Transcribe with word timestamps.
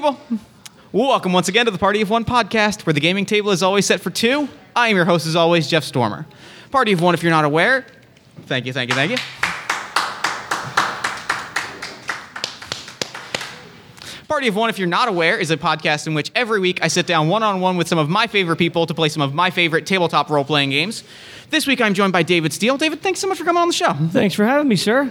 people. 0.00 0.18
Welcome 0.92 1.34
once 1.34 1.48
again 1.48 1.66
to 1.66 1.70
the 1.70 1.76
Party 1.76 2.00
of 2.00 2.08
One 2.08 2.24
podcast, 2.24 2.86
where 2.86 2.94
the 2.94 3.00
gaming 3.00 3.26
table 3.26 3.50
is 3.50 3.62
always 3.62 3.84
set 3.84 4.00
for 4.00 4.08
two. 4.08 4.48
I 4.74 4.88
am 4.88 4.96
your 4.96 5.04
host, 5.04 5.26
as 5.26 5.36
always, 5.36 5.68
Jeff 5.68 5.84
Stormer. 5.84 6.24
Party 6.70 6.92
of 6.92 7.02
One, 7.02 7.12
if 7.12 7.22
you're 7.22 7.30
not 7.30 7.44
aware, 7.44 7.84
thank 8.46 8.64
you, 8.64 8.72
thank 8.72 8.88
you, 8.88 8.96
thank 8.96 9.10
you. 9.10 9.18
Party 14.26 14.48
of 14.48 14.56
One, 14.56 14.70
if 14.70 14.78
you're 14.78 14.88
not 14.88 15.08
aware, 15.08 15.36
is 15.36 15.50
a 15.50 15.58
podcast 15.58 16.06
in 16.06 16.14
which 16.14 16.30
every 16.34 16.60
week 16.60 16.82
I 16.82 16.88
sit 16.88 17.06
down 17.06 17.28
one 17.28 17.42
on 17.42 17.60
one 17.60 17.76
with 17.76 17.86
some 17.86 17.98
of 17.98 18.08
my 18.08 18.26
favorite 18.26 18.56
people 18.56 18.86
to 18.86 18.94
play 18.94 19.10
some 19.10 19.20
of 19.20 19.34
my 19.34 19.50
favorite 19.50 19.84
tabletop 19.84 20.30
role 20.30 20.46
playing 20.46 20.70
games. 20.70 21.04
This 21.50 21.66
week 21.66 21.82
I'm 21.82 21.92
joined 21.92 22.14
by 22.14 22.22
David 22.22 22.54
Steele. 22.54 22.78
David, 22.78 23.02
thanks 23.02 23.20
so 23.20 23.28
much 23.28 23.36
for 23.36 23.44
coming 23.44 23.60
on 23.60 23.68
the 23.68 23.74
show. 23.74 23.92
Thanks 23.92 24.34
for 24.34 24.46
having 24.46 24.66
me, 24.66 24.76
sir. 24.76 25.10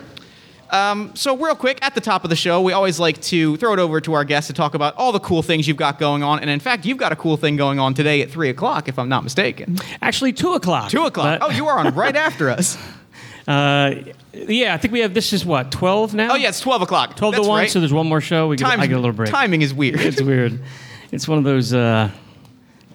So, 0.72 1.36
real 1.38 1.56
quick, 1.56 1.80
at 1.82 1.96
the 1.96 2.02
top 2.02 2.24
of 2.24 2.30
the 2.30 2.36
show, 2.36 2.62
we 2.62 2.74
always 2.74 3.00
like 3.00 3.22
to 3.24 3.58
throw 3.58 3.74
it 3.74 3.80
over 3.80 4.00
to 4.02 4.14
our 4.14 4.24
guests 4.24 4.48
to 4.48 4.54
talk 4.54 4.74
about 4.74 4.96
all 4.98 5.12
the 5.12 5.20
cool 5.20 5.42
things 5.42 5.68
you've 5.68 5.78
got 5.78 6.00
going 6.00 6.24
on. 6.24 6.40
And 6.40 6.50
in 6.50 6.60
fact, 6.60 6.86
you've 6.86 6.98
got 6.98 7.12
a 7.12 7.16
cool 7.16 7.38
thing 7.38 7.56
going 7.56 7.80
on 7.80 7.94
today 7.94 8.22
at 8.22 8.30
3 8.30 8.50
o'clock, 8.50 8.88
if 8.88 9.00
I'm 9.00 9.10
not 9.10 9.24
mistaken. 9.24 9.78
Actually, 10.02 10.34
two 10.34 10.54
o'clock. 10.54 10.90
2 10.92 11.06
o'clock. 11.06 11.40
But, 11.40 11.48
oh, 11.48 11.52
you 11.52 11.68
are 11.68 11.80
on 11.80 11.94
right 11.96 12.16
after 12.28 12.50
us. 12.50 12.78
uh, 13.48 13.96
yeah, 14.34 14.74
I 14.74 14.78
think 14.78 14.92
we 14.94 15.00
have 15.00 15.14
this 15.16 15.34
is 15.34 15.44
what 15.44 15.72
twelve 15.72 16.14
now. 16.14 16.34
Oh, 16.34 16.36
yeah, 16.36 16.50
it's 16.50 16.60
12 16.60 16.84
o'clock. 16.84 17.16
twelve 17.16 17.34
That's 17.34 17.44
to 17.46 17.50
one. 17.50 17.60
Right. 17.62 17.70
So 17.72 17.80
there's 17.80 17.92
one 17.94 18.08
more 18.08 18.22
show. 18.22 18.48
We 18.48 18.56
get, 18.58 18.66
Time's- 18.66 18.82
I 18.84 18.88
get 18.88 18.94
a 18.94 19.00
little 19.00 19.12
break. 19.16 19.30
Timing 19.30 19.62
is 19.64 19.74
weird. 19.74 20.00
It's 20.00 20.22
weird. 20.22 20.60
It's 21.12 21.28
one 21.28 21.40
of 21.40 21.44
those 21.44 21.74
uh, 21.74 22.12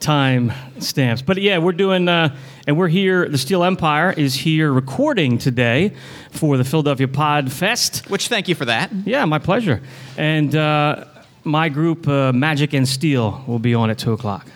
time 0.00 0.52
stamps. 0.78 1.22
But 1.22 1.40
yeah, 1.40 1.58
we're 1.58 1.72
doing, 1.72 2.08
uh, 2.08 2.36
and 2.66 2.76
we're 2.76 2.88
here. 2.88 3.28
The 3.28 3.38
Steel 3.38 3.64
Empire 3.64 4.12
is 4.12 4.34
here 4.34 4.72
recording 4.72 5.38
today 5.38 5.92
for 6.30 6.56
the 6.56 6.64
Philadelphia 6.64 7.08
Pod 7.08 7.50
Fest. 7.52 8.10
Which, 8.10 8.28
thank 8.28 8.48
you 8.48 8.54
for 8.54 8.64
that. 8.66 8.90
Yeah, 9.04 9.24
my 9.24 9.38
pleasure. 9.38 9.80
And 10.16 10.54
uh, 10.54 11.04
my 11.44 11.68
group, 11.68 12.06
uh, 12.08 12.32
Magic 12.32 12.72
and 12.72 12.88
Steel, 12.88 13.42
will 13.46 13.58
be 13.58 13.74
on 13.74 13.90
at 13.90 13.98
two 13.98 14.12
o'clock. 14.12 14.46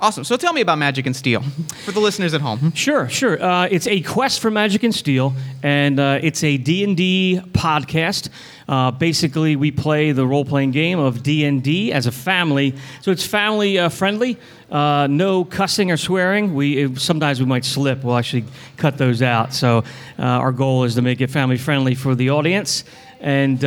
Awesome. 0.00 0.22
So, 0.22 0.36
tell 0.36 0.52
me 0.52 0.60
about 0.60 0.78
Magic 0.78 1.06
and 1.06 1.16
Steel 1.16 1.42
for 1.84 1.90
the 1.90 1.98
listeners 1.98 2.32
at 2.32 2.40
home. 2.40 2.72
Sure, 2.72 3.08
sure. 3.08 3.42
Uh, 3.42 3.66
it's 3.68 3.88
a 3.88 4.00
quest 4.02 4.38
for 4.38 4.48
magic 4.48 4.84
and 4.84 4.94
steel, 4.94 5.34
and 5.64 5.98
uh, 5.98 6.20
it's 6.22 6.44
a 6.44 6.56
D&D 6.56 7.40
podcast. 7.50 8.28
Uh, 8.68 8.92
basically, 8.92 9.56
we 9.56 9.72
play 9.72 10.12
the 10.12 10.24
role-playing 10.24 10.70
game 10.70 11.00
of 11.00 11.24
D&D 11.24 11.92
as 11.92 12.06
a 12.06 12.12
family, 12.12 12.76
so 13.02 13.10
it's 13.10 13.26
family 13.26 13.76
uh, 13.76 13.88
friendly. 13.88 14.38
Uh, 14.70 15.08
no 15.10 15.44
cussing 15.44 15.90
or 15.90 15.96
swearing. 15.96 16.54
We 16.54 16.94
sometimes 16.94 17.40
we 17.40 17.46
might 17.46 17.64
slip. 17.64 18.04
We'll 18.04 18.18
actually 18.18 18.44
cut 18.76 18.98
those 18.98 19.20
out. 19.20 19.52
So 19.52 19.78
uh, 20.16 20.22
our 20.22 20.52
goal 20.52 20.84
is 20.84 20.94
to 20.94 21.02
make 21.02 21.20
it 21.20 21.28
family 21.28 21.58
friendly 21.58 21.96
for 21.96 22.14
the 22.14 22.30
audience, 22.30 22.84
and 23.18 23.58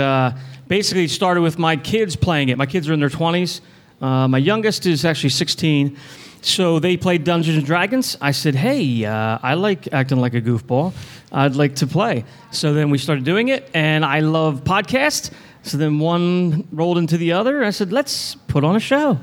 basically 0.70 1.04
it 1.04 1.12
started 1.12 1.42
with 1.42 1.60
my 1.60 1.76
kids 1.76 2.16
playing 2.16 2.48
it. 2.48 2.58
My 2.58 2.68
kids 2.68 2.88
are 2.88 2.94
in 2.94 3.02
their 3.02 3.10
20s. 3.10 3.60
Uh, 4.02 4.28
my 4.28 4.38
youngest 4.38 4.86
is 4.86 5.06
actually 5.06 5.30
16. 5.30 5.96
So 6.42 6.80
they 6.80 6.98
played 6.98 7.24
Dungeons 7.24 7.58
and 7.58 7.66
Dragons. 7.66 8.18
I 8.20 8.32
said, 8.32 8.56
"Hey, 8.56 9.06
uh, 9.06 9.38
I 9.44 9.54
like 9.54 9.94
acting 9.94 10.20
like 10.20 10.34
a 10.34 10.42
goofball. 10.42 10.92
I'd 11.32 11.56
like 11.56 11.76
to 11.76 11.88
play." 11.88 12.26
So 12.50 12.74
then 12.74 12.90
we 12.90 12.98
started 12.98 13.24
doing 13.26 13.50
it, 13.50 13.70
and 13.76 14.04
I 14.04 14.22
love 14.22 14.64
podcasts. 14.64 15.30
So 15.62 15.78
then 15.78 16.00
one 16.00 16.68
rolled 16.72 16.98
into 16.98 17.18
the 17.18 17.34
other. 17.34 17.64
I 17.64 17.70
said, 17.70 17.92
"Let's 17.94 18.34
put 18.48 18.64
on 18.64 18.76
a 18.76 18.80
show." 18.80 19.20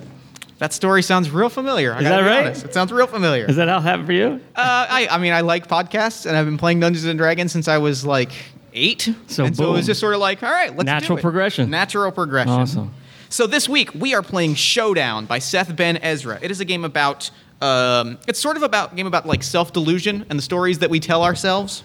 That 0.58 0.72
story 0.72 1.02
sounds 1.02 1.30
real 1.30 1.48
familiar. 1.48 1.92
I 1.92 1.98
Is 1.98 2.04
that 2.04 2.20
right? 2.20 2.46
honest. 2.46 2.64
It 2.64 2.74
sounds 2.74 2.92
real 2.92 3.06
familiar. 3.08 3.46
Is 3.46 3.56
that 3.56 3.68
how 3.68 3.78
it 3.78 3.82
happened 3.82 4.06
for 4.06 4.12
you? 4.12 4.40
Uh, 4.56 4.86
I, 4.88 5.08
I 5.10 5.18
mean, 5.18 5.32
I 5.32 5.40
like 5.40 5.66
podcasts, 5.68 6.24
and 6.26 6.36
I've 6.36 6.46
been 6.46 6.58
playing 6.58 6.78
Dungeons 6.80 7.04
and 7.04 7.18
Dragons 7.18 7.50
since 7.52 7.66
I 7.68 7.78
was 7.78 8.04
like 8.04 8.30
eight. 8.74 9.08
So 9.26 9.44
and 9.44 9.56
so 9.56 9.68
it 9.70 9.72
was 9.72 9.86
just 9.86 9.98
sort 10.00 10.14
of 10.14 10.20
like, 10.20 10.42
all 10.44 10.50
right, 10.50 10.70
let's 10.76 10.84
Natural 10.86 11.16
do 11.16 11.18
it. 11.18 11.22
progression. 11.22 11.70
Natural 11.70 12.10
progression. 12.12 12.52
Awesome. 12.52 12.94
So 13.30 13.46
this 13.46 13.68
week 13.68 13.94
we 13.94 14.14
are 14.14 14.22
playing 14.22 14.54
Showdown 14.54 15.26
by 15.26 15.38
Seth 15.38 15.74
Ben 15.76 15.96
Ezra. 15.98 16.38
It 16.42 16.50
is 16.50 16.60
a 16.60 16.64
game 16.64 16.84
about. 16.84 17.30
Um, 17.60 18.18
it's 18.28 18.38
sort 18.38 18.56
of 18.56 18.62
about 18.62 18.94
game 18.94 19.08
about 19.08 19.26
like 19.26 19.42
self 19.42 19.72
delusion 19.72 20.24
and 20.30 20.38
the 20.38 20.42
stories 20.42 20.78
that 20.78 20.90
we 20.90 21.00
tell 21.00 21.24
ourselves, 21.24 21.82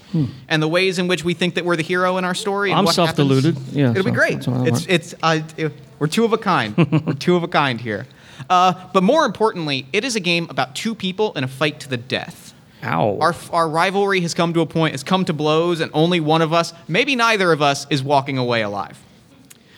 and 0.48 0.62
the 0.62 0.68
ways 0.68 1.00
in 1.00 1.08
which 1.08 1.26
we 1.26 1.34
think 1.34 1.56
that 1.56 1.66
we're 1.66 1.76
the 1.76 1.82
hero 1.84 2.18
in 2.18 2.26
our 2.26 2.36
story. 2.36 2.70
and 2.72 2.80
Hmm. 2.80 2.88
I'm 2.88 2.94
self-deluded. 2.94 3.58
Yeah, 3.72 3.90
it'll 3.90 4.04
be 4.04 4.12
great. 4.12 4.36
that's 4.36 4.48
what 4.48 4.62
I 4.62 4.68
It's 4.68 4.86
it's 4.88 5.16
uh, 5.24 5.40
it- 5.58 5.74
we're 5.98 6.08
two 6.08 6.26
of 6.26 6.34
a 6.34 6.38
kind. 6.38 6.78
we're 7.08 7.14
two 7.14 7.36
of 7.36 7.42
a 7.44 7.48
kind 7.48 7.82
here. 7.82 8.06
Uh, 8.50 8.74
but 8.94 9.02
more 9.04 9.26
importantly, 9.26 9.88
it 9.94 10.04
is 10.04 10.16
a 10.16 10.20
game 10.20 10.46
about 10.50 10.76
two 10.76 10.94
people 10.94 11.34
in 11.34 11.44
a 11.44 11.48
fight 11.48 11.80
to 11.80 11.90
the 11.90 11.98
death. 11.98 12.54
Ow. 12.84 13.18
Our, 13.22 13.34
our 13.52 13.70
rivalry 13.70 14.20
has 14.22 14.34
come 14.34 14.54
to 14.54 14.60
a 14.62 14.66
point, 14.66 14.92
has 14.94 15.04
come 15.04 15.24
to 15.26 15.34
blows, 15.34 15.80
and 15.80 15.90
only 15.94 16.20
one 16.20 16.42
of 16.42 16.52
us, 16.52 16.74
maybe 16.88 17.16
neither 17.16 17.52
of 17.54 17.62
us, 17.62 17.88
is 17.90 18.04
walking 18.04 18.38
away 18.38 18.62
alive. 18.62 19.00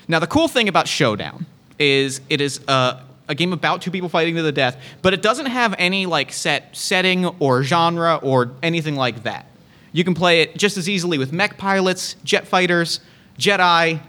Now, 0.07 0.17
the 0.19 0.25
cool 0.27 0.47
thing 0.47 0.67
about 0.67 0.87
Showdown 0.87 1.45
is 1.79 2.21
it 2.29 2.41
is 2.41 2.59
uh, 2.67 3.01
a 3.27 3.35
game 3.35 3.53
about 3.53 3.81
two 3.81 3.91
people 3.91 4.09
fighting 4.09 4.35
to 4.35 4.41
the 4.41 4.51
death, 4.51 4.77
but 5.01 5.13
it 5.13 5.21
doesn't 5.21 5.47
have 5.47 5.75
any 5.77 6.05
like 6.05 6.31
set 6.31 6.75
setting 6.75 7.25
or 7.25 7.63
genre 7.63 8.15
or 8.21 8.51
anything 8.61 8.95
like 8.95 9.23
that. 9.23 9.45
You 9.91 10.03
can 10.03 10.13
play 10.13 10.41
it 10.41 10.57
just 10.57 10.77
as 10.77 10.89
easily 10.89 11.17
with 11.17 11.31
mech 11.31 11.57
pilots, 11.57 12.15
jet 12.23 12.47
fighters, 12.47 12.99
Jedi, 13.39 13.99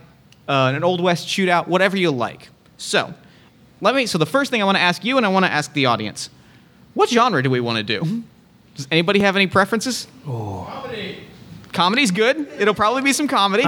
uh, 0.49 0.73
an 0.75 0.83
old 0.85 1.01
west 1.01 1.29
shootout, 1.29 1.69
whatever 1.69 1.97
you 1.97 2.11
like. 2.11 2.49
So, 2.77 3.15
let 3.81 3.95
me. 3.95 4.07
So 4.07 4.19
the 4.19 4.27
first 4.27 4.51
thing 4.51 4.61
I 4.63 4.65
want 4.65 4.77
to 4.77 4.83
ask 4.83 5.05
you, 5.05 5.17
and 5.17 5.25
I 5.25 5.29
want 5.29 5.45
to 5.45 5.51
ask 5.53 5.73
the 5.73 5.87
audience, 5.87 6.31
what 6.95 7.09
genre 7.09 7.43
do 7.43 7.51
we 7.51 7.61
want 7.61 7.79
to 7.79 7.83
do? 7.85 8.23
Does 8.75 8.89
anybody 8.91 9.21
have 9.21 9.37
any 9.37 9.47
preferences? 9.47 10.07
Comedy. 10.25 11.19
Comedy's 11.73 12.11
good. 12.11 12.49
It'll 12.59 12.75
probably 12.75 13.03
be 13.03 13.13
some 13.13 13.29
comedy. 13.29 13.65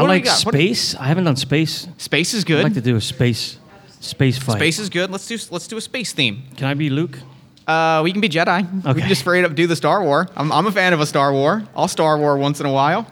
I 0.00 0.02
we 0.02 0.08
like 0.08 0.26
space. 0.26 0.94
I 0.94 1.04
haven't 1.04 1.24
done 1.24 1.36
space. 1.36 1.88
space 1.98 2.34
is 2.34 2.44
good. 2.44 2.60
I'd 2.60 2.64
like 2.64 2.74
to 2.74 2.80
do 2.80 2.96
a 2.96 3.00
space 3.00 3.58
space 4.00 4.38
fight. 4.38 4.56
Space 4.56 4.78
is 4.78 4.88
good. 4.88 5.10
Let's 5.10 5.26
do 5.26 5.36
let's 5.50 5.68
do 5.68 5.76
a 5.76 5.80
space 5.80 6.12
theme. 6.12 6.44
Can 6.56 6.66
I 6.66 6.74
be 6.74 6.90
Luke? 6.90 7.18
Uh, 7.66 8.00
we 8.02 8.12
can 8.12 8.20
be 8.20 8.28
Jedi. 8.28 8.84
We 8.84 8.90
Okay. 8.90 9.00
can 9.00 9.08
just 9.08 9.20
straight 9.20 9.44
up 9.44 9.54
do 9.54 9.66
the 9.66 9.76
Star 9.76 10.02
War. 10.02 10.28
I'm, 10.36 10.50
I'm 10.50 10.66
a 10.66 10.72
fan 10.72 10.92
of 10.92 11.00
a 11.00 11.06
Star 11.06 11.32
War. 11.32 11.62
I'll 11.76 11.86
Star 11.88 12.18
War 12.18 12.36
once 12.36 12.58
in 12.58 12.66
a 12.66 12.72
while. 12.72 13.06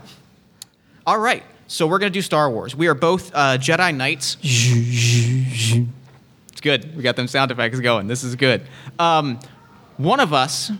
All 1.06 1.18
right. 1.18 1.44
So 1.68 1.86
we're 1.86 1.98
gonna 1.98 2.10
do 2.10 2.22
Star 2.22 2.50
Wars. 2.50 2.74
We 2.74 2.88
are 2.88 2.94
both 2.94 3.30
uh, 3.34 3.58
Jedi 3.58 3.94
Knights. 3.94 4.36
It's 4.42 5.80
good. 6.60 6.96
We 6.96 7.02
got 7.02 7.16
them 7.16 7.28
sound 7.28 7.50
effects 7.50 7.78
going. 7.80 8.08
This 8.08 8.24
is 8.24 8.34
good. 8.34 8.62
Um, 8.98 9.38
one 9.96 10.20
of 10.20 10.32
us 10.32 10.72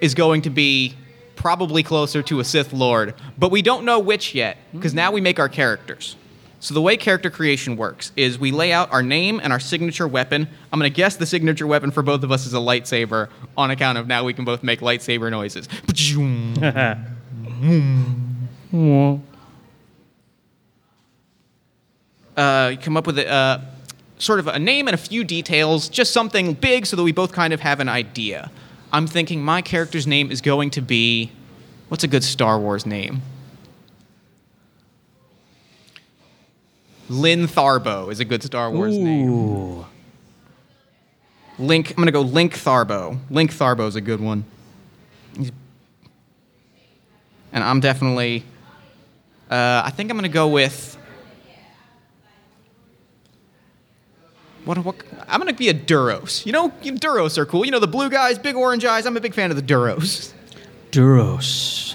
is 0.00 0.14
going 0.14 0.42
to 0.42 0.50
be 0.50 0.94
probably 1.36 1.82
closer 1.82 2.22
to 2.24 2.40
a 2.40 2.44
Sith 2.44 2.72
Lord, 2.72 3.14
but 3.38 3.50
we 3.50 3.62
don't 3.62 3.84
know 3.84 3.98
which 3.98 4.34
yet 4.34 4.58
because 4.72 4.94
now 4.94 5.12
we 5.12 5.20
make 5.20 5.38
our 5.38 5.48
characters. 5.48 6.16
So 6.58 6.74
the 6.74 6.80
way 6.80 6.96
character 6.96 7.30
creation 7.30 7.76
works 7.76 8.12
is 8.16 8.38
we 8.38 8.50
lay 8.50 8.72
out 8.72 8.90
our 8.90 9.02
name 9.02 9.40
and 9.42 9.52
our 9.52 9.60
signature 9.60 10.08
weapon. 10.08 10.48
I'm 10.72 10.80
going 10.80 10.90
to 10.90 10.94
guess 10.94 11.16
the 11.16 11.26
signature 11.26 11.66
weapon 11.66 11.90
for 11.90 12.02
both 12.02 12.24
of 12.24 12.32
us 12.32 12.46
is 12.46 12.54
a 12.54 12.58
lightsaber 12.58 13.28
on 13.56 13.70
account 13.70 13.98
of 13.98 14.06
now 14.06 14.24
we 14.24 14.32
can 14.32 14.44
both 14.44 14.62
make 14.62 14.80
lightsaber 14.80 15.30
noises. 15.30 15.68
uh, 22.36 22.70
you 22.72 22.78
come 22.78 22.96
up 22.96 23.06
with 23.06 23.18
a 23.18 23.28
uh, 23.28 23.60
sort 24.18 24.40
of 24.40 24.48
a 24.48 24.58
name 24.58 24.88
and 24.88 24.94
a 24.94 24.98
few 24.98 25.24
details, 25.24 25.88
just 25.88 26.12
something 26.12 26.54
big 26.54 26.86
so 26.86 26.96
that 26.96 27.02
we 27.02 27.12
both 27.12 27.32
kind 27.32 27.52
of 27.52 27.60
have 27.60 27.80
an 27.80 27.88
idea. 27.88 28.50
I'm 28.96 29.06
thinking 29.06 29.42
my 29.44 29.60
character's 29.60 30.06
name 30.06 30.30
is 30.30 30.40
going 30.40 30.70
to 30.70 30.80
be 30.80 31.30
what's 31.90 32.02
a 32.02 32.08
good 32.08 32.24
Star 32.24 32.58
Wars 32.58 32.86
name? 32.86 33.20
Lynn 37.10 37.46
Tharbo 37.46 38.10
is 38.10 38.20
a 38.20 38.24
good 38.24 38.42
Star 38.42 38.70
Wars 38.70 38.96
name. 38.96 39.84
Link, 41.58 41.90
I'm 41.90 41.96
gonna 41.96 42.10
go 42.10 42.22
Link 42.22 42.54
Tharbo. 42.54 43.18
Link 43.28 43.52
Tharbo 43.52 43.86
is 43.86 43.96
a 43.96 44.00
good 44.00 44.18
one. 44.22 44.46
He's- 45.36 45.50
and 47.52 47.62
I'm 47.62 47.80
definitely, 47.80 48.44
uh, 49.50 49.82
I 49.84 49.90
think 49.90 50.10
I'm 50.10 50.16
gonna 50.16 50.30
go 50.30 50.48
with. 50.48 50.95
What, 54.66 54.78
what? 54.78 54.96
I'm 55.28 55.38
gonna 55.38 55.52
be 55.52 55.68
a 55.68 55.74
Duros. 55.74 56.44
You 56.44 56.50
know, 56.50 56.70
Duros 56.82 57.38
are 57.38 57.46
cool. 57.46 57.64
You 57.64 57.70
know, 57.70 57.78
the 57.78 57.86
blue 57.86 58.10
guys, 58.10 58.36
big 58.36 58.56
orange 58.56 58.84
eyes. 58.84 59.06
I'm 59.06 59.16
a 59.16 59.20
big 59.20 59.32
fan 59.32 59.50
of 59.50 59.56
the 59.56 59.62
Duros. 59.62 60.32
Duros. 60.90 61.94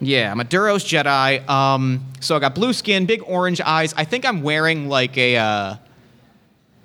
Yeah, 0.00 0.30
I'm 0.30 0.40
a 0.40 0.44
Duros 0.44 0.84
Jedi. 0.84 1.48
Um, 1.48 2.04
so 2.20 2.36
I 2.36 2.40
got 2.40 2.54
blue 2.54 2.72
skin, 2.72 3.06
big 3.06 3.22
orange 3.26 3.60
eyes. 3.60 3.94
I 3.96 4.04
think 4.04 4.26
I'm 4.26 4.42
wearing 4.42 4.88
like 4.88 5.16
a. 5.16 5.36
Uh, 5.36 5.76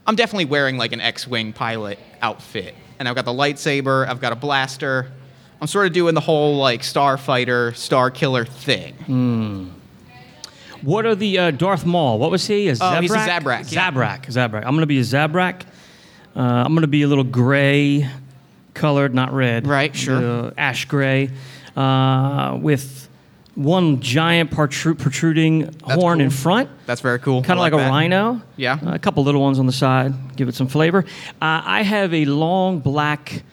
I'm 0.05 0.15
definitely 0.15 0.45
wearing 0.45 0.77
like 0.77 0.91
an 0.91 1.01
X-wing 1.01 1.53
pilot 1.53 1.97
outfit, 2.21 2.75
and 2.99 3.07
I've 3.07 3.15
got 3.15 3.25
the 3.25 3.31
lightsaber. 3.31 4.07
I've 4.07 4.21
got 4.21 4.31
a 4.31 4.35
blaster. 4.35 5.11
I'm 5.59 5.67
sort 5.67 5.87
of 5.87 5.93
doing 5.93 6.13
the 6.13 6.21
whole 6.21 6.57
like 6.57 6.81
starfighter, 6.81 7.75
star 7.75 8.11
killer 8.11 8.45
thing. 8.45 9.73
What 10.83 11.05
are 11.05 11.15
the 11.15 11.39
uh, 11.39 11.51
Darth 11.51 11.85
Maul? 11.85 12.19
What 12.19 12.29
was 12.29 12.45
he? 12.45 12.67
A 12.67 12.73
Zabrak? 12.73 12.97
Oh, 12.97 13.01
he's 13.01 13.11
a 13.11 13.17
Zabrak, 13.17 13.71
yeah. 13.71 13.91
Zabrak. 13.91 14.25
Zabrak. 14.25 14.65
I'm 14.65 14.75
gonna 14.75 14.85
be 14.85 14.99
a 14.99 15.03
Zabrak. 15.03 15.63
Uh, 16.35 16.41
I'm 16.41 16.73
gonna 16.73 16.87
be 16.87 17.03
a 17.03 17.07
little 17.07 17.23
gray 17.23 18.09
colored, 18.73 19.15
not 19.15 19.33
red. 19.33 19.65
Right, 19.65 19.95
sure. 19.95 20.47
Uh, 20.47 20.51
ash 20.57 20.85
gray, 20.85 21.29
uh, 21.77 22.57
with 22.61 23.07
one 23.55 24.01
giant 24.01 24.51
protru- 24.51 24.97
protruding 24.97 25.73
horn 25.83 26.19
in 26.19 26.29
front. 26.29 26.69
That's 26.85 27.01
very 27.01 27.19
cool. 27.19 27.43
Kind 27.43 27.59
of 27.59 27.65
I 27.65 27.69
like, 27.69 27.73
a 27.73 27.89
rhino. 27.89 28.41
Yeah. 28.57 28.79
Uh, 28.85 28.95
a 28.95 28.99
couple 28.99 29.23
little 29.23 29.41
ones 29.41 29.59
on 29.59 29.67
the 29.67 29.71
side, 29.71 30.35
give 30.35 30.49
it 30.49 30.55
some 30.55 30.67
flavor. 30.67 31.05
Uh, 31.41 31.61
I 31.63 31.83
have 31.83 32.13
a 32.13 32.25
long 32.25 32.79
black, 32.79 33.43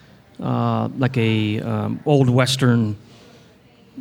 uh, 0.41 0.89
like 0.97 1.15
a 1.17 1.61
um, 1.61 1.99
old 2.05 2.29
western 2.29 2.97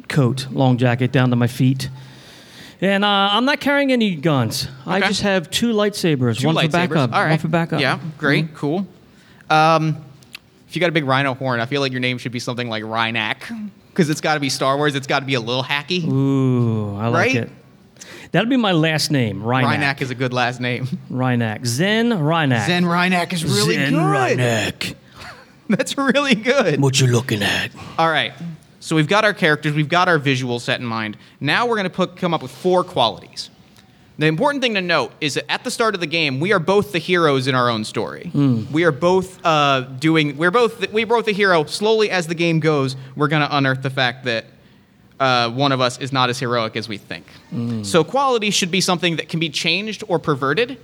coat, 0.09 0.49
long 0.51 0.79
jacket 0.79 1.13
down 1.13 1.31
to 1.31 1.37
my 1.37 1.47
feet. 1.47 1.91
And 2.83 3.05
uh, 3.05 3.09
I'm 3.33 3.45
not 3.45 3.61
carrying 3.61 3.93
any 3.93 4.15
guns. 4.17 4.67
I 4.87 4.99
Okay. 4.99 5.09
just 5.09 5.23
have 5.23 5.51
two 5.51 5.75
lightsabers, 5.75 6.39
Two 6.39 6.47
one 6.47 6.57
for 6.57 6.63
lightsabers. 6.63 6.71
backup, 6.71 7.13
All 7.13 7.21
right. 7.23 7.31
one 7.31 7.39
for 7.39 7.49
backup. 7.49 7.81
Yeah, 7.81 7.99
great, 8.17 8.55
cool. 8.55 8.87
Um, 9.51 9.97
if 10.69 10.77
you 10.77 10.81
got 10.81 10.89
a 10.89 10.93
big 10.93 11.05
rhino 11.05 11.35
horn, 11.35 11.61
I 11.61 11.67
feel 11.67 11.81
like 11.81 11.93
your 11.93 12.01
name 12.01 12.17
should 12.19 12.33
be 12.33 12.39
something 12.39 12.69
like 12.69 12.83
Rhynac, 12.85 13.71
because 13.91 14.09
it's 14.09 14.21
got 14.21 14.35
to 14.35 14.41
be 14.41 14.49
Star 14.49 14.77
Wars. 14.77 14.95
It's 14.95 15.07
got 15.07 15.21
to 15.21 15.27
be 15.27 15.35
a 15.35 15.41
little 15.41 15.65
hacky. 15.65 16.05
Ooh, 16.09 16.97
I 16.97 17.09
like 17.09 17.27
Right? 17.27 17.35
it. 17.37 17.51
That'll 18.33 18.49
be 18.49 18.57
my 18.57 18.73
last 18.73 19.11
name, 19.11 19.43
Rhynac. 19.43 19.65
Rhynac 19.77 20.01
is 20.03 20.11
a 20.11 20.15
good 20.15 20.33
last 20.33 20.61
name. 20.61 20.87
Rhynac. 21.11 21.67
Zen 21.67 22.11
Rhynac. 22.11 22.67
Zen 22.67 22.85
Rhynac 22.85 23.33
is 23.33 23.45
really 23.45 23.75
Zen 23.75 23.93
good. 23.93 23.99
Rhynac. 24.39 24.95
That's 25.69 25.99
really 25.99 26.37
good. 26.37 26.81
What 26.81 27.01
you 27.01 27.09
looking 27.09 27.43
at? 27.43 27.73
All 27.99 28.09
right. 28.09 28.33
So 28.81 28.97
we've 28.97 29.09
got 29.09 29.25
our 29.25 29.35
characters, 29.35 29.75
we've 29.75 29.89
got 29.89 30.09
our 30.09 30.19
visual 30.19 30.59
set 30.59 30.81
in 30.81 30.87
mind. 30.87 31.17
Now 31.39 31.67
we're 31.67 31.77
going 31.77 31.85
to 31.85 31.91
put 31.91 32.17
come 32.17 32.33
up 32.35 32.43
with 32.43 32.51
four 32.51 32.83
qualities. 32.83 33.51
The 34.19 34.27
important 34.27 34.63
thing 34.63 34.75
to 34.75 34.83
note 34.83 35.13
is 35.23 35.35
that 35.35 35.51
at 35.51 35.65
the 35.65 35.71
start 35.71 35.95
of 35.95 36.01
the 36.01 36.07
game, 36.07 36.41
we 36.41 36.53
are 36.53 36.59
both 36.59 36.93
the 36.93 36.99
heroes 36.99 37.47
in 37.47 37.55
our 37.55 37.71
own 37.71 37.85
story. 37.85 38.31
We 38.71 38.85
are 38.85 38.93
both 38.93 39.43
uh, 39.45 39.81
doing. 39.99 40.37
We're 40.37 40.51
both. 40.51 40.93
We're 40.93 41.07
both 41.07 41.25
the 41.25 41.33
hero. 41.33 41.65
Slowly, 41.65 42.11
as 42.11 42.27
the 42.27 42.35
game 42.35 42.61
goes, 42.61 42.97
we're 43.17 43.29
going 43.29 43.41
to 43.41 43.57
unearth 43.57 43.81
the 43.83 43.89
fact 43.89 44.25
that 44.25 44.45
uh, 45.19 45.51
one 45.51 45.73
of 45.73 45.81
us 45.81 45.99
is 45.99 46.13
not 46.13 46.29
as 46.29 46.39
heroic 46.39 46.77
as 46.77 46.87
we 46.87 46.99
think. 46.99 47.25
So 47.83 48.05
quality 48.05 48.51
should 48.51 48.71
be 48.71 48.83
something 48.83 49.17
that 49.17 49.29
can 49.31 49.41
be 49.41 49.49
changed 49.49 50.05
or 50.07 50.19
perverted, 50.19 50.79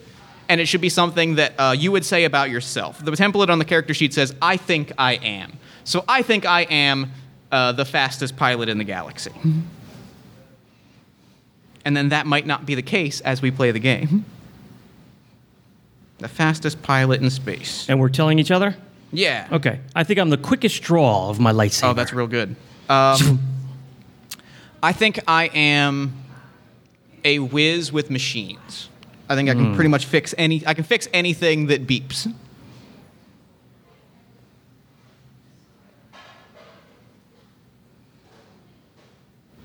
and 0.49 0.59
it 0.59 0.67
should 0.67 0.81
be 0.81 0.89
something 0.91 1.35
that 1.35 1.53
uh, 1.59 1.75
you 1.77 1.93
would 1.93 2.07
say 2.07 2.25
about 2.25 2.49
yourself. 2.49 3.05
The 3.05 3.11
template 3.13 3.51
on 3.51 3.59
the 3.59 3.65
character 3.67 3.93
sheet 3.93 4.15
says, 4.15 4.35
"I 4.41 4.57
think 4.57 4.93
I 4.97 5.15
am." 5.15 5.59
So 5.85 6.05
I 6.09 6.23
think 6.23 6.47
I 6.47 6.63
am 6.63 7.13
uh, 7.53 7.73
the 7.73 7.85
fastest 7.85 8.37
pilot 8.37 8.69
in 8.69 8.79
the 8.79 8.85
galaxy. 8.85 9.33
And 11.85 11.97
then 11.97 12.09
that 12.09 12.27
might 12.27 12.47
not 12.47 12.67
be 12.67 12.75
the 12.75 12.83
case 12.83 13.21
as 13.21 13.41
we 13.41 13.51
play 13.51 13.71
the 13.71 13.79
game. 13.79 14.25
The 16.19 16.29
fastest 16.29 16.83
pilot 16.83 17.21
in 17.23 17.31
space. 17.31 17.89
And 17.89 18.01
we're 18.01 18.09
telling 18.09 18.39
each 18.39 18.51
other? 18.51 18.75
Yeah. 19.13 19.47
Okay. 19.53 19.81
I 19.95 20.03
think 20.03 20.19
I'm 20.19 20.31
the 20.31 20.37
quickest 20.39 20.83
draw 20.83 21.29
of 21.29 21.39
my 21.39 21.53
lightsaber. 21.53 21.91
Oh, 21.91 21.93
that's 21.93 22.13
real 22.13 22.27
good. 22.27 22.57
Um, 22.89 23.41
I 24.83 24.93
think 24.93 25.21
I 25.29 25.47
am 25.55 26.15
a 27.25 27.39
whiz 27.39 27.93
with 27.93 28.11
machines. 28.11 28.89
I 29.29 29.35
think 29.35 29.49
I 29.49 29.55
can 29.55 29.75
pretty 29.75 29.89
much 29.89 30.07
fix 30.07 30.35
any. 30.39 30.65
I 30.67 30.75
can 30.75 30.85
fix 30.85 31.09
anything 31.13 31.67
that 31.67 31.87
beeps. 31.87 32.33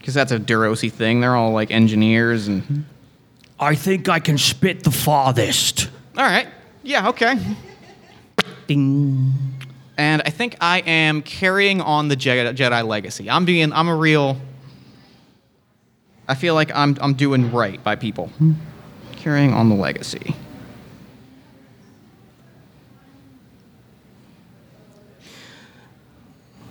Because 0.02 0.16
that's 0.16 0.32
a 0.32 0.40
Durosi 0.40 0.92
thing. 0.92 1.22
They're 1.22 1.36
all 1.36 1.52
like 1.52 1.70
engineers 1.70 2.48
and. 2.48 2.86
I 3.60 3.76
think 3.76 4.10
I 4.10 4.20
can 4.20 4.40
spit 4.40 4.84
the 4.84 4.90
farthest. 4.90 5.92
All 6.18 6.24
right. 6.24 6.48
Yeah. 6.82 7.10
Okay. 7.10 7.36
Ding. 8.66 9.32
and 9.98 10.24
I 10.26 10.32
think 10.32 10.58
I 10.60 10.80
am 10.80 11.22
carrying 11.22 11.80
on 11.80 12.08
the 12.08 12.16
Jedi, 12.16 12.56
Jedi 12.56 12.86
legacy. 12.86 13.30
I'm 13.30 13.46
being, 13.46 13.72
I'm 13.72 13.88
a 13.88 13.96
real. 13.96 14.42
I 16.28 16.34
feel 16.34 16.56
like 16.56 16.76
I'm, 16.76 16.98
I'm 17.02 17.14
doing 17.14 17.52
right 17.52 17.84
by 17.84 17.96
people. 17.96 18.28
Hmm. 18.28 18.54
Carrying 19.12 19.54
on 19.54 19.70
the 19.70 19.76
legacy. 19.76 20.36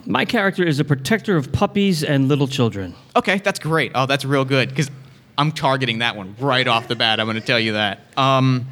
My 0.06 0.24
character 0.24 0.64
is 0.64 0.80
a 0.80 0.84
protector 0.84 1.36
of 1.36 1.52
puppies 1.52 2.02
and 2.02 2.28
little 2.28 2.48
children. 2.48 2.94
Okay, 3.16 3.38
that's 3.38 3.58
great. 3.58 3.92
Oh, 3.94 4.06
that's 4.06 4.24
real 4.24 4.44
good 4.44 4.70
because 4.70 4.90
I'm 5.36 5.52
targeting 5.52 5.98
that 5.98 6.16
one 6.16 6.34
right 6.38 6.66
off 6.66 6.88
the 6.88 6.96
bat. 6.96 7.20
I'm 7.20 7.26
going 7.26 7.38
to 7.40 7.46
tell 7.46 7.60
you 7.60 7.72
that. 7.72 8.00
Um, 8.16 8.66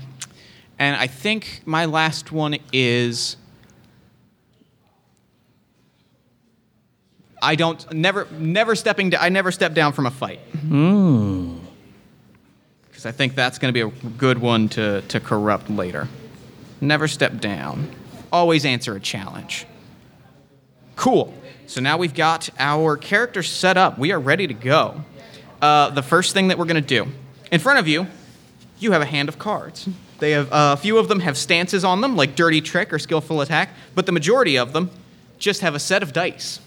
and 0.78 0.96
I 0.96 1.06
think 1.06 1.62
my 1.64 1.86
last 1.86 2.32
one 2.32 2.56
is. 2.72 3.36
I 7.40 7.54
don't 7.54 7.92
never 7.92 8.26
never 8.32 8.74
stepping. 8.74 9.10
Down 9.10 9.22
I 9.22 9.28
never 9.28 9.52
step 9.52 9.72
down 9.72 9.92
from 9.92 10.06
a 10.06 10.10
fight. 10.10 10.40
Because 12.88 13.06
I 13.06 13.12
think 13.12 13.36
that's 13.36 13.58
going 13.58 13.72
to 13.72 13.72
be 13.72 13.80
a 13.80 14.10
good 14.10 14.38
one 14.38 14.68
to 14.70 15.02
to 15.02 15.20
corrupt 15.20 15.70
later. 15.70 16.08
Never 16.80 17.06
step 17.06 17.40
down. 17.40 17.90
Always 18.32 18.64
answer 18.64 18.96
a 18.96 19.00
challenge. 19.00 19.66
Cool. 20.98 21.32
So 21.68 21.80
now 21.80 21.96
we've 21.96 22.12
got 22.12 22.50
our 22.58 22.96
character 22.96 23.44
set 23.44 23.76
up. 23.76 23.98
We 23.98 24.10
are 24.10 24.18
ready 24.18 24.48
to 24.48 24.52
go. 24.52 25.04
Uh, 25.62 25.90
the 25.90 26.02
first 26.02 26.34
thing 26.34 26.48
that 26.48 26.58
we're 26.58 26.64
going 26.64 26.74
to 26.74 26.80
do 26.80 27.06
in 27.52 27.60
front 27.60 27.78
of 27.78 27.86
you, 27.86 28.08
you 28.80 28.90
have 28.90 29.00
a 29.00 29.06
hand 29.06 29.28
of 29.28 29.38
cards. 29.38 29.88
They 30.18 30.32
have 30.32 30.52
uh, 30.52 30.74
a 30.76 30.76
few 30.76 30.98
of 30.98 31.06
them 31.06 31.20
have 31.20 31.38
stances 31.38 31.84
on 31.84 32.00
them, 32.00 32.16
like 32.16 32.34
dirty 32.34 32.60
trick 32.60 32.92
or 32.92 32.98
skillful 32.98 33.40
attack, 33.40 33.70
but 33.94 34.06
the 34.06 34.12
majority 34.12 34.58
of 34.58 34.72
them 34.72 34.90
just 35.38 35.60
have 35.60 35.76
a 35.76 35.78
set 35.78 36.02
of 36.02 36.12
dice. 36.12 36.58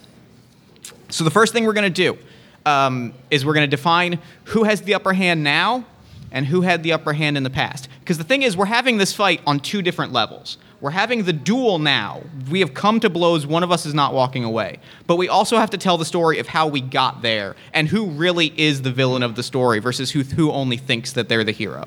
So 1.10 1.26
the 1.26 1.30
first 1.30 1.52
thing 1.52 1.66
we're 1.66 1.74
going 1.74 1.94
to 1.94 2.14
do 2.14 2.18
um, 2.66 3.14
is 3.32 3.46
we're 3.46 3.54
going 3.54 3.70
to 3.70 3.76
define 3.76 4.18
who 4.46 4.64
has 4.64 4.82
the 4.84 4.94
upper 4.94 5.12
hand 5.12 5.44
now 5.44 5.84
and 6.32 6.46
who 6.46 6.62
had 6.62 6.84
the 6.84 6.94
upper 6.94 7.12
hand 7.12 7.36
in 7.36 7.44
the 7.44 7.50
past. 7.50 7.90
Because 8.00 8.18
the 8.18 8.24
thing 8.24 8.44
is, 8.44 8.56
we're 8.56 8.64
having 8.64 8.98
this 8.98 9.12
fight 9.12 9.42
on 9.46 9.60
two 9.60 9.82
different 9.82 10.14
levels. 10.14 10.58
We're 10.82 10.90
having 10.90 11.26
the 11.26 11.34
duel 11.34 11.78
now. 11.78 12.24
We 12.50 12.60
have 12.60 12.74
come 12.74 13.00
to 13.02 13.10
blows. 13.10 13.46
One 13.46 13.62
of 13.62 13.72
us 13.72 13.86
is 13.86 13.94
not 13.94 14.16
walking 14.16 14.44
away. 14.44 14.80
But 15.06 15.18
we 15.18 15.30
also 15.30 15.58
have 15.58 15.70
to 15.70 15.78
tell 15.78 15.98
the 15.98 16.06
story 16.06 16.40
of 16.40 16.48
how 16.48 16.68
we 16.68 16.82
got 16.82 17.22
there 17.22 17.56
and 17.72 17.88
who 17.88 18.08
really 18.08 18.52
is 18.60 18.82
the 18.82 18.92
villain 18.92 19.22
of 19.22 19.36
the 19.36 19.44
story 19.44 19.78
versus 19.78 20.10
who, 20.10 20.24
who 20.24 20.52
only 20.52 20.78
thinks 20.78 21.14
that 21.14 21.30
they're 21.30 21.44
the 21.44 21.52
hero. 21.52 21.86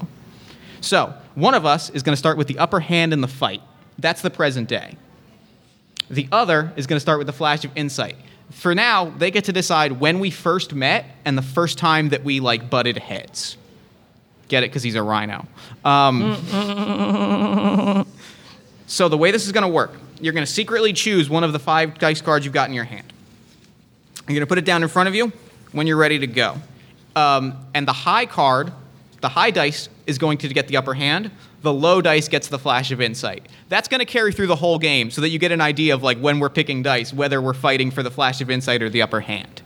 So, 0.81 1.13
one 1.35 1.55
of 1.55 1.67
us 1.67 1.91
is 1.91 2.05
going 2.05 2.13
to 2.13 2.17
start 2.19 2.39
with 2.39 2.47
the 2.47 2.59
upper 2.59 2.79
hand 2.79 3.13
in 3.13 3.21
the 3.21 3.29
fight. 3.29 3.63
That's 3.99 4.23
the 4.23 4.31
present 4.31 4.69
day. 4.69 4.97
The 6.09 6.29
other 6.31 6.73
is 6.77 6.87
going 6.87 6.97
to 6.97 7.01
start 7.01 7.19
with 7.19 7.27
the 7.27 7.33
flash 7.33 7.65
of 7.65 7.73
insight. 7.75 8.17
For 8.51 8.75
now, 8.75 9.07
they 9.07 9.31
get 9.33 9.45
to 9.45 9.53
decide 9.53 9.93
when 9.93 10.21
we 10.21 10.31
first 10.31 10.73
met 10.75 11.07
and 11.25 11.37
the 11.37 11.43
first 11.43 11.79
time 11.79 12.11
that 12.11 12.23
we 12.23 12.39
like 12.39 12.71
butted 12.71 12.99
heads. 12.99 13.57
Get 14.49 14.63
it? 14.63 14.71
Because 14.71 14.83
he's 14.83 14.95
a 14.95 15.03
rhino. 15.03 15.47
Um, 15.85 16.37
so 18.95 19.09
the 19.09 19.19
way 19.19 19.33
this 19.33 19.45
is 19.45 19.51
going 19.51 19.63
to 19.63 19.69
work, 19.69 19.93
you're 20.21 20.33
going 20.33 20.47
to 20.47 20.51
secretly 20.51 20.93
choose 20.93 21.29
one 21.29 21.43
of 21.43 21.53
the 21.53 21.59
five 21.59 21.99
dice 21.99 22.21
cards 22.21 22.45
you've 22.45 22.55
got 22.55 22.69
in 22.69 22.75
your 22.77 22.85
hand. 22.85 23.13
You're 24.29 24.37
going 24.37 24.41
to 24.41 24.47
put 24.47 24.59
it 24.59 24.65
down 24.65 24.85
in 24.85 24.89
front 24.89 25.09
of 25.09 25.17
you 25.17 25.33
when 25.73 25.89
you're 25.89 25.97
ready 25.97 26.21
to 26.21 26.29
go. 26.29 26.55
Um, 27.17 27.59
and 27.75 27.89
the 27.89 27.93
high 27.93 28.25
card, 28.25 28.73
the 29.21 29.29
high 29.29 29.51
dice, 29.51 29.89
is 30.07 30.17
going 30.17 30.39
to 30.39 30.49
get 30.49 30.69
the 30.69 30.77
upper 30.77 30.95
hand. 30.95 31.33
The 31.63 31.73
low 31.73 32.01
dice 32.01 32.29
gets 32.29 32.47
the 32.47 32.59
flash 32.59 32.93
of 32.93 33.01
insight. 33.01 33.49
That's 33.69 33.89
going 33.89 33.99
to 33.99 34.05
carry 34.05 34.33
through 34.33 34.47
the 34.47 34.55
whole 34.55 34.79
game 34.79 35.11
so 35.11 35.21
that 35.23 35.31
you 35.31 35.41
get 35.41 35.51
an 35.51 35.61
idea 35.61 35.93
of 35.93 36.05
like 36.05 36.19
when 36.19 36.39
we're 36.39 36.49
picking 36.49 36.85
dice, 36.85 37.13
whether 37.13 37.43
we're 37.43 37.53
fighting 37.53 37.91
for 37.91 38.05
the 38.05 38.13
flash 38.13 38.41
of 38.41 38.49
insight 38.49 38.81
or 38.81 38.91
the 38.91 39.03
upper 39.03 39.23
hand. 39.23 39.63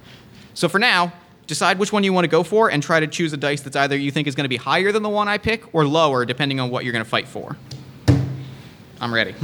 So 0.54 0.70
for 0.70 0.78
now, 0.78 1.12
decide 1.46 1.78
which 1.78 1.92
one 1.92 2.02
you 2.02 2.14
want 2.14 2.24
to 2.24 2.28
go 2.28 2.42
for 2.42 2.70
and 2.70 2.82
try 2.82 2.98
to 2.98 3.06
choose 3.06 3.34
a 3.34 3.36
dice 3.36 3.60
that's 3.60 3.76
either 3.76 3.94
you 3.94 4.10
think 4.10 4.26
is 4.26 4.34
going 4.34 4.46
to 4.46 4.48
be 4.48 4.56
higher 4.56 4.90
than 4.90 5.02
the 5.02 5.10
one 5.10 5.28
I 5.28 5.36
pick 5.36 5.74
or 5.74 5.86
lower, 5.86 6.24
depending 6.24 6.60
on 6.60 6.70
what 6.70 6.84
you're 6.84 6.92
going 6.92 7.04
to 7.04 7.10
fight 7.10 7.28
for. 7.28 7.58
I'm 9.00 9.12
ready. 9.12 9.34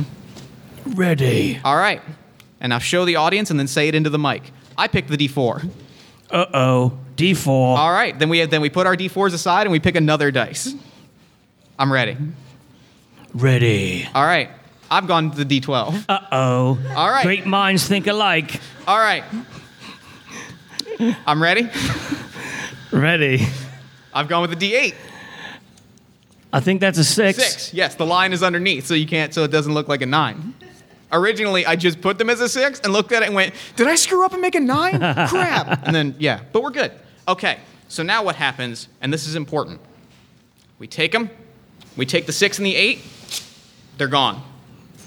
Ready. 0.87 1.61
All 1.65 1.77
right. 1.77 2.03
And 2.61 2.71
now 2.71 2.79
show 2.79 3.05
the 3.05 3.17
audience 3.17 3.51
and 3.51 3.59
then 3.59 3.67
say 3.67 3.89
it 3.89 3.95
into 3.95 4.11
the 4.11 4.19
mic. 4.19 4.43
I 4.77 4.89
picked 4.89 5.09
the 5.09 5.17
D4. 5.17 5.71
Uh 6.31 6.47
oh. 6.55 6.99
D4. 7.17 7.47
All 7.47 7.93
right. 7.93 8.19
Then 8.19 8.29
we 8.29 8.45
then 8.47 8.61
we 8.61 8.71
put 8.71 8.87
our 8.87 8.97
D4s 8.97 9.35
aside 9.35 9.63
and 9.63 9.73
we 9.73 9.81
pick 9.81 9.97
another 9.97 10.31
dice. 10.31 10.75
I'm 11.79 11.93
ready. 11.93 12.17
Ready. 13.33 14.09
All 14.15 14.25
right. 14.25 14.51
I've 14.91 15.07
gone 15.07 15.31
to 15.31 15.45
the 15.45 15.61
D12. 15.61 16.05
Uh 16.09 16.19
oh. 16.33 16.79
All 16.95 17.11
right. 17.11 17.25
Great 17.25 17.47
minds 17.47 17.87
think 17.87 18.07
alike. 18.07 18.61
All 18.87 18.99
right. 18.99 19.25
I'm 21.27 21.43
ready. 21.43 21.69
Ready. 22.93 23.47
I've 24.13 24.29
gone 24.29 24.43
with 24.43 24.59
the 24.59 24.73
D8. 24.73 24.95
I 26.55 26.61
think 26.61 26.81
that's 26.81 26.99
a 26.99 27.05
six. 27.05 27.39
Six. 27.43 27.75
Yes, 27.75 27.97
the 27.97 28.07
line 28.07 28.33
is 28.33 28.45
underneath, 28.45 28.87
so 28.87 28.95
you 28.95 29.09
can't, 29.09 29.35
so 29.35 29.43
it 29.43 29.51
doesn't 29.51 29.75
look 29.75 29.89
like 29.89 30.03
a 30.03 30.07
nine. 30.07 30.55
Originally, 31.11 31.67
I 31.67 31.75
just 31.75 32.01
put 32.01 32.17
them 32.17 32.31
as 32.31 32.41
a 32.41 32.49
six 32.49 32.79
and 32.79 32.93
looked 32.93 33.11
at 33.11 33.23
it 33.23 33.27
and 33.27 33.35
went, 33.35 33.55
"Did 33.75 33.89
I 33.89 33.97
screw 33.97 34.25
up 34.25 34.33
and 34.33 34.41
make 34.41 34.55
a 34.55 34.61
nine? 34.61 34.99
Crap!" 35.29 35.85
And 35.85 35.93
then 35.93 36.15
yeah, 36.21 36.41
but 36.53 36.63
we're 36.63 36.71
good. 36.71 36.93
Okay. 37.27 37.59
So 37.89 38.05
now 38.05 38.23
what 38.23 38.37
happens? 38.37 38.89
And 39.01 39.13
this 39.13 39.27
is 39.27 39.35
important. 39.35 39.81
We 40.79 40.87
take 40.87 41.11
them. 41.11 41.29
We 41.97 42.07
take 42.07 42.27
the 42.27 42.33
six 42.33 42.59
and 42.59 42.67
the 42.67 42.77
eight. 42.77 43.01
They're 43.99 44.07
gone. 44.07 44.41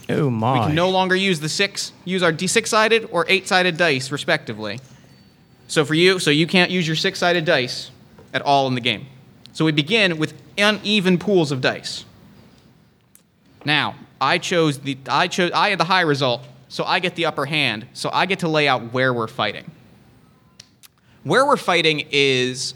Oh 0.09 0.29
my. 0.29 0.59
We 0.59 0.65
can 0.67 0.75
no 0.75 0.89
longer 0.89 1.15
use 1.15 1.39
the 1.39 1.49
six. 1.49 1.93
Use 2.03 2.23
our 2.23 2.33
D6 2.33 2.67
sided 2.67 3.07
or 3.11 3.25
eight 3.29 3.47
sided 3.47 3.77
dice, 3.77 4.11
respectively. 4.11 4.79
So 5.67 5.85
for 5.85 5.93
you, 5.93 6.19
so 6.19 6.29
you 6.29 6.45
can't 6.47 6.71
use 6.71 6.87
your 6.87 6.95
six-sided 6.95 7.45
dice 7.45 7.91
at 8.33 8.41
all 8.41 8.67
in 8.67 8.75
the 8.75 8.81
game. 8.81 9.05
So 9.57 9.65
we 9.65 9.71
begin 9.71 10.19
with 10.19 10.35
uneven 10.55 11.17
pools 11.17 11.51
of 11.51 11.61
dice. 11.61 12.05
Now, 13.65 13.95
I 14.21 14.37
chose 14.37 14.77
the 14.77 14.95
I 15.09 15.27
chose 15.27 15.49
I 15.51 15.71
had 15.71 15.79
the 15.79 15.83
high 15.83 16.01
result, 16.01 16.43
so 16.69 16.83
I 16.83 16.99
get 16.99 17.15
the 17.15 17.25
upper 17.25 17.47
hand. 17.47 17.87
So 17.93 18.11
I 18.13 18.27
get 18.27 18.37
to 18.39 18.47
lay 18.47 18.67
out 18.67 18.93
where 18.93 19.11
we're 19.11 19.25
fighting. 19.25 19.71
Where 21.23 21.43
we're 21.43 21.57
fighting 21.57 22.05
is 22.11 22.75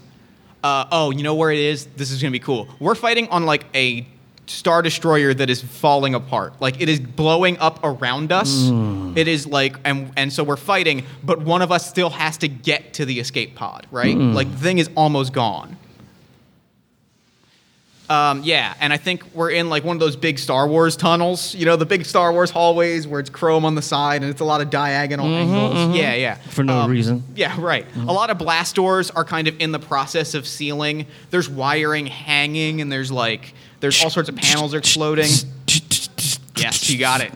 uh, 0.64 0.86
oh, 0.90 1.12
you 1.12 1.22
know 1.22 1.36
where 1.36 1.52
it 1.52 1.60
is? 1.60 1.86
This 1.86 2.10
is 2.10 2.20
gonna 2.20 2.32
be 2.32 2.40
cool. 2.40 2.66
We're 2.80 2.96
fighting 2.96 3.28
on 3.28 3.46
like 3.46 3.64
a 3.76 4.04
star 4.48 4.82
destroyer 4.82 5.32
that 5.32 5.48
is 5.48 5.62
falling 5.62 6.16
apart. 6.16 6.60
Like 6.60 6.80
it 6.80 6.88
is 6.88 6.98
blowing 6.98 7.58
up 7.58 7.78
around 7.84 8.32
us. 8.32 8.50
It 9.16 9.28
is 9.28 9.46
like 9.46 9.76
and 9.84 10.12
and 10.16 10.32
so 10.32 10.42
we're 10.42 10.56
fighting, 10.56 11.04
but 11.22 11.42
one 11.42 11.62
of 11.62 11.70
us 11.70 11.88
still 11.88 12.10
has 12.10 12.38
to 12.38 12.48
get 12.48 12.94
to 12.94 13.04
the 13.04 13.20
escape 13.20 13.54
pod, 13.54 13.86
right? 13.92 14.16
Like 14.16 14.50
the 14.50 14.58
thing 14.58 14.78
is 14.78 14.90
almost 14.96 15.32
gone. 15.32 15.76
Um, 18.12 18.42
yeah, 18.44 18.74
and 18.78 18.92
I 18.92 18.98
think 18.98 19.24
we're 19.34 19.50
in 19.50 19.70
like 19.70 19.84
one 19.84 19.96
of 19.96 20.00
those 20.00 20.16
big 20.16 20.38
Star 20.38 20.68
Wars 20.68 20.96
tunnels. 20.96 21.54
You 21.54 21.64
know, 21.64 21.76
the 21.76 21.86
big 21.86 22.04
Star 22.04 22.30
Wars 22.32 22.50
hallways 22.50 23.06
where 23.06 23.20
it's 23.20 23.30
chrome 23.30 23.64
on 23.64 23.74
the 23.74 23.80
side 23.82 24.22
and 24.22 24.30
it's 24.30 24.40
a 24.40 24.44
lot 24.44 24.60
of 24.60 24.68
diagonal 24.68 25.26
angles. 25.26 25.96
Yeah, 25.96 26.14
yeah. 26.14 26.34
For 26.34 26.62
no 26.62 26.80
Um, 26.80 26.90
reason. 26.90 27.22
yeah, 27.34 27.54
right. 27.58 27.86
A 27.96 28.12
lot 28.12 28.28
of 28.28 28.36
blast 28.36 28.74
doors 28.74 29.10
are 29.10 29.24
kind 29.24 29.48
of 29.48 29.58
in 29.60 29.72
the 29.72 29.78
process 29.78 30.34
of 30.34 30.46
sealing. 30.46 31.06
There's 31.30 31.48
wiring 31.48 32.06
hanging, 32.06 32.80
and 32.82 32.92
there's 32.92 33.10
like 33.10 33.54
there's 33.80 34.02
all 34.04 34.10
sorts 34.10 34.28
of 34.28 34.36
panels 34.36 34.74
exploding. 34.74 35.30
Yes, 36.56 36.90
you 36.90 36.98
got 36.98 37.20
it. 37.22 37.32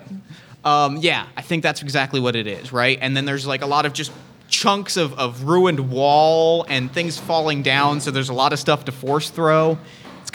Um, 0.64 0.98
yeah, 0.98 1.26
I 1.36 1.42
think 1.42 1.62
that's 1.62 1.80
exactly 1.82 2.20
what 2.20 2.36
it 2.36 2.46
is, 2.46 2.72
right? 2.72 2.98
And 3.00 3.16
then 3.16 3.24
there's 3.24 3.46
like 3.46 3.62
a 3.62 3.66
lot 3.66 3.86
of 3.86 3.92
just 3.92 4.12
chunks 4.48 4.96
of, 4.96 5.18
of 5.18 5.44
ruined 5.44 5.90
wall 5.90 6.64
and 6.68 6.92
things 6.92 7.18
falling 7.18 7.62
down, 7.62 8.00
so 8.00 8.10
there's 8.10 8.28
a 8.28 8.34
lot 8.34 8.52
of 8.52 8.58
stuff 8.58 8.84
to 8.84 8.92
force 8.92 9.30
throw. 9.30 9.78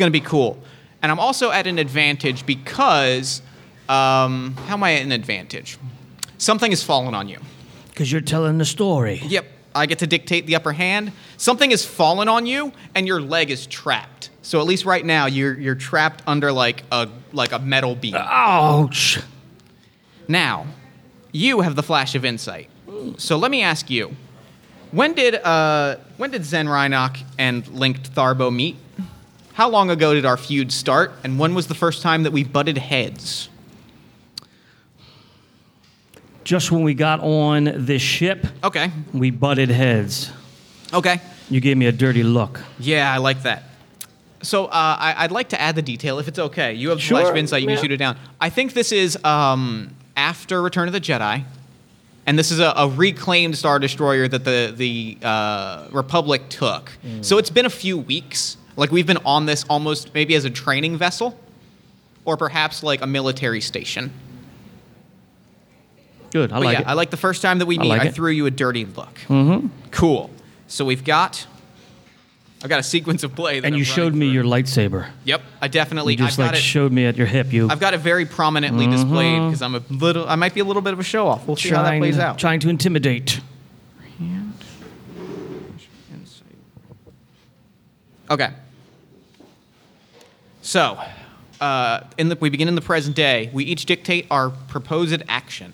It's 0.01 0.03
gonna 0.03 0.10
be 0.10 0.20
cool. 0.22 0.58
And 1.03 1.12
I'm 1.12 1.20
also 1.20 1.51
at 1.51 1.67
an 1.67 1.77
advantage 1.77 2.43
because 2.48 3.43
um, 3.88 4.55
how 4.65 4.74
am 4.74 4.84
I 4.84 4.96
at 4.96 5.03
an 5.03 5.12
advantage? 5.12 5.77
Something 6.39 6.72
has 6.72 6.81
fallen 6.81 7.13
on 7.13 7.29
you. 7.29 7.38
Because 7.89 8.12
you're 8.12 8.20
telling 8.20 8.58
the 8.58 8.65
story. 8.65 9.22
Yep. 9.24 9.46
I 9.75 9.86
get 9.86 10.00
to 10.00 10.08
dictate 10.08 10.48
the 10.48 10.55
upper 10.55 10.72
hand. 10.72 11.12
Something 11.38 11.70
has 11.70 11.86
fallen 11.86 12.27
on 12.27 12.48
you 12.48 12.74
and 12.96 13.05
your 13.05 13.22
leg 13.22 13.51
is 13.51 13.67
trapped. 13.67 14.31
So 14.41 14.60
at 14.60 14.65
least 14.65 14.86
right 14.86 15.05
now 15.05 15.27
you're 15.27 15.53
you're 15.60 15.75
trapped 15.75 16.24
under 16.25 16.51
like 16.51 16.84
a 16.91 17.08
like 17.31 17.51
a 17.51 17.60
metal 17.60 17.93
beam. 17.93 18.15
Ouch. 18.15 19.20
Now, 20.27 20.65
you 21.31 21.62
have 21.62 21.75
the 21.75 21.84
flash 21.84 22.15
of 22.15 22.25
insight. 22.25 22.72
So 23.17 23.38
let 23.38 23.51
me 23.51 23.62
ask 23.62 23.88
you. 23.91 24.15
When 24.89 25.13
did 25.13 25.36
uh 25.36 25.98
when 26.17 26.31
did 26.31 26.43
Zen 26.43 26.65
Rhynac 26.65 27.24
and 27.38 27.67
Link 27.67 28.01
Tharbo 28.01 28.51
meet? 28.51 28.77
How 29.62 29.70
long 29.70 29.91
ago 29.91 30.15
did 30.15 30.25
our 30.25 30.38
feud 30.38 30.72
start 30.72 31.12
and 31.24 31.38
when 31.38 31.53
was 31.53 31.68
the 31.68 31.75
first 31.75 32.01
time 32.01 32.24
that 32.24 32.32
we 32.32 32.44
butted 32.44 32.80
heads? 32.80 33.48
Just 36.44 36.72
when 36.72 36.82
we 36.82 36.96
got 36.96 37.20
on 37.20 37.72
this 37.86 38.01
ship, 38.01 38.48
Okay. 38.63 38.89
we 39.13 39.30
butted 39.30 39.70
heads. 39.70 40.32
Okay. 40.91 41.22
You 41.51 41.62
gave 41.62 41.77
me 41.77 41.86
a 41.86 41.91
dirty 41.91 42.24
look. 42.24 42.60
Yeah, 42.80 43.13
I 43.13 43.18
like 43.20 43.44
that. 43.44 43.62
So 44.41 44.65
uh, 44.65 44.70
I, 44.74 45.13
I'd 45.20 45.32
like 45.32 45.50
to 45.50 45.62
add 45.62 45.75
the 45.75 45.84
detail, 45.84 46.18
if 46.18 46.27
it's 46.27 46.39
okay. 46.39 46.74
You 46.74 46.89
have 46.89 46.98
the 46.98 47.03
Sure, 47.03 47.20
flash 47.20 47.30
of 47.30 47.38
insight. 47.38 47.62
You 47.62 47.70
yeah. 47.70 47.75
can 47.75 47.84
shoot 47.84 47.91
it 47.91 47.98
down. 47.98 48.18
I 48.39 48.50
think 48.50 48.74
this 48.74 48.91
is 48.91 49.15
um, 49.24 49.94
after 50.18 50.60
Return 50.63 50.88
of 50.88 50.94
the 50.94 51.00
Jedi, 51.00 51.44
and 52.25 52.39
this 52.39 52.50
is 52.50 52.60
a, 52.60 52.74
a 52.75 52.89
reclaimed 52.89 53.56
Star 53.56 53.77
Destroyer 53.77 54.27
that 54.27 54.44
the 54.44 54.74
the 54.75 55.20
uh, 55.22 55.88
Republic 55.91 56.50
took. 56.50 56.94
So 57.22 57.38
it's 57.38 57.51
been 57.51 57.68
a 57.68 57.70
few 57.70 58.00
weeks. 58.00 58.58
Like 58.75 58.92
we've 58.92 59.08
been 59.08 59.18
on 59.25 59.46
this 59.46 59.63
almost 59.70 60.13
maybe 60.13 60.36
as 60.36 60.46
a 60.46 60.50
training 60.50 60.98
vessel, 60.98 61.38
or 62.25 62.38
perhaps 62.38 62.84
like 62.84 63.01
a 63.01 63.08
military 63.08 63.62
station. 63.62 64.12
Good. 66.32 66.51
I 66.51 66.56
But 66.60 66.66
like 66.66 66.74
yeah, 66.78 66.82
it. 66.82 66.88
I 66.88 66.94
like 66.94 67.10
the 67.10 67.18
first 67.18 67.42
time 67.42 67.60
that 67.60 67.66
we 67.66 67.78
I 67.78 67.82
meet, 67.82 67.92
I, 67.92 67.98
like 67.98 68.08
it. 68.08 68.16
threw 68.16 68.32
you 68.32 68.46
a 68.46 68.51
dirty 68.51 68.86
look. 68.86 69.13
Mm-hmm. 69.28 69.68
Cool. 69.92 70.30
So 70.68 70.86
we've 70.86 71.04
got. 71.04 71.46
I've 72.63 72.70
got 72.70 72.80
a 72.80 72.84
sequence 72.84 73.24
of 73.24 73.36
play. 73.36 73.60
That 73.60 73.66
and 73.68 73.75
I'm 73.75 73.80
you 73.80 73.84
showed 73.84 74.13
me 74.13 74.28
through. 74.28 74.34
your 74.34 74.44
lightsaber. 74.44 75.10
Yep, 75.25 75.42
I 75.62 75.68
definitely. 75.68 76.13
You 76.13 76.20
just 76.20 76.34
I've 76.34 76.46
like 76.46 76.51
got 76.51 76.58
it. 76.60 76.62
showed 76.62 76.92
me 76.92 77.06
at 77.06 77.18
your 77.18 77.25
hip. 77.25 77.51
You 77.51 77.68
I've 77.70 77.80
got 77.80 77.96
it 77.96 77.98
very 77.98 78.25
prominently 78.25 78.86
displayed 78.86 79.48
because 79.48 79.63
I'm 79.63 79.74
a 79.75 79.82
little. 79.90 80.30
I 80.30 80.36
might 80.36 80.54
be 80.54 80.60
a 80.60 80.63
little 80.63 80.84
bit 80.84 80.94
of 80.94 81.00
a 81.00 81.04
show 81.04 81.28
off. 81.28 81.48
We'll 81.48 81.58
see 81.58 81.70
how 81.70 81.82
that 81.84 81.98
plays 81.98 82.20
out. 82.20 82.38
trying 82.38 82.60
to 82.62 82.70
intimidate. 82.70 83.42
Okay. 88.32 88.50
So, 90.62 90.98
uh, 91.60 92.06
in 92.18 92.30
the, 92.30 92.38
we 92.38 92.50
begin 92.50 92.70
in 92.70 92.76
the 92.76 92.82
present 92.82 93.14
day. 93.14 93.50
We 93.52 93.66
each 93.66 93.86
dictate 93.86 94.26
our 94.32 94.50
proposed 94.50 95.22
action. 95.28 95.74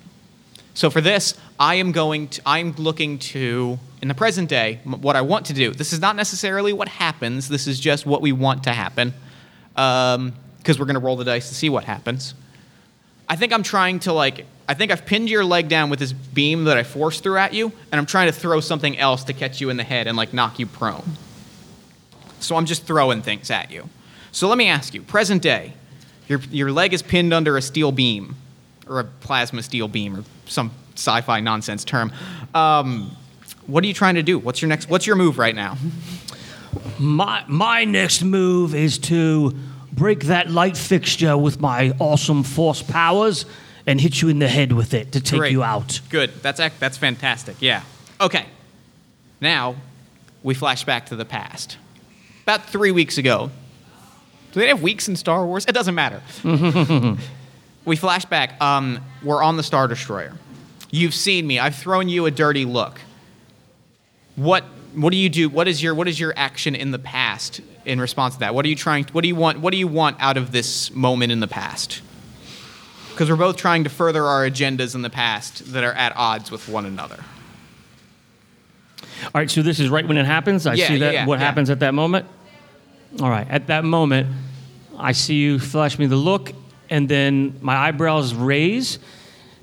So 0.73 0.89
for 0.89 0.99
this, 0.99 1.35
I 1.59 1.75
am 1.75 1.91
going 1.91 2.29
to. 2.29 2.41
I'm 2.47 2.71
looking 2.73 3.19
to 3.19 3.77
in 4.01 4.07
the 4.07 4.15
present 4.15 4.49
day 4.49 4.79
m- 4.85 5.01
what 5.01 5.15
I 5.15 5.21
want 5.21 5.45
to 5.47 5.53
do. 5.53 5.71
This 5.71 5.93
is 5.93 5.99
not 5.99 6.15
necessarily 6.15 6.73
what 6.73 6.87
happens. 6.87 7.47
This 7.47 7.67
is 7.67 7.79
just 7.79 8.07
what 8.07 8.21
we 8.21 8.31
want 8.31 8.63
to 8.63 8.73
happen, 8.73 9.13
because 9.73 10.79
we're 10.79 10.85
going 10.85 10.95
to 10.95 10.99
roll 10.99 11.15
the 11.15 11.25
dice 11.25 11.49
to 11.49 11.55
see 11.55 11.69
what 11.69 11.83
happens. 11.83 12.33
I 13.29 13.35
think 13.35 13.53
I'm 13.53 13.63
trying 13.63 13.99
to 14.01 14.13
like. 14.13 14.45
I 14.67 14.73
think 14.73 14.91
I've 14.91 15.05
pinned 15.05 15.29
your 15.29 15.45
leg 15.45 15.67
down 15.67 15.89
with 15.89 15.99
this 15.99 16.11
beam 16.11 16.65
that 16.65 16.77
I 16.77 16.83
force 16.83 17.19
through 17.21 17.37
at 17.37 17.53
you, 17.53 17.71
and 17.91 17.99
I'm 17.99 18.07
trying 18.07 18.27
to 18.27 18.33
throw 18.33 18.61
something 18.61 18.97
else 18.97 19.23
to 19.25 19.33
catch 19.33 19.61
you 19.61 19.69
in 19.69 19.77
the 19.77 19.83
head 19.83 20.07
and 20.07 20.17
like 20.17 20.33
knock 20.33 20.59
you 20.59 20.65
prone. 20.65 21.17
So 22.39 22.55
I'm 22.55 22.65
just 22.65 22.83
throwing 22.83 23.21
things 23.21 23.49
at 23.51 23.71
you. 23.71 23.89
So 24.31 24.47
let 24.47 24.57
me 24.57 24.67
ask 24.67 24.93
you, 24.93 25.01
present 25.01 25.41
day, 25.41 25.73
your 26.27 26.39
your 26.51 26.71
leg 26.71 26.93
is 26.93 27.01
pinned 27.01 27.33
under 27.33 27.57
a 27.57 27.61
steel 27.61 27.91
beam, 27.91 28.35
or 28.87 28.99
a 28.99 29.03
plasma 29.03 29.63
steel 29.63 29.87
beam, 29.87 30.17
or 30.17 30.23
some 30.45 30.71
sci-fi 30.95 31.39
nonsense 31.39 31.83
term. 31.83 32.11
Um, 32.53 33.15
what 33.65 33.83
are 33.83 33.87
you 33.87 33.93
trying 33.93 34.15
to 34.15 34.23
do? 34.23 34.39
What's 34.39 34.61
your 34.61 34.69
next? 34.69 34.89
What's 34.89 35.07
your 35.07 35.15
move 35.15 35.37
right 35.37 35.55
now? 35.55 35.77
My 36.99 37.43
my 37.47 37.85
next 37.85 38.23
move 38.23 38.75
is 38.75 38.97
to 38.99 39.55
break 39.91 40.25
that 40.25 40.51
light 40.51 40.77
fixture 40.77 41.37
with 41.37 41.59
my 41.59 41.91
awesome 41.99 42.43
force 42.43 42.83
powers 42.83 43.45
and 43.87 43.99
hit 43.99 44.21
you 44.21 44.27
in 44.29 44.39
the 44.39 44.47
head 44.47 44.73
with 44.73 44.93
it 44.93 45.13
to 45.13 45.21
take 45.21 45.39
Great. 45.39 45.51
you 45.51 45.63
out. 45.63 46.01
Good. 46.09 46.31
That's 46.41 46.59
ac- 46.59 46.75
that's 46.79 46.97
fantastic. 46.97 47.55
Yeah. 47.59 47.83
Okay. 48.19 48.45
Now, 49.39 49.75
we 50.43 50.53
flash 50.53 50.83
back 50.83 51.07
to 51.07 51.15
the 51.15 51.25
past. 51.25 51.77
About 52.47 52.63
three 52.63 52.91
weeks 52.91 53.17
ago. 53.17 53.51
Do 54.53 54.61
they 54.61 54.69
have 54.69 54.81
weeks 54.81 55.09
in 55.09 55.17
Star 55.17 55.45
Wars? 55.45 55.65
It 55.65 55.73
doesn't 55.73 55.95
matter. 55.95 56.21
we 57.83 57.97
flash 57.97 58.23
back. 58.23 58.61
Um, 58.61 59.03
we're 59.21 59.43
on 59.43 59.57
the 59.57 59.63
Star 59.63 59.89
Destroyer. 59.89 60.31
You've 60.89 61.13
seen 61.13 61.45
me. 61.45 61.59
I've 61.59 61.75
thrown 61.75 62.07
you 62.07 62.25
a 62.25 62.31
dirty 62.31 62.63
look. 62.63 63.01
What 64.37 64.63
what 64.95 65.11
do 65.11 65.17
you 65.17 65.27
do? 65.27 65.49
What 65.49 65.67
is 65.67 65.83
your 65.83 65.93
what 65.93 66.07
is 66.07 66.21
your 66.21 66.33
action 66.37 66.73
in 66.73 66.91
the 66.91 66.99
past 66.99 67.59
in 67.83 67.99
response 67.99 68.35
to 68.35 68.39
that? 68.39 68.55
What 68.55 68.63
are 68.65 68.69
you 68.69 68.77
trying? 68.77 69.03
What 69.11 69.23
do 69.23 69.27
you 69.27 69.35
want? 69.35 69.59
What 69.59 69.71
do 69.71 69.77
you 69.77 69.87
want 69.89 70.15
out 70.21 70.37
of 70.37 70.53
this 70.53 70.89
moment 70.95 71.33
in 71.33 71.41
the 71.41 71.49
past? 71.49 72.01
Because 73.11 73.29
we're 73.29 73.35
both 73.35 73.57
trying 73.57 73.83
to 73.83 73.89
further 73.89 74.23
our 74.23 74.49
agendas 74.49 74.95
in 74.95 75.01
the 75.01 75.09
past 75.09 75.73
that 75.73 75.83
are 75.83 75.91
at 75.91 76.15
odds 76.15 76.49
with 76.49 76.69
one 76.69 76.85
another. 76.85 77.25
All 79.25 79.31
right, 79.41 79.51
so 79.51 79.61
this 79.61 79.81
is 79.81 79.89
right 79.89 80.07
when 80.07 80.17
it 80.17 80.25
happens. 80.25 80.65
I 80.65 80.75
Yeah, 80.75 80.87
see 80.87 80.97
that. 80.99 81.13
yeah, 81.13 81.25
what 81.25 81.39
yeah. 81.39 81.45
happens 81.45 81.69
at 81.69 81.79
that 81.81 81.93
moment? 81.93 82.25
All 83.21 83.29
right, 83.29 83.47
at 83.49 83.67
that 83.67 83.83
moment, 83.83 84.27
I 84.97 85.11
see 85.13 85.35
you 85.35 85.59
flash 85.59 85.97
me 85.97 86.05
the 86.07 86.15
look, 86.15 86.51
and 86.89 87.07
then 87.09 87.57
my 87.61 87.75
eyebrows 87.75 88.33
raise, 88.33 88.99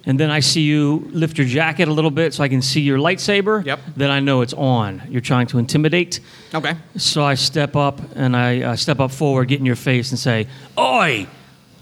and 0.06 0.18
then 0.20 0.30
I 0.30 0.40
see 0.40 0.62
you 0.62 1.08
lift 1.12 1.38
your 1.38 1.46
jacket 1.46 1.88
a 1.88 1.92
little 1.92 2.10
bit 2.10 2.34
so 2.34 2.42
I 2.44 2.48
can 2.48 2.62
see 2.62 2.80
your 2.80 2.98
lightsaber. 2.98 3.64
Yep. 3.64 3.80
Then 3.96 4.10
I 4.10 4.20
know 4.20 4.42
it's 4.42 4.52
on. 4.54 5.02
You're 5.08 5.20
trying 5.22 5.46
to 5.48 5.58
intimidate. 5.58 6.20
Okay. 6.52 6.74
So 6.96 7.24
I 7.24 7.34
step 7.34 7.74
up 7.76 8.00
and 8.14 8.36
I 8.36 8.62
uh, 8.62 8.76
step 8.76 9.00
up 9.00 9.10
forward, 9.12 9.48
get 9.48 9.60
in 9.60 9.66
your 9.66 9.76
face, 9.76 10.10
and 10.10 10.18
say, 10.18 10.46
"Oi, 10.76 11.26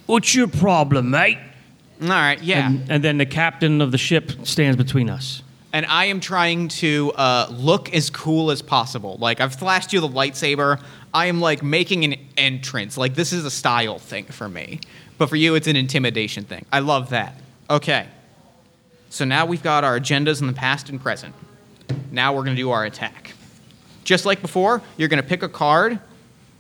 what's 0.07 0.35
your 0.35 0.47
problem, 0.49 1.11
mate?" 1.11 1.39
All 2.01 2.09
right. 2.09 2.41
Yeah. 2.43 2.67
And, 2.69 2.91
and 2.91 3.05
then 3.05 3.19
the 3.19 3.27
captain 3.27 3.81
of 3.81 3.93
the 3.93 3.99
ship 3.99 4.33
stands 4.45 4.77
between 4.77 5.09
us. 5.11 5.43
and 5.73 5.87
I 5.87 6.07
am 6.07 6.21
trying 6.21 6.69
to 6.69 7.13
uh, 7.17 7.47
look 7.51 7.95
as 7.95 8.11
cool 8.11 8.51
as 8.51 8.61
possible. 8.63 9.17
Like 9.19 9.41
I've 9.41 9.55
flashed 9.55 9.93
you 9.93 10.01
the 10.01 10.09
lightsaber. 10.09 10.81
I 11.15 11.27
am 11.27 11.41
like 11.41 11.63
making 11.63 12.05
an 12.05 12.17
entrance. 12.37 12.97
Like 12.97 13.15
this 13.15 13.33
is 13.33 13.45
a 13.45 13.51
style 13.51 13.99
thing 13.99 14.25
for 14.27 14.49
me, 14.49 14.81
but 15.19 15.29
for 15.29 15.37
you, 15.37 15.55
it's 15.55 15.67
an 15.67 15.77
intimidation 15.77 16.45
thing. 16.45 16.65
I 16.73 16.81
love 16.81 17.11
that. 17.11 17.37
Okay. 17.69 18.07
So 19.11 19.25
now 19.25 19.45
we've 19.45 19.63
got 19.63 19.85
our 19.85 19.99
agendas 19.99 20.41
in 20.41 20.47
the 20.47 20.53
past 20.53 20.89
and 20.89 21.01
present. 21.01 21.35
Now 22.11 22.35
we're 22.35 22.45
gonna 22.45 22.57
do 22.57 22.71
our 22.71 22.85
attack. 22.85 23.35
Just 24.05 24.25
like 24.25 24.41
before, 24.41 24.83
you're 24.97 25.09
gonna 25.09 25.23
pick 25.23 25.43
a 25.43 25.49
card, 25.49 25.99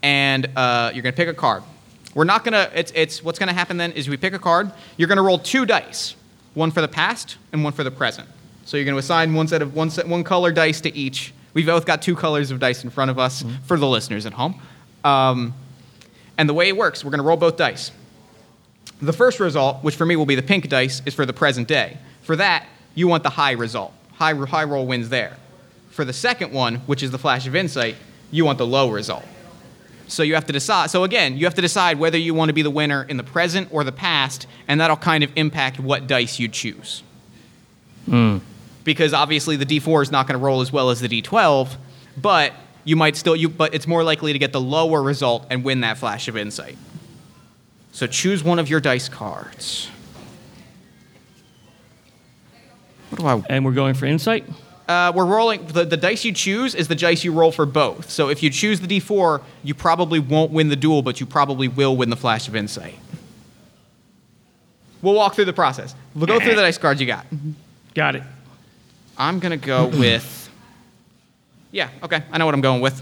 and 0.03 0.49
uh, 0.57 0.91
you're 0.93 1.03
gonna 1.03 1.17
pick 1.17 1.29
a 1.29 1.35
card. 1.35 1.63
We're 2.15 2.25
not 2.25 2.45
gonna. 2.45 2.71
It's 2.75 2.93
it's 2.95 3.23
what's 3.23 3.39
gonna 3.39 3.53
happen 3.53 3.79
then 3.79 3.93
is 3.93 4.09
we 4.09 4.17
pick 4.17 4.35
a 4.35 4.39
card. 4.39 4.71
You're 4.97 5.09
gonna 5.09 5.23
roll 5.23 5.39
two 5.39 5.65
dice, 5.65 6.15
one 6.55 6.71
for 6.71 6.83
the 6.83 6.89
past 6.89 7.39
and 7.53 7.65
one 7.65 7.73
for 7.73 7.85
the 7.85 7.91
present. 7.91 8.29
So 8.65 8.77
you're 8.77 8.85
going 8.85 8.95
to 8.95 8.99
assign 8.99 9.35
one 9.35 9.49
set 9.49 9.63
of 9.63 9.75
one 9.75 9.91
set 9.91 10.07
one 10.07 10.25
color 10.25 10.53
dice 10.53 10.81
to 10.83 10.97
each. 10.97 11.33
We've 11.55 11.67
both 11.67 11.85
got 11.85 12.03
two 12.03 12.17
colors 12.17 12.51
of 12.51 12.61
dice 12.61 12.85
in 12.85 12.91
front 12.91 13.11
of 13.11 13.19
us 13.19 13.45
for 13.65 13.79
the 13.79 13.87
listeners 13.87 14.27
at 14.27 14.33
home. 14.33 14.61
Um, 15.05 15.55
and 16.39 16.49
the 16.49 16.55
way 16.55 16.69
it 16.69 16.77
works, 16.77 17.05
we're 17.05 17.11
going 17.11 17.19
to 17.19 17.27
roll 17.27 17.37
both 17.37 17.57
dice. 17.57 17.91
The 19.01 19.13
first 19.13 19.41
result, 19.41 19.83
which 19.83 19.97
for 19.97 20.07
me 20.07 20.17
will 20.17 20.27
be 20.27 20.35
the 20.35 20.43
pink 20.43 20.69
dice, 20.69 21.03
is 21.05 21.15
for 21.15 21.27
the 21.27 21.33
present 21.33 21.69
day. 21.69 21.99
For 22.23 22.37
that, 22.37 22.67
you 22.95 23.09
want 23.09 23.23
the 23.23 23.31
high 23.31 23.53
result. 23.53 23.93
High, 24.15 24.35
high 24.35 24.65
roll 24.65 24.87
wins 24.87 25.09
there. 25.09 25.37
For 25.91 26.05
the 26.05 26.13
second 26.13 26.53
one, 26.53 26.77
which 26.87 27.03
is 27.03 27.11
the 27.11 27.19
flash 27.19 27.47
of 27.47 27.55
insight, 27.55 27.97
you 28.31 28.45
want 28.45 28.59
the 28.59 28.67
low 28.67 28.91
result. 28.91 29.25
So 30.09 30.23
you 30.23 30.35
have 30.35 30.47
to 30.47 30.53
decide. 30.53 30.91
So 30.91 31.05
again, 31.05 31.37
you 31.37 31.45
have 31.47 31.55
to 31.55 31.63
decide 31.63 31.99
whether 31.99 32.19
you 32.19 32.35
want 32.35 32.49
to 32.49 32.53
be 32.53 32.63
the 32.63 32.71
winner 32.71 33.03
in 33.05 33.17
the 33.17 33.25
present 33.25 33.69
or 33.71 33.83
the 33.83 33.93
past, 33.93 34.47
and 34.69 34.81
that'll 34.81 34.97
kind 34.97 35.25
of 35.25 35.31
impact 35.37 35.81
what 35.81 36.07
dice 36.07 36.39
you 36.39 36.49
choose. 36.49 37.03
Because 38.85 39.12
obviously 39.15 39.57
the 39.57 39.67
D4 39.67 40.03
is 40.03 40.11
not 40.11 40.27
going 40.27 40.39
to 40.39 40.45
roll 40.45 40.61
as 40.61 40.73
well 40.73 40.91
as 40.91 41.01
the 41.01 41.09
D12, 41.09 41.77
but 42.17 42.53
you 42.85 42.97
might 42.97 43.15
still 43.17 43.37
you 43.37 43.49
but 43.49 43.75
it's 43.75 43.87
more 43.87 44.03
likely 44.03 44.33
to 44.33 44.39
get 44.39 44.53
the 44.53 44.61
lower 44.61 45.01
result 45.03 45.47
and 45.51 45.62
win 45.62 45.83
that 45.83 45.99
flash 45.99 46.27
of 46.29 46.37
insight. 46.37 46.77
So 47.93 48.07
choose 48.07 48.43
one 48.43 48.59
of 48.59 48.69
your 48.69 48.81
dice 48.81 49.09
cards. 49.09 49.89
What 53.11 53.21
do 53.21 53.27
I 53.27 53.43
And 53.55 53.65
we're 53.65 53.73
going 53.73 53.95
for 53.95 54.07
insight. 54.07 54.45
uh, 54.89 55.12
we're 55.15 55.27
rolling 55.27 55.65
the, 55.67 55.85
the 55.85 55.97
dice 55.97 56.25
you 56.25 56.33
choose 56.33 56.75
is 56.75 56.89
the 56.89 56.95
dice 56.95 57.23
you 57.23 57.33
roll 57.33 57.53
for 57.53 57.67
both. 57.67 58.11
So 58.11 58.31
if 58.31 58.43
you 58.43 58.51
choose 58.51 58.81
the 58.81 58.87
D4, 58.89 59.43
you 59.62 59.75
probably 59.75 60.19
won't 60.19 60.51
win 60.51 60.69
the 60.71 60.77
duel, 60.77 61.03
but 61.03 61.21
you 61.21 61.27
probably 61.27 61.69
will 61.69 61.97
win 61.97 62.11
the 62.11 62.17
flash 62.17 62.49
of 62.49 62.57
insight. 62.57 62.99
We'll 65.03 65.15
walk 65.15 65.35
through 65.35 65.45
the 65.47 65.53
process. 65.53 65.95
We'll 66.15 66.27
go 66.27 66.41
through 66.41 66.55
the 66.55 66.62
dice 66.62 66.79
cards 66.79 67.01
you 67.01 67.07
got. 67.07 67.27
Got 67.95 68.17
it. 68.17 68.23
I'm 69.16 69.38
gonna 69.38 69.57
go 69.57 69.87
with. 69.99 70.50
Yeah, 71.71 71.88
okay, 72.02 72.23
I 72.31 72.38
know 72.38 72.45
what 72.45 72.54
I'm 72.54 72.61
going 72.61 72.81
with. 72.81 73.00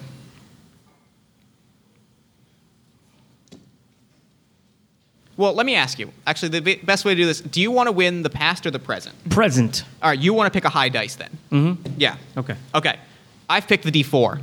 Well, 5.36 5.54
let 5.54 5.64
me 5.64 5.74
ask 5.74 5.98
you. 5.98 6.12
Actually, 6.26 6.60
the 6.60 6.76
best 6.76 7.04
way 7.04 7.14
to 7.14 7.20
do 7.20 7.26
this: 7.26 7.40
Do 7.40 7.60
you 7.60 7.70
want 7.70 7.86
to 7.86 7.92
win 7.92 8.22
the 8.22 8.30
past 8.30 8.66
or 8.66 8.70
the 8.70 8.78
present? 8.78 9.14
Present. 9.30 9.84
All 10.02 10.10
right, 10.10 10.18
you 10.18 10.34
want 10.34 10.52
to 10.52 10.56
pick 10.56 10.64
a 10.64 10.68
high 10.68 10.90
dice 10.90 11.16
then. 11.16 11.30
Mm-hmm. 11.50 11.92
Yeah. 11.96 12.16
Okay. 12.36 12.56
Okay. 12.74 12.98
I've 13.48 13.66
picked 13.66 13.84
the 13.84 13.90
D4. 13.90 14.40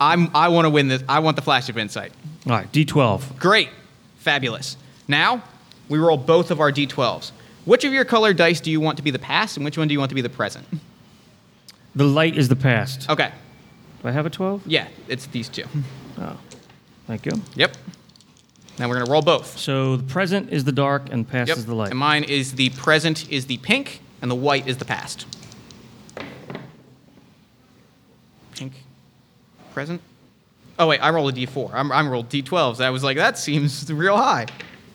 I'm, 0.00 0.34
I 0.34 0.48
want 0.48 0.64
to 0.64 0.70
win 0.70 0.88
this. 0.88 1.04
I 1.08 1.18
want 1.20 1.36
the 1.36 1.42
flash 1.42 1.68
of 1.68 1.76
insight. 1.76 2.12
All 2.46 2.52
right. 2.52 2.72
D12. 2.72 3.38
Great. 3.38 3.68
Fabulous. 4.16 4.76
Now, 5.06 5.42
we 5.90 5.98
roll 5.98 6.16
both 6.16 6.50
of 6.50 6.58
our 6.58 6.72
D12s. 6.72 7.32
Which 7.66 7.84
of 7.84 7.92
your 7.92 8.06
colored 8.06 8.38
dice 8.38 8.60
do 8.60 8.70
you 8.70 8.80
want 8.80 8.96
to 8.96 9.02
be 9.02 9.10
the 9.10 9.18
past, 9.18 9.56
and 9.56 9.64
which 9.64 9.76
one 9.76 9.88
do 9.88 9.92
you 9.92 9.98
want 9.98 10.08
to 10.08 10.14
be 10.14 10.22
the 10.22 10.30
present? 10.30 10.66
The 11.94 12.04
light 12.04 12.36
is 12.36 12.48
the 12.48 12.56
past. 12.56 13.08
Okay. 13.10 13.30
Do 14.02 14.08
I 14.08 14.12
have 14.12 14.26
a 14.26 14.30
12? 14.30 14.66
Yeah, 14.66 14.88
it's 15.08 15.26
these 15.26 15.48
two. 15.48 15.64
Oh. 16.18 16.38
Thank 17.06 17.26
you. 17.26 17.32
Yep. 17.56 17.76
Now 18.78 18.88
we're 18.88 18.94
going 18.94 19.06
to 19.06 19.12
roll 19.12 19.22
both. 19.22 19.58
So 19.58 19.96
the 19.96 20.04
present 20.04 20.50
is 20.50 20.64
the 20.64 20.72
dark 20.72 21.12
and 21.12 21.28
past 21.28 21.48
Yep. 21.48 21.56
is 21.58 21.66
the 21.66 21.74
light. 21.74 21.90
And 21.90 21.98
mine 21.98 22.24
is 22.24 22.52
the 22.54 22.70
present 22.70 23.30
is 23.30 23.46
the 23.46 23.58
pink, 23.58 24.00
and 24.22 24.30
the 24.30 24.34
white 24.34 24.66
is 24.66 24.78
the 24.78 24.84
past. 24.84 25.26
Pink. 28.54 28.72
Present. 29.74 30.00
Oh 30.78 30.86
wait, 30.86 31.00
I 31.00 31.10
rolled 31.10 31.36
a 31.36 31.46
D4. 31.46 31.70
I'm, 31.74 31.92
I'm 31.92 32.08
rolled 32.08 32.28
D12s. 32.30 32.80
I 32.82 32.90
was 32.90 33.04
like, 33.04 33.16
that 33.16 33.36
seems 33.38 33.90
real 33.92 34.16
high. 34.16 34.46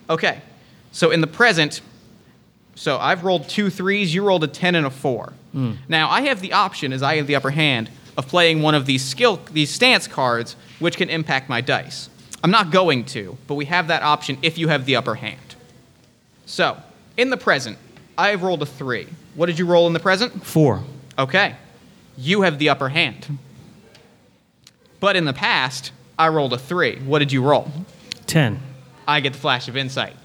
Okay. 0.10 0.42
So 0.92 1.12
in 1.12 1.22
the 1.22 1.28
present, 1.28 1.82
so 2.76 2.98
I've 2.98 3.24
rolled 3.24 3.50
two 3.50 3.70
threes. 3.70 4.14
You 4.14 4.26
rolled 4.26 4.44
a 4.44 4.48
ten 4.48 4.76
and 4.76 4.86
a 4.86 4.90
four. 4.90 5.34
Hmm. 5.54 5.74
Now 5.88 6.10
I 6.10 6.22
have 6.24 6.42
the 6.42 6.54
option, 6.54 6.94
as 6.94 7.02
I 7.02 7.16
have 7.16 7.28
the 7.28 7.36
upper 7.36 7.52
hand, 7.52 7.90
of 8.18 8.28
playing 8.28 8.62
one 8.62 8.76
of 8.76 8.86
these 8.86 9.04
skill 9.04 9.40
these 9.52 9.72
stance 9.72 10.08
cards, 10.08 10.56
which 10.80 10.98
can 10.98 11.10
impact 11.10 11.50
my 11.50 11.62
dice. 11.62 12.10
I'm 12.44 12.52
not 12.52 12.70
going 12.72 13.06
to, 13.06 13.38
but 13.48 13.56
we 13.56 13.66
have 13.66 13.88
that 13.88 14.04
option 14.04 14.38
if 14.42 14.58
you 14.58 14.68
have 14.68 14.86
the 14.86 14.98
upper 14.98 15.16
hand. 15.16 15.56
So 16.46 16.78
in 17.18 17.30
the 17.30 17.38
present, 17.38 17.78
I 18.18 18.30
have 18.30 18.44
rolled 18.44 18.62
a 18.62 18.66
three. 18.66 19.08
What 19.34 19.48
did 19.48 19.58
you 19.58 19.66
roll 19.66 19.88
in 19.88 19.94
the 19.94 20.00
present? 20.00 20.46
Four. 20.46 20.84
Okay. 21.18 21.56
You 22.18 22.44
have 22.44 22.60
the 22.60 22.70
upper 22.70 22.90
hand. 22.90 23.40
But 25.00 25.16
in 25.16 25.26
the 25.26 25.34
past, 25.34 25.92
I 26.18 26.30
rolled 26.30 26.54
a 26.54 26.58
three. 26.58 27.00
What 27.00 27.20
did 27.20 27.32
you 27.32 27.42
roll? 27.42 27.72
10. 28.28 28.60
I 29.08 29.20
get 29.20 29.34
the 29.34 29.40
flash 29.40 29.68
of 29.68 29.76
insight. 29.76 30.16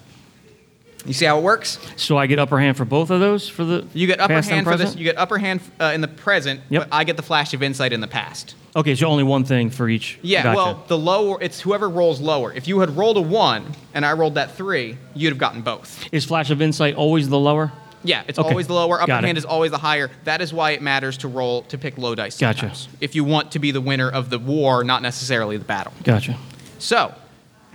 You 1.05 1.13
see 1.13 1.25
how 1.25 1.37
it 1.39 1.41
works? 1.43 1.79
So 1.95 2.17
I 2.17 2.27
get 2.27 2.37
upper 2.39 2.59
hand 2.59 2.77
for 2.77 2.85
both 2.85 3.09
of 3.09 3.19
those 3.19 3.49
for 3.49 3.63
the 3.63 3.85
You 3.93 4.05
get 4.07 4.19
upper 4.19 4.33
past 4.35 4.47
and 4.49 4.55
hand 4.55 4.65
for 4.65 4.71
this. 4.71 4.81
present? 4.81 4.99
You 4.99 5.05
get 5.05 5.17
upper 5.17 5.37
hand 5.37 5.61
uh, 5.79 5.91
in 5.95 6.01
the 6.01 6.07
present, 6.07 6.61
Yep. 6.69 6.89
but 6.89 6.95
I 6.95 7.03
get 7.03 7.17
the 7.17 7.23
flash 7.23 7.53
of 7.53 7.63
insight 7.63 7.91
in 7.93 8.01
the 8.01 8.07
past. 8.07 8.55
Okay, 8.75 8.95
so 8.95 9.07
only 9.07 9.23
one 9.23 9.43
thing 9.43 9.69
for 9.69 9.89
each. 9.89 10.17
Yeah, 10.21 10.43
Gotcha. 10.43 10.55
well, 10.55 10.83
the 10.87 10.97
lower 10.97 11.41
it's 11.41 11.59
whoever 11.59 11.89
rolls 11.89 12.21
lower. 12.21 12.53
If 12.53 12.67
you 12.67 12.79
had 12.79 12.95
rolled 12.95 13.17
a 13.17 13.21
one 13.21 13.73
and 13.93 14.05
I 14.05 14.13
rolled 14.13 14.35
that 14.35 14.55
three, 14.55 14.97
you'd 15.13 15.29
have 15.31 15.37
gotten 15.39 15.61
both. 15.61 16.05
is 16.11 16.23
flash 16.25 16.49
of 16.51 16.61
insight 16.61 16.95
always 16.95 17.27
the 17.29 17.39
lower? 17.39 17.71
Yeah, 18.03 18.23
it's 18.27 18.39
Okay. 18.39 18.49
always 18.49 18.65
the 18.67 18.73
lower. 18.73 18.97
Upper 18.99 19.07
Got 19.07 19.23
it. 19.23 19.27
hand 19.27 19.37
is 19.37 19.45
always 19.45 19.69
the 19.71 19.77
higher. 19.77 20.09
That 20.23 20.41
is 20.41 20.51
why 20.53 20.71
it 20.71 20.81
matters 20.81 21.17
to 21.17 21.27
roll 21.27 21.63
to 21.63 21.77
pick 21.77 21.97
low 21.97 22.15
dice. 22.15 22.37
Gotcha. 22.37 22.59
Sometimes, 22.73 22.87
if 22.99 23.13
you 23.13 23.23
want 23.23 23.51
to 23.51 23.59
be 23.59 23.71
the 23.71 23.81
winner 23.81 24.09
of 24.09 24.29
the 24.31 24.39
war, 24.39 24.83
not 24.83 25.01
necessarily 25.03 25.57
the 25.57 25.65
battle. 25.65 25.93
Gotcha. 26.03 26.35
So, 26.79 27.13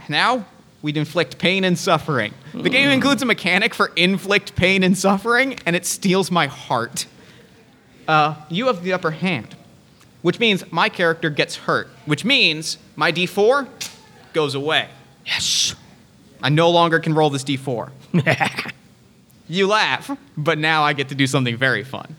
now 0.09 0.45
we'd 0.87 0.97
inflict 0.97 1.37
pain 1.39 1.65
and 1.65 1.77
suffering. 1.77 2.33
The 2.55 2.71
game 2.71 2.91
includes 2.91 3.21
a 3.21 3.27
mechanic 3.27 3.75
for 3.75 3.89
inflict 3.97 4.55
pain 4.55 4.85
and 4.85 4.97
suffering, 4.97 5.59
and 5.67 5.75
it 5.75 5.85
steals 5.85 6.31
my 6.31 6.47
heart. 6.47 7.07
Uh, 8.07 8.37
you 8.49 8.69
have 8.69 8.85
the 8.85 8.93
upper 8.93 9.11
hand, 9.11 9.57
which 10.23 10.39
means 10.39 10.63
my 10.71 10.89
character 10.89 11.29
gets 11.29 11.57
hurt, 11.57 11.89
which 12.05 12.25
means 12.25 12.79
my 12.95 13.11
d4 13.11 13.67
goes 14.33 14.55
away. 14.55 14.89
Yes. 15.27 15.75
I 16.41 16.51
no 16.51 16.71
longer 16.71 17.01
can 17.01 17.15
roll 17.15 17.31
this 17.31 17.43
d4. 17.43 17.91
You 19.49 19.69
laugh, 19.69 20.11
but 20.37 20.59
now 20.59 20.83
I 20.83 20.93
get 20.93 21.09
to 21.11 21.15
do 21.15 21.27
something 21.29 21.57
very 21.57 21.85
fun. 21.85 22.17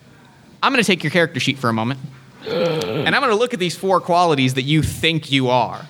I'm 0.63 0.71
going 0.71 0.81
to 0.81 0.87
take 0.87 1.03
your 1.03 1.11
character 1.11 1.41
sheet 1.41 1.57
for 1.57 1.69
a 1.69 1.73
moment, 1.73 1.99
and 2.45 3.13
I'm 3.13 3.21
going 3.21 3.33
to 3.33 3.35
look 3.35 3.53
at 3.53 3.59
these 3.59 3.75
four 3.75 3.99
qualities 3.99 4.53
that 4.53 4.61
you 4.61 4.81
think 4.81 5.29
you 5.29 5.49
are. 5.49 5.85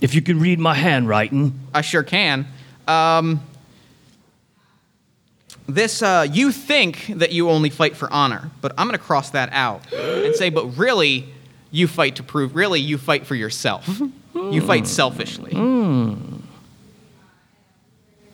If 0.00 0.14
you 0.14 0.22
can 0.22 0.40
read 0.40 0.58
my 0.58 0.74
handwriting. 0.74 1.58
I 1.74 1.80
sure 1.82 2.02
can. 2.02 2.46
Um, 2.88 3.40
this, 5.68 6.02
uh, 6.02 6.26
you 6.30 6.50
think 6.52 7.06
that 7.16 7.32
you 7.32 7.48
only 7.48 7.70
fight 7.70 7.96
for 7.96 8.12
honor, 8.12 8.50
but 8.60 8.72
I'm 8.76 8.86
going 8.86 8.98
to 8.98 9.04
cross 9.04 9.30
that 9.30 9.50
out 9.52 9.92
and 9.92 10.34
say, 10.34 10.50
but 10.50 10.66
really, 10.76 11.28
you 11.70 11.86
fight 11.86 12.16
to 12.16 12.22
prove, 12.22 12.56
really, 12.56 12.80
you 12.80 12.98
fight 12.98 13.26
for 13.26 13.34
yourself. 13.34 14.00
You 14.34 14.60
fight 14.62 14.86
selfishly. 14.86 15.52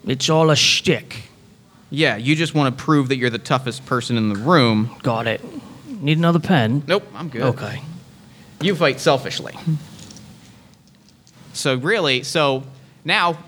It's 0.07 0.31
all 0.31 0.51
a 0.51 0.57
shtick. 0.57 1.25
Yeah, 1.91 2.17
you 2.17 2.37
just 2.37 2.55
want 2.55 2.77
to 2.77 2.85
prove 2.85 3.09
that 3.09 3.17
you're 3.17 3.31
the 3.31 3.39
toughest 3.39 3.85
person 3.87 4.17
in 4.17 4.29
the 4.29 4.37
room. 4.37 4.95
Got 5.03 5.27
it. 5.27 5.41
Need 5.87 6.19
another 6.19 6.39
pen? 6.39 6.83
Nope, 6.87 7.05
I'm 7.15 7.29
good. 7.29 7.43
Okay. 7.43 7.83
You 8.61 8.75
fight 8.75 9.01
selfishly. 9.01 9.55
So 11.57 11.77
really, 11.77 12.23
so 12.23 12.65
now, 13.05 13.39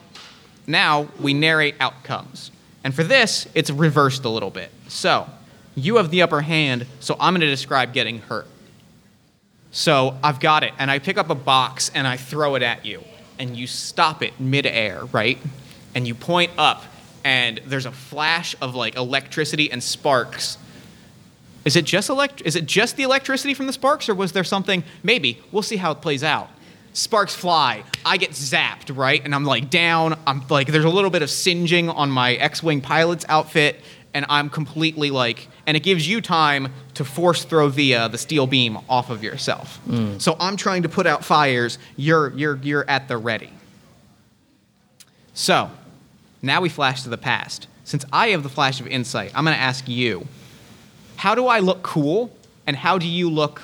now 0.66 1.08
we 1.20 1.34
narrate 1.34 1.74
outcomes, 1.78 2.50
and 2.82 2.94
for 2.94 3.04
this, 3.04 3.46
it's 3.54 3.70
reversed 3.70 4.24
a 4.24 4.28
little 4.28 4.50
bit. 4.50 4.70
So 4.88 5.28
you 5.74 5.96
have 5.96 6.10
the 6.10 6.22
upper 6.22 6.40
hand, 6.40 6.86
so 7.00 7.16
I'm 7.20 7.34
going 7.34 7.42
to 7.42 7.46
describe 7.46 7.92
getting 7.92 8.20
hurt. 8.20 8.46
So 9.70 10.16
I've 10.22 10.40
got 10.40 10.62
it, 10.62 10.72
and 10.78 10.90
I 10.90 10.98
pick 10.98 11.18
up 11.18 11.28
a 11.28 11.34
box 11.34 11.90
and 11.94 12.06
I 12.06 12.16
throw 12.16 12.54
it 12.54 12.62
at 12.62 12.86
you, 12.86 13.04
and 13.38 13.54
you 13.56 13.66
stop 13.66 14.22
it 14.22 14.40
midair, 14.40 15.04
right? 15.06 15.38
And 15.94 16.08
you 16.08 16.14
point 16.14 16.52
up, 16.56 16.84
and 17.24 17.60
there's 17.66 17.86
a 17.86 17.92
flash 17.92 18.56
of 18.62 18.74
like 18.74 18.96
electricity 18.96 19.70
and 19.70 19.82
sparks 19.82 20.56
is 21.68 21.76
it 21.76 21.84
just 21.84 22.08
elect- 22.08 22.40
Is 22.46 22.56
it 22.56 22.64
just 22.64 22.96
the 22.96 23.02
electricity 23.02 23.52
from 23.52 23.66
the 23.66 23.74
sparks, 23.74 24.08
or 24.08 24.14
was 24.14 24.32
there 24.32 24.42
something? 24.42 24.84
Maybe 25.02 25.38
we'll 25.52 25.62
see 25.62 25.76
how 25.76 25.92
it 25.92 26.00
plays 26.00 26.24
out. 26.24 26.48
Sparks 26.98 27.32
fly. 27.32 27.84
I 28.04 28.16
get 28.16 28.32
zapped, 28.32 28.94
right? 28.96 29.24
And 29.24 29.32
I'm 29.32 29.44
like 29.44 29.70
down. 29.70 30.18
I'm 30.26 30.42
like, 30.48 30.66
there's 30.66 30.84
a 30.84 30.90
little 30.90 31.10
bit 31.10 31.22
of 31.22 31.30
singeing 31.30 31.88
on 31.88 32.10
my 32.10 32.34
X-wing 32.34 32.80
pilot's 32.80 33.24
outfit, 33.28 33.80
and 34.14 34.26
I'm 34.28 34.50
completely 34.50 35.12
like, 35.12 35.46
and 35.64 35.76
it 35.76 35.84
gives 35.84 36.08
you 36.08 36.20
time 36.20 36.72
to 36.94 37.04
force 37.04 37.44
throw 37.44 37.68
the 37.68 37.94
uh, 37.94 38.08
the 38.08 38.18
steel 38.18 38.48
beam 38.48 38.78
off 38.88 39.10
of 39.10 39.22
yourself. 39.22 39.78
So 40.18 40.36
I'm 40.40 40.56
trying 40.56 40.82
to 40.82 40.88
put 40.88 41.06
out 41.06 41.24
fires. 41.24 41.78
You're 41.96 42.36
you're 42.36 42.56
you're 42.56 42.90
at 42.90 43.06
the 43.06 43.16
ready. 43.16 43.52
So 45.34 45.70
now 46.42 46.60
we 46.60 46.68
flash 46.68 47.04
to 47.04 47.08
the 47.10 47.16
past. 47.16 47.68
Since 47.84 48.06
I 48.12 48.30
have 48.30 48.42
the 48.42 48.48
flash 48.48 48.80
of 48.80 48.88
insight, 48.88 49.30
I'm 49.36 49.44
going 49.44 49.56
to 49.56 49.62
ask 49.62 49.88
you 49.88 50.26
how 51.14 51.36
do 51.36 51.46
I 51.46 51.60
look 51.60 51.84
cool 51.84 52.36
and 52.66 52.74
how 52.74 52.98
do 52.98 53.06
you 53.06 53.30
look 53.30 53.62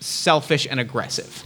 selfish 0.00 0.66
and 0.70 0.78
aggressive? 0.78 1.44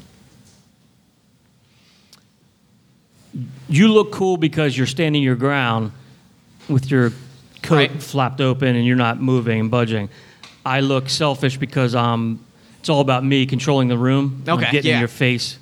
You 3.69 3.89
look 3.89 4.13
cool 4.13 4.37
because 4.37 4.77
you're 4.77 4.87
standing 4.87 5.23
your 5.23 5.37
ground 5.37 5.93
with 6.69 6.91
your 6.91 7.13
coat 7.63 7.77
Right. 7.77 8.03
flapped 8.03 8.41
open 8.41 8.77
and 8.77 8.87
you're 8.87 8.97
not 8.97 9.21
moving 9.21 9.61
and 9.61 9.71
budging. 9.71 10.09
I 10.65 10.81
look 10.81 11.09
selfish 11.09 11.57
because 11.57 11.95
um, 11.95 12.45
it's 12.81 12.89
all 12.89 13.01
about 13.01 13.25
me 13.25 13.47
controlling 13.47 13.89
the 13.89 13.99
room. 13.99 14.45
Okay, 14.47 14.71
getting 14.71 14.91
yeah. 14.91 14.95
in 14.97 15.01
your 15.01 15.09
face. 15.09 15.59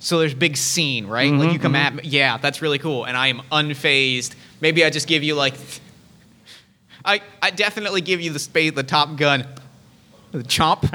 So 0.00 0.18
there's 0.18 0.34
big 0.34 0.56
scene, 0.56 1.06
right? 1.06 1.32
like 1.32 1.52
you 1.52 1.60
come 1.60 1.76
at 1.76 1.94
me. 1.94 2.02
Yeah, 2.04 2.36
that's 2.36 2.60
really 2.60 2.78
cool. 2.78 3.04
And 3.04 3.16
I 3.16 3.28
am 3.28 3.40
unfazed. 3.52 4.34
Maybe 4.60 4.84
I 4.84 4.90
just 4.90 5.06
give 5.06 5.22
you 5.22 5.36
like. 5.36 5.54
I 7.04 7.22
I 7.40 7.50
definitely 7.50 8.00
give 8.00 8.20
you 8.20 8.32
the 8.32 8.40
spade, 8.40 8.74
the 8.74 8.82
top 8.82 9.16
gun, 9.16 9.46
the 10.32 10.42
chomp, 10.42 10.88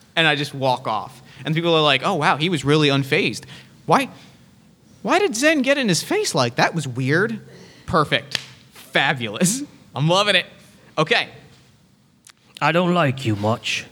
and 0.16 0.28
I 0.28 0.36
just 0.36 0.54
walk 0.54 0.86
off. 0.86 1.22
And 1.44 1.54
people 1.56 1.74
are 1.74 1.82
like, 1.82 2.02
"Oh 2.04 2.14
wow, 2.14 2.36
he 2.36 2.48
was 2.48 2.64
really 2.64 2.88
unfazed. 2.88 3.44
Why? 3.86 4.08
Why 5.02 5.18
did 5.18 5.34
Zen 5.34 5.62
get 5.62 5.78
in 5.78 5.88
his 5.88 6.02
face 6.02 6.34
like 6.34 6.56
that? 6.56 6.74
Was 6.74 6.86
weird. 6.86 7.40
Perfect, 7.86 8.36
fabulous. 8.72 9.62
I'm 9.94 10.08
loving 10.08 10.36
it. 10.36 10.46
Okay, 10.98 11.28
I 12.60 12.72
don't 12.72 12.94
like 12.94 13.24
you 13.24 13.36
much. 13.36 13.86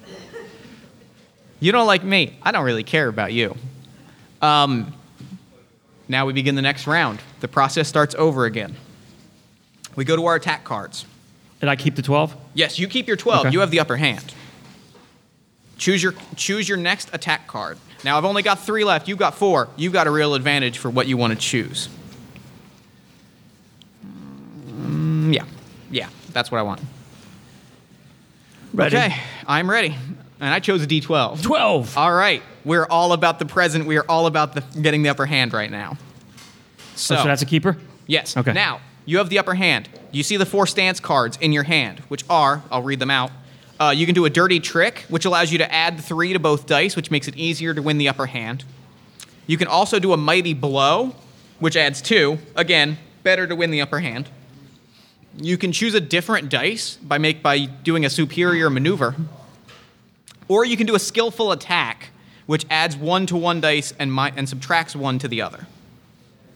You 1.61 1.73
don't 1.73 1.87
like 1.87 2.05
me. 2.05 2.37
I 2.43 2.53
don't 2.53 2.65
really 2.65 2.85
care 2.85 3.09
about 3.09 3.33
you. 3.33 3.57
Um, 4.41 4.95
now 6.07 6.27
we 6.27 6.33
begin 6.33 6.55
the 6.55 6.63
next 6.63 6.87
round. 6.87 7.21
The 7.41 7.49
process 7.49 7.89
starts 7.89 8.15
over 8.15 8.45
again. 8.45 8.77
We 9.97 10.05
go 10.05 10.15
to 10.15 10.27
our 10.27 10.37
attack 10.37 10.63
cards. 10.65 11.05
And 11.61 11.69
I 11.69 11.75
keep 11.75 11.97
the 11.97 12.03
12? 12.03 12.37
Yes, 12.55 12.79
you 12.79 12.87
keep 12.87 13.09
your 13.09 13.17
12. 13.17 13.47
Okay. 13.47 13.53
You 13.53 13.61
have 13.61 13.73
the 13.73 13.81
upper 13.81 13.97
hand. 13.97 14.33
Choose 15.77 16.03
your 16.03 16.15
choose 16.37 16.69
your 16.69 16.79
next 16.79 17.11
attack 17.13 17.47
card. 17.47 17.79
Now 18.05 18.17
I've 18.17 18.25
only 18.25 18.43
got 18.43 18.61
3 18.61 18.85
left. 18.85 19.09
You've 19.09 19.19
got 19.19 19.35
4. 19.35 19.69
You've 19.77 19.93
got 19.93 20.07
a 20.07 20.11
real 20.11 20.35
advantage 20.35 20.79
for 20.79 20.91
what 20.91 21.07
you 21.07 21.17
want 21.17 21.33
to 21.33 21.39
choose. 21.39 21.89
Mm, 24.71 25.35
yeah. 25.35 25.45
Yeah, 25.91 26.09
that's 26.33 26.51
what 26.51 26.59
I 26.59 26.63
want. 26.63 26.81
Ready? 28.73 28.97
Okay, 28.97 29.17
I'm 29.47 29.69
ready. 29.71 29.97
And 30.41 30.55
I 30.55 30.61
chose 30.61 30.83
a 30.85 30.87
D12. 30.87 31.43
12. 31.43 31.97
All 31.99 32.13
right, 32.13 32.43
we're 32.65 32.87
all 32.87 33.13
about 33.13 33.39
the 33.39 33.47
present. 33.47 33.87
We 33.87 33.97
are 33.97 34.05
all 34.09 34.27
about 34.27 34.55
the 34.55 34.61
getting 34.81 35.03
the 35.03 35.09
upper 35.09 35.27
hand 35.27 35.53
right 35.53 35.71
now. 35.71 35.97
So, 36.95 37.17
so 37.17 37.25
that's 37.25 37.43
a 37.43 37.47
keeper? 37.47 37.77
yes. 38.07 38.37
Okay. 38.37 38.53
Now 38.53 38.81
you 39.05 39.19
have 39.19 39.31
the 39.31 39.39
upper 39.39 39.55
hand. 39.55 39.89
You 40.13 40.23
see 40.23 40.37
the 40.37 40.47
four 40.47 40.67
stance 40.67 41.01
cards 41.01 41.39
in 41.41 41.53
your 41.53 41.63
hand, 41.65 42.01
which 42.09 42.25
are 42.29 42.63
I'll 42.71 42.83
read 42.83 43.01
them 43.01 43.11
out. 43.11 43.31
Uh, 43.81 43.91
you 43.91 44.07
can 44.07 44.15
do 44.15 44.25
a 44.25 44.31
dirty 44.31 44.59
trick, 44.59 45.05
which 45.09 45.25
allows 45.25 45.53
you 45.53 45.59
to 45.59 45.73
add 45.73 46.01
three 46.01 46.33
to 46.33 46.39
both 46.39 46.67
dice, 46.67 46.97
which 46.97 47.11
makes 47.11 47.29
it 47.29 47.37
easier 47.37 47.73
to 47.75 47.81
win 47.83 47.99
the 47.99 48.09
upper 48.09 48.27
hand. 48.27 48.65
You 49.47 49.57
can 49.57 49.69
also 49.69 49.99
do 49.99 50.13
a 50.13 50.17
mighty 50.17 50.53
blow, 50.53 51.15
which 51.61 51.77
adds 51.77 52.03
two. 52.03 52.39
Again, 52.57 52.99
better 53.23 53.47
to 53.47 53.55
win 53.55 53.71
the 53.71 53.81
upper 53.81 54.01
hand. 54.01 54.29
You 55.37 55.57
can 55.57 55.71
choose 55.71 55.95
a 55.95 56.01
different 56.01 56.49
dice 56.49 56.97
by 56.97 57.19
make 57.19 57.43
by 57.43 57.67
doing 57.67 58.05
a 58.05 58.11
superior 58.11 58.69
maneuver. 58.69 59.15
Or 60.49 60.65
you 60.65 60.77
can 60.77 60.87
do 60.87 60.97
a 60.97 60.99
skillful 60.99 61.53
attack, 61.53 62.11
which 62.47 62.67
adds 62.71 62.97
one 62.97 63.27
to 63.27 63.37
one 63.37 63.61
dice 63.61 63.93
and, 63.99 64.13
mi- 64.13 64.33
and 64.35 64.49
subtracts 64.49 64.97
one 64.97 65.19
to 65.21 65.29
the 65.29 65.41
other. 65.43 65.67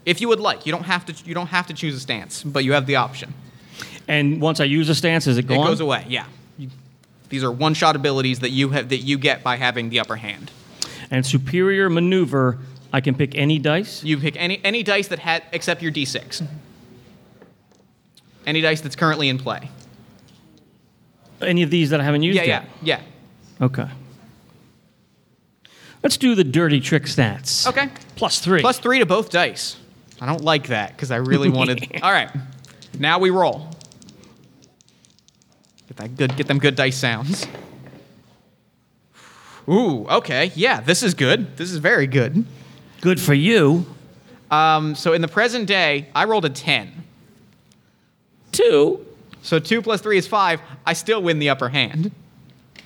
If 0.05 0.19
you 0.19 0.27
would 0.27 0.41
like, 0.41 0.65
you 0.65 0.73
don't 0.73 0.83
have 0.83 1.05
to. 1.05 1.13
You 1.25 1.33
don't 1.33 1.47
have 1.47 1.67
to 1.67 1.73
choose 1.73 1.95
a 1.95 1.99
stance, 1.99 2.43
but 2.43 2.65
you 2.65 2.73
have 2.73 2.85
the 2.87 2.97
option. 2.97 3.33
And 4.07 4.41
once 4.41 4.59
I 4.59 4.65
use 4.65 4.89
a 4.89 4.95
stance, 4.95 5.27
is 5.27 5.37
it 5.37 5.47
gone? 5.47 5.65
It 5.65 5.69
goes 5.69 5.79
away. 5.79 6.05
Yeah. 6.09 6.25
These 7.29 7.43
are 7.43 7.51
one-shot 7.51 7.95
abilities 7.95 8.39
that 8.39 8.51
you 8.51 8.69
have 8.69 8.89
that 8.89 8.97
you 8.97 9.17
get 9.17 9.43
by 9.43 9.55
having 9.57 9.89
the 9.89 9.99
upper 9.99 10.17
hand. 10.17 10.51
And 11.09 11.25
superior 11.25 11.89
maneuver, 11.89 12.59
I 12.91 13.01
can 13.01 13.15
pick 13.15 13.35
any 13.35 13.59
dice. 13.59 14.03
You 14.03 14.17
pick 14.17 14.35
any 14.37 14.59
any 14.63 14.83
dice 14.83 15.07
that 15.09 15.19
had 15.19 15.43
except 15.51 15.81
your 15.81 15.91
d6. 15.91 16.41
Mm-hmm. 16.41 16.45
Any 18.45 18.61
dice 18.61 18.81
that's 18.81 18.95
currently 18.95 19.29
in 19.29 19.37
play. 19.37 19.69
Any 21.41 21.63
of 21.63 21.69
these 21.69 21.89
that 21.89 21.99
I 21.99 22.03
haven't 22.03 22.23
used 22.23 22.37
Yeah, 22.37 22.43
yeah, 22.43 22.65
yet? 22.83 23.01
yeah. 23.59 23.65
Okay. 23.65 23.87
Let's 26.01 26.17
do 26.17 26.35
the 26.35 26.43
dirty 26.43 26.81
trick 26.81 27.03
stats. 27.03 27.65
Okay. 27.67 27.89
Plus 28.15 28.39
three. 28.39 28.61
Plus 28.61 28.79
three 28.79 28.99
to 28.99 29.05
both 29.05 29.29
dice. 29.29 29.77
I 30.19 30.25
don't 30.25 30.41
like 30.43 30.67
that 30.67 30.91
because 30.95 31.11
I 31.11 31.17
really 31.17 31.49
wanted. 31.59 31.99
All 32.01 32.11
right, 32.11 32.29
now 32.99 33.19
we 33.19 33.29
roll. 33.29 33.69
Get 35.95 35.97
that 35.97 36.17
good. 36.17 36.35
Get 36.37 36.47
them 36.47 36.57
good 36.57 36.75
dice 36.75 36.97
sounds. 36.97 37.45
Ooh. 39.69 40.07
Okay. 40.07 40.51
Yeah. 40.55 40.81
This 40.81 41.03
is 41.03 41.13
good. 41.13 41.55
This 41.57 41.71
is 41.71 41.77
very 41.77 42.07
good. 42.07 42.45
Good 43.01 43.19
for 43.21 43.33
you. 43.33 43.85
Um, 44.49 44.95
so 44.95 45.13
in 45.13 45.21
the 45.21 45.27
present 45.27 45.67
day, 45.67 46.07
I 46.15 46.25
rolled 46.25 46.45
a 46.45 46.49
ten. 46.49 47.03
Two. 48.51 49.05
So 49.43 49.59
two 49.59 49.81
plus 49.81 50.01
three 50.01 50.17
is 50.17 50.27
five. 50.27 50.61
I 50.85 50.93
still 50.93 51.21
win 51.21 51.39
the 51.39 51.49
upper 51.49 51.69
hand. 51.69 52.11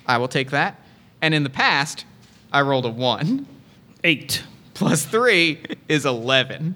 I 0.06 0.18
will 0.18 0.28
take 0.28 0.50
that. 0.50 0.80
And 1.22 1.32
in 1.34 1.44
the 1.44 1.50
past, 1.50 2.04
I 2.52 2.60
rolled 2.60 2.84
a 2.84 2.90
one. 2.90 3.46
Eight. 4.04 4.42
plus 4.74 5.04
three 5.04 5.60
is 5.88 6.06
11. 6.06 6.74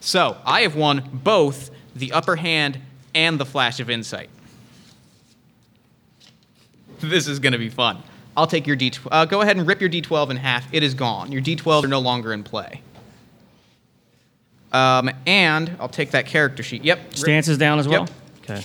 So 0.00 0.36
I 0.44 0.62
have 0.62 0.76
won 0.76 1.08
both 1.12 1.70
the 1.94 2.12
upper 2.12 2.36
hand 2.36 2.78
and 3.14 3.38
the 3.40 3.46
flash 3.46 3.80
of 3.80 3.88
insight. 3.88 4.28
This 7.08 7.26
is 7.26 7.38
going 7.38 7.52
to 7.52 7.58
be 7.58 7.68
fun. 7.70 8.02
I'll 8.36 8.46
take 8.46 8.66
your 8.66 8.76
D12. 8.76 9.08
Uh, 9.10 9.24
go 9.24 9.40
ahead 9.40 9.56
and 9.56 9.66
rip 9.66 9.80
your 9.80 9.90
D12 9.90 10.30
in 10.30 10.36
half. 10.36 10.66
It 10.72 10.82
is 10.82 10.94
gone. 10.94 11.32
Your 11.32 11.42
D12 11.42 11.84
are 11.84 11.88
no 11.88 11.98
longer 11.98 12.32
in 12.32 12.42
play. 12.42 12.82
Um, 14.72 15.10
and 15.26 15.76
I'll 15.80 15.88
take 15.88 16.12
that 16.12 16.26
character 16.26 16.62
sheet. 16.62 16.84
Yep. 16.84 16.98
rip- 16.98 17.16
Stances 17.16 17.58
down 17.58 17.78
as 17.78 17.88
well? 17.88 18.02
Yep. 18.02 18.10
Okay. 18.44 18.64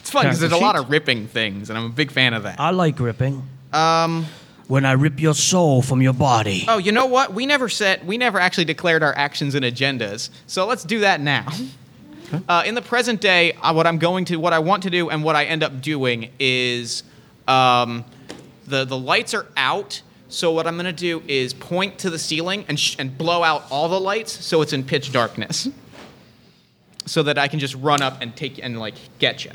It's 0.00 0.10
fun 0.10 0.24
because 0.24 0.40
there's 0.40 0.50
Character 0.50 0.64
a 0.64 0.66
lot 0.66 0.76
of 0.76 0.90
ripping 0.90 1.28
things, 1.28 1.70
and 1.70 1.78
I'm 1.78 1.86
a 1.86 1.90
big 1.90 2.10
fan 2.10 2.34
of 2.34 2.42
that. 2.42 2.58
I 2.58 2.70
like 2.70 2.98
ripping. 2.98 3.46
Um, 3.72 4.26
When 4.66 4.84
I 4.84 4.92
rip 4.92 5.20
your 5.20 5.34
soul 5.34 5.82
from 5.82 6.02
your 6.02 6.12
body. 6.14 6.64
oh, 6.66 6.78
you 6.78 6.90
know 6.90 7.06
what? 7.06 7.32
We 7.32 7.46
never 7.46 7.68
said 7.68 8.06
we 8.06 8.18
never 8.18 8.40
actually 8.40 8.64
declared 8.64 9.02
our 9.04 9.16
actions 9.16 9.54
and 9.54 9.64
agendas. 9.64 10.30
So 10.46 10.66
let's 10.66 10.82
do 10.84 11.00
that 11.00 11.20
now. 11.20 11.46
Uh, 12.48 12.62
in 12.64 12.74
the 12.76 12.82
present 12.82 13.20
day, 13.20 13.52
uh, 13.54 13.72
what 13.72 13.86
I'm 13.88 13.98
going 13.98 14.24
to, 14.26 14.36
what 14.36 14.52
I 14.52 14.60
want 14.60 14.84
to 14.84 14.90
do, 14.90 15.10
and 15.10 15.22
what 15.24 15.34
I 15.36 15.44
end 15.44 15.62
up 15.64 15.80
doing 15.80 16.30
is, 16.38 17.02
um, 17.50 18.04
the 18.66 18.84
the 18.84 18.96
lights 18.98 19.34
are 19.34 19.46
out. 19.56 20.02
So 20.28 20.52
what 20.52 20.66
I'm 20.68 20.74
going 20.76 20.86
to 20.86 20.92
do 20.92 21.22
is 21.26 21.52
point 21.52 21.98
to 21.98 22.10
the 22.10 22.18
ceiling 22.18 22.64
and 22.68 22.78
sh- 22.78 22.94
and 23.00 23.18
blow 23.18 23.42
out 23.42 23.64
all 23.70 23.88
the 23.88 23.98
lights, 23.98 24.32
so 24.44 24.62
it's 24.62 24.72
in 24.72 24.84
pitch 24.84 25.10
darkness, 25.10 25.68
so 27.06 27.22
that 27.24 27.36
I 27.36 27.48
can 27.48 27.58
just 27.58 27.74
run 27.74 28.00
up 28.00 28.18
and 28.20 28.34
take 28.36 28.62
and 28.62 28.78
like 28.78 28.94
get 29.18 29.44
you. 29.44 29.50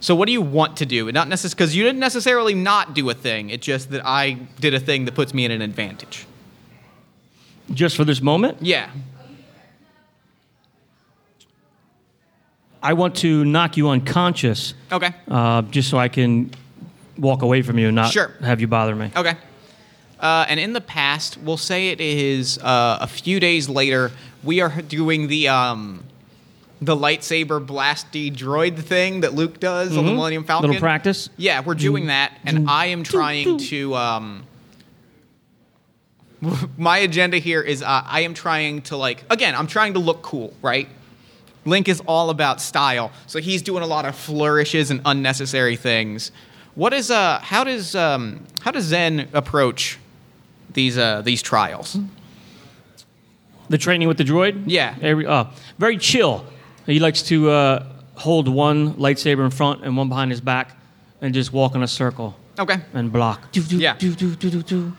So 0.00 0.14
what 0.14 0.26
do 0.26 0.32
you 0.32 0.42
want 0.42 0.76
to 0.78 0.86
do? 0.86 1.10
Not 1.12 1.28
necessarily 1.28 1.54
because 1.56 1.76
you 1.76 1.82
didn't 1.84 2.00
necessarily 2.00 2.54
not 2.54 2.94
do 2.94 3.08
a 3.10 3.14
thing. 3.14 3.50
It's 3.50 3.66
just 3.66 3.90
that 3.90 4.02
I 4.04 4.32
did 4.58 4.74
a 4.74 4.80
thing 4.80 5.04
that 5.06 5.14
puts 5.14 5.32
me 5.34 5.44
in 5.44 5.50
an 5.50 5.62
advantage. 5.62 6.26
Just 7.72 7.96
for 7.96 8.04
this 8.04 8.20
moment, 8.20 8.58
Yeah. 8.60 8.90
I 12.82 12.94
want 12.94 13.16
to 13.16 13.44
knock 13.44 13.76
you 13.76 13.88
unconscious 13.90 14.74
Okay. 14.90 15.10
uh, 15.28 15.62
just 15.62 15.90
so 15.90 15.98
I 15.98 16.08
can 16.08 16.50
walk 17.18 17.42
away 17.42 17.62
from 17.62 17.78
you 17.78 17.88
and 17.88 17.96
not 17.96 18.12
Sure. 18.12 18.30
have 18.40 18.60
you 18.60 18.66
bother 18.66 18.96
me. 18.96 19.10
Okay. 19.14 19.34
Uh, 20.18 20.44
and 20.48 20.58
in 20.60 20.72
the 20.72 20.80
past, 20.80 21.38
we'll 21.38 21.56
say 21.56 21.88
it 21.88 22.00
is 22.00 22.58
uh, 22.58 22.98
a 23.00 23.06
few 23.06 23.40
days 23.40 23.68
later. 23.68 24.10
We 24.44 24.60
are 24.60 24.82
doing 24.82 25.28
the 25.28 25.48
um, 25.48 26.04
the 26.82 26.94
lightsaber 26.96 27.64
blasty 27.64 28.34
droid 28.34 28.78
thing 28.78 29.20
that 29.20 29.34
Luke 29.34 29.60
does 29.60 29.96
on 29.96 30.04
the 30.06 30.12
Millennium 30.12 30.44
Falcon. 30.44 30.64
Mm-hmm. 30.64 30.72
Little 30.72 30.80
practice. 30.80 31.28
Yeah, 31.36 31.60
we're 31.60 31.74
doing 31.74 32.06
that, 32.06 32.32
and 32.44 32.68
I 32.68 32.86
am 32.86 33.02
trying 33.02 33.58
to. 33.58 33.94
Um, 33.94 34.46
my 36.78 36.98
agenda 36.98 37.36
here 37.38 37.60
is 37.62 37.82
uh, 37.82 38.02
I 38.06 38.20
am 38.22 38.34
trying 38.34 38.82
to 38.82 38.96
like 38.96 39.24
again. 39.30 39.54
I'm 39.54 39.66
trying 39.66 39.94
to 39.94 39.98
look 40.00 40.22
cool, 40.22 40.54
right? 40.62 40.88
Link 41.64 41.88
is 41.88 42.00
all 42.06 42.30
about 42.30 42.60
style, 42.60 43.10
so 43.26 43.38
he's 43.38 43.60
doing 43.62 43.82
a 43.82 43.86
lot 43.86 44.04
of 44.06 44.14
flourishes 44.16 44.90
and 44.90 45.00
unnecessary 45.04 45.76
things. 45.76 46.32
What 46.74 46.92
is 46.94 47.10
uh? 47.10 47.38
How 47.42 47.64
does 47.64 47.94
um? 47.94 48.46
How 48.60 48.70
does 48.70 48.84
Zen 48.84 49.28
approach 49.32 49.98
these 50.72 50.96
uh 50.96 51.20
these 51.22 51.42
trials? 51.42 51.98
The 53.68 53.78
training 53.78 54.08
with 54.08 54.16
the 54.16 54.24
droid? 54.24 54.64
Yeah. 54.66 54.96
Every, 55.00 55.26
uh, 55.26 55.44
very 55.78 55.96
chill. 55.96 56.44
He 56.86 56.98
likes 56.98 57.22
to 57.24 57.50
uh, 57.50 57.86
hold 58.16 58.48
one 58.48 58.94
lightsaber 58.94 59.44
in 59.44 59.50
front 59.52 59.84
and 59.84 59.96
one 59.96 60.08
behind 60.08 60.32
his 60.32 60.40
back 60.40 60.76
and 61.20 61.32
just 61.32 61.52
walk 61.52 61.76
in 61.76 61.82
a 61.84 61.86
circle 61.86 62.34
Okay. 62.58 62.78
and 62.94 63.12
block. 63.12 63.48
Yeah. 63.52 63.94
Do, 63.96 64.12
do, 64.14 64.34
do, 64.34 64.50
do, 64.50 64.62
do. 64.62 64.92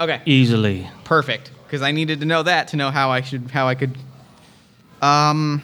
Okay. 0.00 0.20
Easily. 0.26 0.88
Perfect. 1.04 1.52
Because 1.64 1.80
I 1.82 1.92
needed 1.92 2.18
to 2.20 2.26
know 2.26 2.42
that 2.42 2.68
to 2.68 2.76
know 2.76 2.90
how 2.90 3.10
I 3.10 3.20
should 3.20 3.50
how 3.52 3.68
I 3.68 3.74
could. 3.76 3.96
Um. 5.02 5.62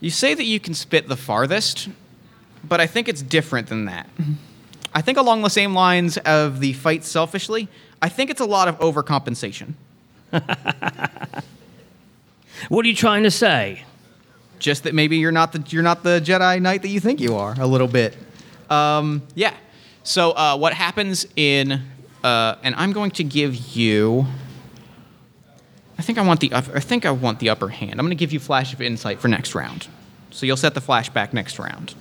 You 0.00 0.10
say 0.10 0.34
that 0.34 0.44
you 0.44 0.60
can 0.60 0.74
spit 0.74 1.08
the 1.08 1.16
farthest, 1.16 1.88
but 2.62 2.80
I 2.80 2.86
think 2.86 3.08
it's 3.08 3.22
different 3.22 3.68
than 3.68 3.86
that. 3.86 4.08
I 4.94 5.02
think 5.02 5.18
along 5.18 5.42
the 5.42 5.50
same 5.50 5.74
lines 5.74 6.18
of 6.18 6.60
the 6.60 6.72
fight 6.72 7.04
selfishly. 7.04 7.68
I 8.00 8.08
think 8.08 8.30
it's 8.30 8.40
a 8.40 8.46
lot 8.46 8.68
of 8.68 8.78
overcompensation. 8.78 9.74
What 12.68 12.84
are 12.84 12.88
you 12.88 12.94
trying 12.94 13.22
to 13.22 13.30
say? 13.30 13.84
Just 14.58 14.82
that 14.82 14.94
maybe 14.94 15.18
you're 15.18 15.32
not 15.32 15.52
the 15.52 15.62
you're 15.68 15.84
not 15.84 16.02
the 16.02 16.20
Jedi 16.20 16.60
Knight 16.60 16.82
that 16.82 16.88
you 16.88 16.98
think 16.98 17.20
you 17.20 17.36
are. 17.36 17.54
A 17.58 17.66
little 17.66 17.86
bit. 17.86 18.16
Um, 18.68 19.22
yeah. 19.34 19.54
So 20.02 20.32
uh, 20.32 20.56
what 20.56 20.74
happens 20.74 21.26
in 21.36 21.80
uh, 22.24 22.56
and 22.62 22.74
I'm 22.74 22.92
going 22.92 23.12
to 23.12 23.24
give 23.24 23.54
you. 23.76 24.26
I 25.98 26.02
think 26.02 26.16
I 26.16 26.22
want 26.22 26.40
the 26.40 26.52
up- 26.52 26.74
I 26.74 26.80
think 26.80 27.04
I 27.04 27.10
want 27.10 27.40
the 27.40 27.50
upper 27.50 27.68
hand. 27.68 27.92
I'm 27.92 28.06
going 28.06 28.10
to 28.10 28.14
give 28.14 28.32
you 28.32 28.38
flash 28.38 28.72
of 28.72 28.80
insight 28.80 29.18
for 29.20 29.28
next 29.28 29.54
round. 29.54 29.88
So 30.30 30.46
you'll 30.46 30.56
set 30.56 30.74
the 30.74 30.80
flashback 30.80 31.32
next 31.32 31.58
round. 31.58 31.94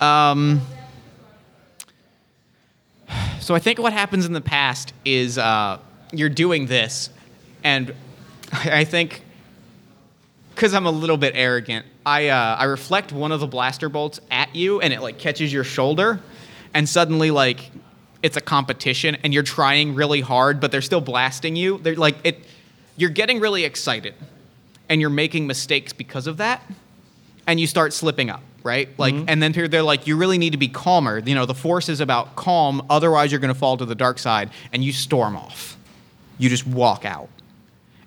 Um, 0.00 0.62
so 3.40 3.54
I 3.54 3.58
think 3.58 3.78
what 3.78 3.92
happens 3.92 4.26
in 4.26 4.32
the 4.32 4.40
past 4.40 4.92
is 5.04 5.38
uh, 5.38 5.78
you're 6.12 6.28
doing 6.28 6.66
this, 6.66 7.10
and 7.62 7.94
I 8.52 8.84
think 8.84 9.22
because 10.54 10.74
I'm 10.74 10.86
a 10.86 10.90
little 10.90 11.16
bit 11.16 11.34
arrogant, 11.36 11.86
I 12.04 12.28
uh, 12.28 12.56
I 12.56 12.64
reflect 12.64 13.12
one 13.12 13.30
of 13.30 13.40
the 13.40 13.46
blaster 13.46 13.88
bolts 13.88 14.20
at 14.30 14.54
you, 14.56 14.80
and 14.80 14.92
it 14.92 15.00
like 15.00 15.18
catches 15.18 15.52
your 15.52 15.64
shoulder, 15.64 16.20
and 16.74 16.88
suddenly 16.88 17.30
like 17.30 17.70
it's 18.22 18.36
a 18.36 18.40
competition, 18.40 19.16
and 19.22 19.32
you're 19.32 19.42
trying 19.42 19.94
really 19.94 20.20
hard, 20.20 20.60
but 20.60 20.72
they're 20.72 20.82
still 20.82 21.00
blasting 21.00 21.54
you. 21.54 21.78
They're 21.78 21.94
like 21.94 22.16
it. 22.24 22.44
You're 22.96 23.10
getting 23.10 23.40
really 23.40 23.64
excited, 23.64 24.14
and 24.88 25.00
you're 25.00 25.10
making 25.10 25.46
mistakes 25.46 25.92
because 25.92 26.26
of 26.26 26.36
that, 26.36 26.62
and 27.46 27.58
you 27.58 27.66
start 27.66 27.92
slipping 27.92 28.30
up, 28.30 28.42
right? 28.62 28.88
Like, 28.98 29.14
mm-hmm. 29.14 29.28
and 29.28 29.42
then 29.42 29.52
they're, 29.52 29.68
they're 29.68 29.82
like, 29.82 30.06
you 30.06 30.16
really 30.16 30.38
need 30.38 30.52
to 30.52 30.58
be 30.58 30.68
calmer. 30.68 31.18
You 31.18 31.34
know, 31.34 31.46
the 31.46 31.54
force 31.54 31.88
is 31.88 32.00
about 32.00 32.36
calm, 32.36 32.84
otherwise 32.90 33.32
you're 33.32 33.40
going 33.40 33.52
to 33.52 33.58
fall 33.58 33.76
to 33.76 33.84
the 33.84 33.94
dark 33.94 34.18
side, 34.18 34.50
and 34.72 34.84
you 34.84 34.92
storm 34.92 35.36
off. 35.36 35.76
You 36.38 36.48
just 36.48 36.66
walk 36.66 37.04
out. 37.04 37.28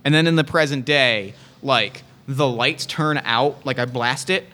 And 0.04 0.13
then 0.13 0.28
in 0.28 0.36
the 0.36 0.43
present 0.43 0.86
day, 0.86 1.34
like 1.63 2.04
the 2.28 2.48
lights 2.48 2.86
turn 2.86 3.19
out, 3.24 3.65
like 3.65 3.80
I 3.80 3.86
blast 3.86 4.30
it, 4.30 4.45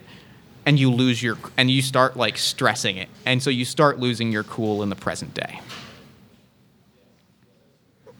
and 0.66 0.80
you 0.80 0.92
lose 0.92 1.22
your 1.22 1.38
and 1.58 1.72
you 1.72 1.82
start 1.82 2.16
like 2.16 2.38
stressing 2.38 2.98
it. 2.98 3.10
And 3.26 3.42
so 3.42 3.50
you 3.50 3.66
start 3.66 4.00
losing 4.00 4.32
your 4.32 4.44
cool 4.44 4.84
in 4.84 4.90
the 4.90 4.96
present 4.96 5.34
day. 5.34 5.60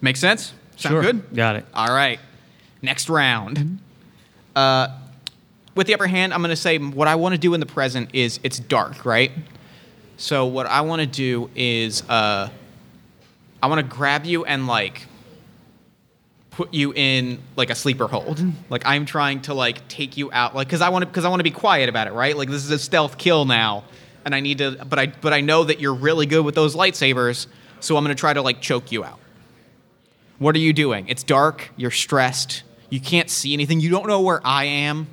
Make 0.02 0.18
sense? 0.18 0.54
Sound 0.82 0.94
Sure. 0.94 1.02
good? 1.02 1.36
Got 1.36 1.58
it. 1.58 1.66
All 1.74 1.94
right. 1.94 2.20
Next 2.82 3.10
round. 3.10 3.80
Uh, 4.56 4.88
with 5.76 5.88
the 5.88 5.94
upper 5.94 6.08
hand, 6.08 6.34
I'm 6.34 6.42
going 6.42 6.50
to 6.50 6.56
say 6.56 6.78
what 6.78 7.08
I 7.08 7.16
want 7.16 7.34
to 7.34 7.40
do 7.40 7.54
in 7.54 7.60
the 7.60 7.66
present 7.66 8.10
is 8.14 8.40
it's 8.44 8.60
dark, 8.60 9.06
right? 9.06 9.32
So 10.18 10.48
what 10.48 10.66
I 10.66 10.82
want 10.82 11.02
to 11.02 11.08
do 11.08 11.50
is 11.56 12.02
uh, 12.10 12.50
I 13.62 13.68
want 13.68 13.80
to 13.80 13.96
grab 13.96 14.26
you 14.26 14.44
and 14.44 14.68
like 14.68 15.08
put 16.52 16.74
you 16.74 16.94
in 16.94 17.40
like 17.56 17.70
a 17.70 17.76
sleeper 17.76 18.08
hold. 18.08 18.44
Like 18.70 18.84
I'm 18.86 19.06
trying 19.06 19.42
to 19.44 19.54
like 19.54 19.88
take 19.88 20.18
you 20.18 20.32
out, 20.32 20.54
like 20.56 20.68
because 20.68 20.82
I 20.82 20.90
want 20.90 21.04
to 21.04 21.08
because 21.08 21.26
I 21.26 21.30
want 21.30 21.40
to 21.40 21.44
be 21.46 21.52
quiet 21.52 21.90
about 21.90 22.08
it, 22.08 22.14
right? 22.14 22.36
Like 22.36 22.50
this 22.50 22.64
is 22.64 22.72
a 22.72 22.78
stealth 22.80 23.18
kill 23.18 23.46
now, 23.46 23.84
and 24.26 24.36
I 24.36 24.42
need 24.42 24.58
to, 24.58 24.84
but 24.86 25.00
I 25.00 25.08
but 25.08 25.32
I 25.32 25.42
know 25.42 25.64
that 25.64 25.80
you're 25.80 25.94
really 25.94 26.26
good 26.26 26.44
with 26.44 26.56
those 26.56 26.76
lightsabers, 26.76 27.48
so 27.80 27.96
I'm 27.98 28.04
going 28.04 28.16
to 28.16 28.20
try 28.20 28.34
to 28.34 28.42
like 28.42 28.62
choke 28.62 28.92
you 28.92 29.04
out. 29.04 29.20
What 30.42 30.56
are 30.56 30.60
you 30.60 30.74
doing? 30.74 31.08
It's 31.08 31.22
dark. 31.22 31.70
You're 31.78 31.92
stressed. 31.92 32.64
You 32.90 33.00
can't 33.00 33.30
see 33.30 33.54
anything. 33.54 33.80
You 33.80 33.92
don't 33.92 34.08
know 34.08 34.22
where 34.22 34.42
I 34.44 34.64
am, 34.64 35.06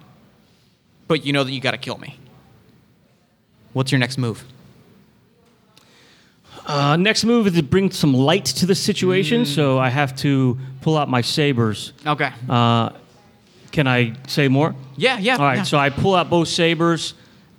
but 1.07 1.27
you 1.27 1.35
know 1.35 1.45
that 1.45 1.53
you 1.53 1.61
got 1.61 1.73
to 1.73 1.77
kill 1.77 1.99
me. 1.99 2.17
What's 3.75 3.93
your 3.93 3.99
next 3.99 4.17
move? 4.17 4.43
Uh, 6.67 6.97
next 6.97 7.25
move 7.25 7.47
is 7.47 7.53
to 7.57 7.63
bring 7.63 7.91
some 7.91 8.15
light 8.15 8.47
to 8.47 8.65
the 8.65 8.75
situation, 8.75 9.43
Mm. 9.43 9.47
so 9.55 9.79
I 9.79 9.91
have 9.91 10.17
to 10.17 10.59
pull 10.81 10.97
out 10.97 11.11
my 11.11 11.21
sabers. 11.21 11.93
Okay. 12.07 12.31
Uh, 12.49 12.89
can 13.71 13.87
I 13.87 14.15
say 14.29 14.49
more? 14.49 14.75
yeah, 14.97 15.19
yeah. 15.19 15.37
All 15.37 15.45
right, 15.45 15.59
yeah. 15.59 15.63
so 15.65 15.77
I 15.77 15.91
pull 15.91 16.15
out 16.15 16.31
both 16.31 16.49
sabers 16.49 17.13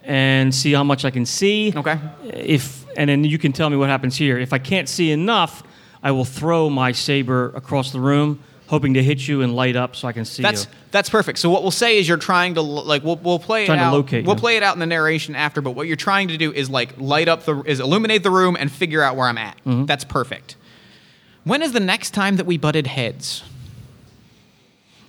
and 0.04 0.54
see 0.56 0.74
how 0.74 0.84
much 0.84 1.06
I 1.06 1.12
can 1.12 1.24
see. 1.28 1.72
Okay. 1.76 2.00
If 2.34 2.84
and 2.98 3.12
then 3.12 3.24
you 3.24 3.38
can 3.38 3.52
tell 3.52 3.70
me 3.70 3.78
what 3.78 3.90
happens 3.90 4.16
here. 4.18 4.40
If 4.40 4.54
I 4.54 4.58
can't 4.58 4.90
see 4.90 5.12
enough, 5.12 5.62
I 6.02 6.12
will 6.12 6.26
throw 6.26 6.70
my 6.70 6.92
saber 6.94 7.52
across 7.56 7.92
the 7.92 8.00
room, 8.00 8.42
hoping 8.68 8.94
to 8.94 9.04
hit 9.04 9.28
you 9.28 9.42
and 9.42 9.56
light 9.56 9.76
up 9.76 9.96
so 9.96 10.08
I 10.08 10.14
can 10.14 10.24
see 10.26 10.42
That's 10.42 10.66
you. 10.66 10.72
that's 10.92 11.10
perfect. 11.10 11.40
So 11.40 11.50
what 11.50 11.62
we'll 11.62 11.72
say 11.72 11.98
is 11.98 12.08
you're 12.08 12.18
trying 12.18 12.56
to 12.56 12.62
like 12.62 13.04
we'll 13.04 13.18
we'll 13.18 13.40
play 13.40 13.66
Trying 13.66 13.80
it 13.80 13.82
to 13.82 13.88
out. 13.88 13.94
locate 13.94 14.26
we'll 14.26 14.36
you. 14.36 14.40
play 14.40 14.58
it 14.58 14.64
out 14.64 14.76
in 14.76 14.80
the 14.80 14.86
narration 14.86 15.36
after, 15.36 15.60
but 15.62 15.72
what 15.72 15.88
you're 15.88 15.96
trying 15.98 16.30
to 16.30 16.38
do 16.38 16.52
is 16.54 16.70
like 16.70 16.98
light 16.98 17.28
up 17.28 17.44
the 17.44 17.62
is 17.64 17.80
illuminate 17.80 18.24
the 18.24 18.32
room 18.32 18.56
and 18.60 18.72
figure 18.72 19.02
out 19.02 19.16
where 19.18 19.28
I'm 19.28 19.38
at. 19.38 19.58
Mm-hmm. 19.66 19.86
That's 19.86 20.04
perfect. 20.06 20.56
When 21.44 21.62
is 21.62 21.72
the 21.74 21.80
next 21.80 22.12
time 22.12 22.38
that 22.38 22.46
we 22.46 22.58
butted 22.58 22.88
heads? 22.88 23.44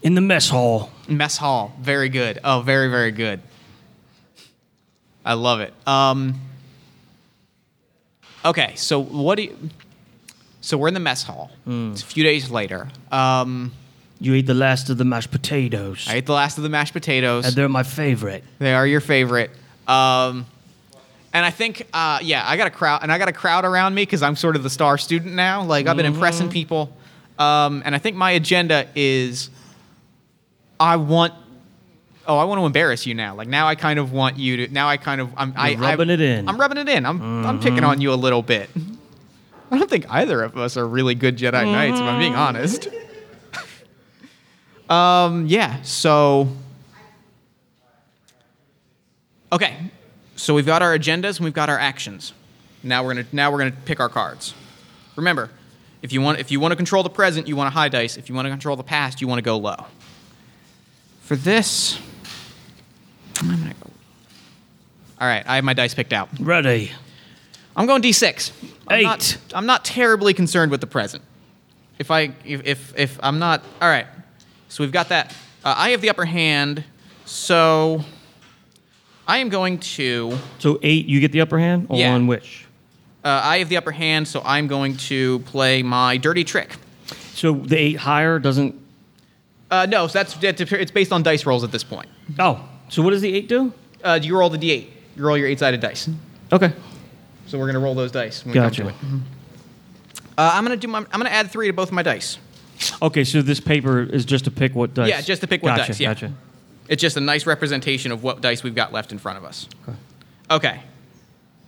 In 0.03 0.15
the 0.15 0.21
mess 0.23 0.49
hall. 0.49 0.91
Mess 1.09 1.37
hall. 1.37 1.77
Very 1.81 2.09
good. 2.09 2.41
Oh, 2.43 2.63
very 2.63 2.89
very 2.89 3.11
good. 3.13 3.41
I 5.25 5.35
love 5.35 5.61
it. 5.61 5.75
Um. 5.87 6.41
Okay, 8.45 8.73
so 8.77 8.99
what 8.99 9.35
do 9.37 9.43
you? 9.45 9.57
So 10.61 10.77
we're 10.77 10.89
in 10.89 10.95
the 10.95 11.01
mess 11.01 11.23
hall. 11.23 11.51
Hmm. 11.65 11.93
It's 11.93 12.03
a 12.03 12.07
few 12.07 12.23
days 12.23 12.51
later. 12.51 12.89
Um, 13.11 13.73
You 14.21 14.35
ate 14.35 14.47
the 14.47 14.55
last 14.55 14.91
of 14.91 14.99
the 14.99 15.05
mashed 15.05 15.31
potatoes. 15.31 16.07
I 16.09 16.17
ate 16.17 16.27
the 16.27 16.35
last 16.35 16.59
of 16.59 16.63
the 16.63 16.69
mashed 16.69 16.93
potatoes. 16.93 17.47
and 17.47 17.55
they're 17.55 17.69
my 17.69 17.83
favorite. 17.83 18.45
They 18.59 18.75
are 18.75 18.87
your 18.87 19.01
favorite. 19.01 19.51
Um, 19.89 20.45
and 21.33 21.47
I 21.47 21.51
think, 21.51 21.87
uh, 21.95 22.19
yeah, 22.23 22.43
I 22.47 22.57
got 22.57 22.67
a 22.67 22.71
crowd, 22.71 23.03
and 23.03 23.11
I 23.13 23.17
got 23.19 23.29
a 23.29 23.33
crowd 23.33 23.65
around 23.65 23.95
me 23.95 24.03
because 24.03 24.23
I'm 24.23 24.37
sort 24.37 24.57
of 24.57 24.63
the 24.63 24.71
star 24.71 24.99
student 24.99 25.35
now. 25.35 25.63
Like 25.65 25.87
I've 25.87 25.97
been 25.97 26.05
impressing 26.07 26.49
people, 26.51 26.93
um, 27.39 27.83
and 27.85 27.95
I 27.95 27.99
think 27.99 28.17
my 28.17 28.33
agenda 28.33 28.87
is, 28.95 29.49
I 30.79 30.97
want, 30.97 31.33
oh, 32.27 32.37
I 32.37 32.45
want 32.45 32.61
to 32.61 32.67
embarrass 32.67 33.07
you 33.07 33.15
now. 33.15 33.35
Like 33.37 33.49
now, 33.49 33.69
I 33.69 33.75
kind 33.77 33.99
of 33.99 34.13
want 34.13 34.39
you 34.39 34.67
to. 34.67 34.73
Now 34.73 34.89
I 34.89 34.97
kind 34.97 35.21
of, 35.21 35.31
I'm, 35.37 35.55
I, 35.57 35.77
rubbing 35.77 36.11
I, 36.11 36.15
it 36.15 36.21
in. 36.21 36.49
I'm 36.49 36.59
rubbing 36.61 36.79
it 36.79 36.89
in. 36.89 37.07
I'm, 37.07 37.47
I'm 37.47 37.61
picking 37.61 37.85
on 37.85 38.01
you 38.01 38.13
a 38.13 38.15
little 38.19 38.43
bit. 38.43 38.69
I 39.71 39.79
don't 39.79 39.89
think 39.89 40.11
either 40.11 40.43
of 40.43 40.57
us 40.57 40.77
are 40.77 40.87
really 40.87 41.15
good 41.15 41.37
Jedi 41.37 41.71
Knights, 41.71 42.01
if 42.01 42.05
I'm 42.05 42.19
being 42.19 42.35
honest. 42.35 42.89
um, 44.91 45.47
yeah. 45.47 45.81
So. 45.83 46.49
Okay, 49.53 49.77
so 50.37 50.55
we've 50.55 50.67
got 50.67 50.83
our 50.83 50.97
agendas 50.97 51.37
and 51.37 51.45
we've 51.45 51.55
got 51.55 51.69
our 51.69 51.79
actions. 51.79 52.33
Now 52.83 53.05
we're 53.05 53.15
gonna 53.15 53.27
now 53.33 53.53
we're 53.53 53.59
gonna 53.59 53.77
pick 53.85 54.01
our 54.01 54.09
cards. 54.09 54.55
Remember, 55.17 55.51
if 56.03 56.13
you 56.13 56.21
want 56.21 56.39
if 56.39 56.51
you 56.51 56.61
want 56.61 56.73
to 56.73 56.77
control 56.77 57.03
the 57.03 57.11
present, 57.11 57.47
you 57.47 57.57
want 57.57 57.67
a 57.69 57.71
high 57.71 57.89
dice. 57.89 58.17
If 58.17 58.29
you 58.29 58.35
want 58.35 58.47
to 58.47 58.51
control 58.51 58.77
the 58.77 58.85
past, 58.85 59.21
you 59.21 59.29
want 59.29 59.39
to 59.39 59.43
go 59.43 59.59
low. 59.59 59.87
For 61.23 61.37
this, 61.37 62.01
I'm 63.41 63.49
gonna 63.49 63.75
go. 63.75 63.91
All 65.21 65.29
right, 65.29 65.45
I 65.47 65.57
have 65.57 65.65
my 65.65 65.75
dice 65.75 65.95
picked 65.95 66.13
out. 66.13 66.29
Ready. 66.41 66.93
I'm 67.77 67.87
going 67.87 68.03
D6. 68.03 68.53
I'm 68.89 69.03
Not, 69.03 69.21
Eight. 69.33 69.55
I'm 69.55 69.67
not 69.67 69.85
terribly 69.85 70.35
concerned 70.35 70.71
with 70.71 70.81
the 70.81 70.87
present. 70.87 71.23
If 71.99 72.11
I 72.11 72.33
if 72.45 72.67
if, 72.67 72.99
if 72.99 73.19
I'm 73.23 73.39
not 73.39 73.63
all 73.81 73.89
right, 73.89 74.07
so 74.69 74.83
we've 74.83 74.93
got 74.93 75.11
that. 75.11 75.33
Uh, 75.65 75.75
I 75.77 75.91
have 75.91 76.01
the 76.01 76.09
upper 76.09 76.25
hand, 76.25 76.83
so 77.27 78.03
I 79.29 79.39
am 79.39 79.51
going 79.51 79.79
to. 79.81 80.37
So 80.59 80.79
eight, 80.83 81.07
you 81.07 81.21
get 81.21 81.33
the 81.33 81.43
upper 81.43 81.59
hand 81.59 81.87
or 81.91 81.99
Yeah. 81.99 82.15
on 82.15 82.27
which? 82.27 82.67
Uh, 83.23 83.41
I 83.45 83.59
have 83.59 83.69
the 83.69 83.77
upper 83.77 83.91
hand, 83.93 84.27
so 84.27 84.41
I'm 84.47 84.67
going 84.67 84.97
to 84.97 85.41
play 85.41 85.83
my 85.83 86.17
dirty 86.17 86.43
trick. 86.43 86.77
So 87.35 87.53
the 87.53 87.77
eight 87.77 87.99
higher 87.99 88.39
doesn't. 88.39 88.75
Uh, 89.71 89.87
no, 89.87 90.07
so 90.07 90.19
that's 90.23 90.43
it's 90.43 90.91
based 90.91 91.13
on 91.13 91.23
dice 91.23 91.45
rolls 91.45 91.63
at 91.65 91.71
this 91.71 91.85
point. 91.85 92.09
Oh, 92.39 92.67
so 92.89 93.03
what 93.03 93.11
does 93.11 93.21
the 93.21 93.33
eight 93.35 93.47
do? 93.49 93.73
Uh, 94.03 94.19
you 94.21 94.37
roll 94.39 94.49
the 94.49 94.59
d8. 94.59 94.87
You 95.17 95.23
roll 95.27 95.37
your 95.37 95.47
eight-sided 95.49 95.81
dice. 95.81 96.09
Okay. 96.51 96.73
So 97.51 97.59
we're 97.59 97.67
gonna 97.67 97.81
roll 97.81 97.97
those 97.97 98.13
dice. 98.13 98.45
When 98.45 98.55
we 98.55 98.61
Come 98.61 98.71
to 98.71 98.89
it. 98.89 98.95
Uh, 100.39 100.53
I'm 100.55 100.63
gonna 100.63 100.77
do 100.77 100.87
my. 100.87 100.99
I'm 100.99 101.07
gonna 101.11 101.31
add 101.31 101.51
three 101.51 101.67
to 101.67 101.73
both 101.73 101.89
of 101.89 101.95
my 101.95 102.05
dice. 102.05 102.39
Okay, 103.03 103.25
so 103.25 103.43
this 103.43 103.59
paper 103.59 104.03
is 104.05 104.25
just 104.25 104.45
to 104.45 104.53
pick 104.53 104.73
what 104.77 104.95
dice. 104.95 105.09
Yeah, 105.09 105.21
just 105.21 105.41
to 105.41 105.49
pick 105.49 105.61
what 105.61 105.71
gotcha, 105.77 105.89
dice, 105.89 105.99
yeah. 105.99 106.15
Gotcha. 106.15 106.33
It's 106.87 107.03
just 107.03 107.17
a 107.17 107.21
nice 107.21 107.47
representation 107.47 108.13
of 108.13 108.23
what 108.23 108.41
dice 108.41 108.63
we've 108.63 108.77
got 108.77 108.93
left 108.93 109.11
in 109.11 109.19
front 109.19 109.37
of 109.37 109.45
us. 109.45 109.69
Okay. 110.49 110.81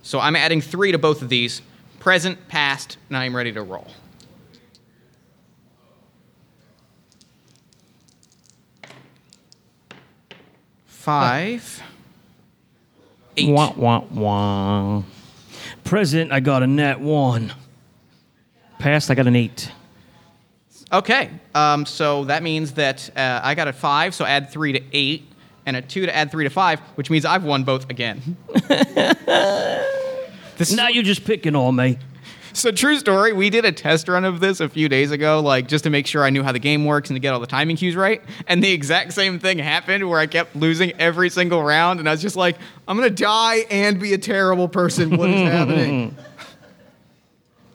So 0.03 0.21
I'm 0.21 0.37
adding 0.37 0.61
three 0.61 0.93
to 0.93 0.99
both 0.99 1.21
of 1.21 1.29
these. 1.29 1.63
Present, 1.99 2.47
past, 2.47 2.97
and 3.09 3.17
I'm 3.17 3.35
ready 3.35 3.51
to 3.53 3.63
roll. 3.63 3.89
Five. 10.87 11.83
Eight. 13.37 13.49
Wah, 13.49 13.73
wah, 13.77 14.05
wah. 14.11 15.03
Present, 15.93 16.33
I 16.33 16.41
got 16.41 16.63
a 16.63 16.67
net 16.67 17.01
one. 17.01 17.53
Past, 18.79 19.11
I 19.11 19.15
got 19.15 19.27
an 19.27 19.37
eight. 19.37 19.71
Okay. 20.91 21.29
Um, 21.55 21.85
so 21.85 22.25
that 22.25 22.43
means 22.43 22.73
that 22.73 23.11
uh, 23.15 23.41
I 23.43 23.55
got 23.55 23.69
a 23.69 23.75
five, 23.75 24.15
so 24.15 24.25
add 24.25 24.49
three 24.49 24.73
to 24.73 24.81
eight, 24.95 25.31
and 25.67 25.77
a 25.77 25.83
two 25.83 26.07
to 26.07 26.17
add 26.17 26.31
three 26.31 26.45
to 26.45 26.51
five, 26.51 26.81
which 26.95 27.11
means 27.11 27.27
I've 27.27 27.45
won 27.45 27.65
both 27.65 27.91
again. 27.91 28.39
this 30.57 30.71
is 30.71 30.73
Now 30.75 30.89
you're 30.89 31.03
just 31.03 31.27
picking 31.27 31.55
on 31.55 31.77
me. 31.77 31.99
So 32.55 32.71
true 32.71 32.99
story, 32.99 33.33
we 33.33 33.49
did 33.51 33.65
a 33.65 33.73
test 33.73 34.09
run 34.09 34.25
of 34.25 34.41
this 34.41 34.61
a 34.61 34.69
few 34.69 34.89
days 34.89 35.11
ago, 35.11 35.41
like 35.41 35.69
just 35.69 35.85
to 35.85 35.91
make 35.91 36.07
sure 36.07 36.23
I 36.23 36.31
knew 36.31 36.43
how 36.43 36.53
the 36.53 36.59
game 36.59 36.85
works 36.85 37.09
and 37.09 37.17
to 37.17 37.21
get 37.21 37.33
all 37.33 37.41
the 37.41 37.47
timing 37.47 37.77
cues 37.77 37.97
right. 37.97 38.23
And 38.47 38.63
the 38.63 38.71
exact 38.71 39.15
same 39.15 39.39
thing 39.39 39.59
happened 39.59 40.09
where 40.09 40.19
I 40.21 40.27
kept 40.27 40.55
losing 40.55 40.93
every 41.01 41.31
single 41.31 41.63
round, 41.63 41.99
and 41.99 42.09
I 42.09 42.13
was 42.13 42.21
just 42.21 42.37
like, 42.37 42.57
I'm 42.87 42.97
gonna 42.97 43.09
die 43.11 43.65
and 43.71 43.99
be 43.99 44.13
a 44.13 44.19
terrible 44.19 44.69
person. 44.69 45.17
What 45.17 45.31
is 45.31 45.41
happening? 45.51 46.17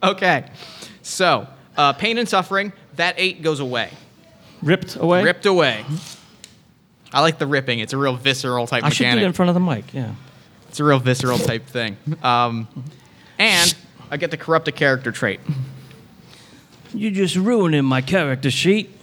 Okay, 0.04 0.46
so 1.02 1.48
uh, 1.76 1.92
pain 1.94 2.20
and 2.20 2.30
suffering. 2.30 2.72
That 2.98 3.16
eight 3.18 3.42
goes 3.42 3.60
away, 3.60 3.90
Ripped 4.62 4.96
away. 4.96 5.24
ripped 5.24 5.48
away. 5.48 5.84
I 7.12 7.22
like 7.22 7.40
the 7.40 7.48
ripping. 7.48 7.80
It's 7.80 7.94
a 7.94 7.98
real 7.98 8.16
visceral 8.16 8.68
type 8.68 8.84
I 8.84 8.90
should 8.90 9.10
do 9.12 9.18
it 9.18 9.24
in 9.24 9.34
front 9.34 9.50
of 9.50 9.56
the 9.56 9.60
mic. 9.60 9.92
Yeah. 9.96 10.14
It's 10.70 10.80
a 10.80 10.84
real 10.84 11.00
visceral 11.00 11.40
type 11.40 11.66
thing. 11.66 11.98
Um, 12.22 12.68
and 13.40 13.74
I 14.10 14.18
get 14.18 14.32
to 14.32 14.38
corrupt 14.38 14.68
a 14.68 14.72
character 14.72 15.12
trait. 15.12 15.40
You're 16.94 17.12
just 17.12 17.36
ruining 17.36 17.84
my 17.84 18.02
character 18.02 18.50
sheet. 18.50 18.94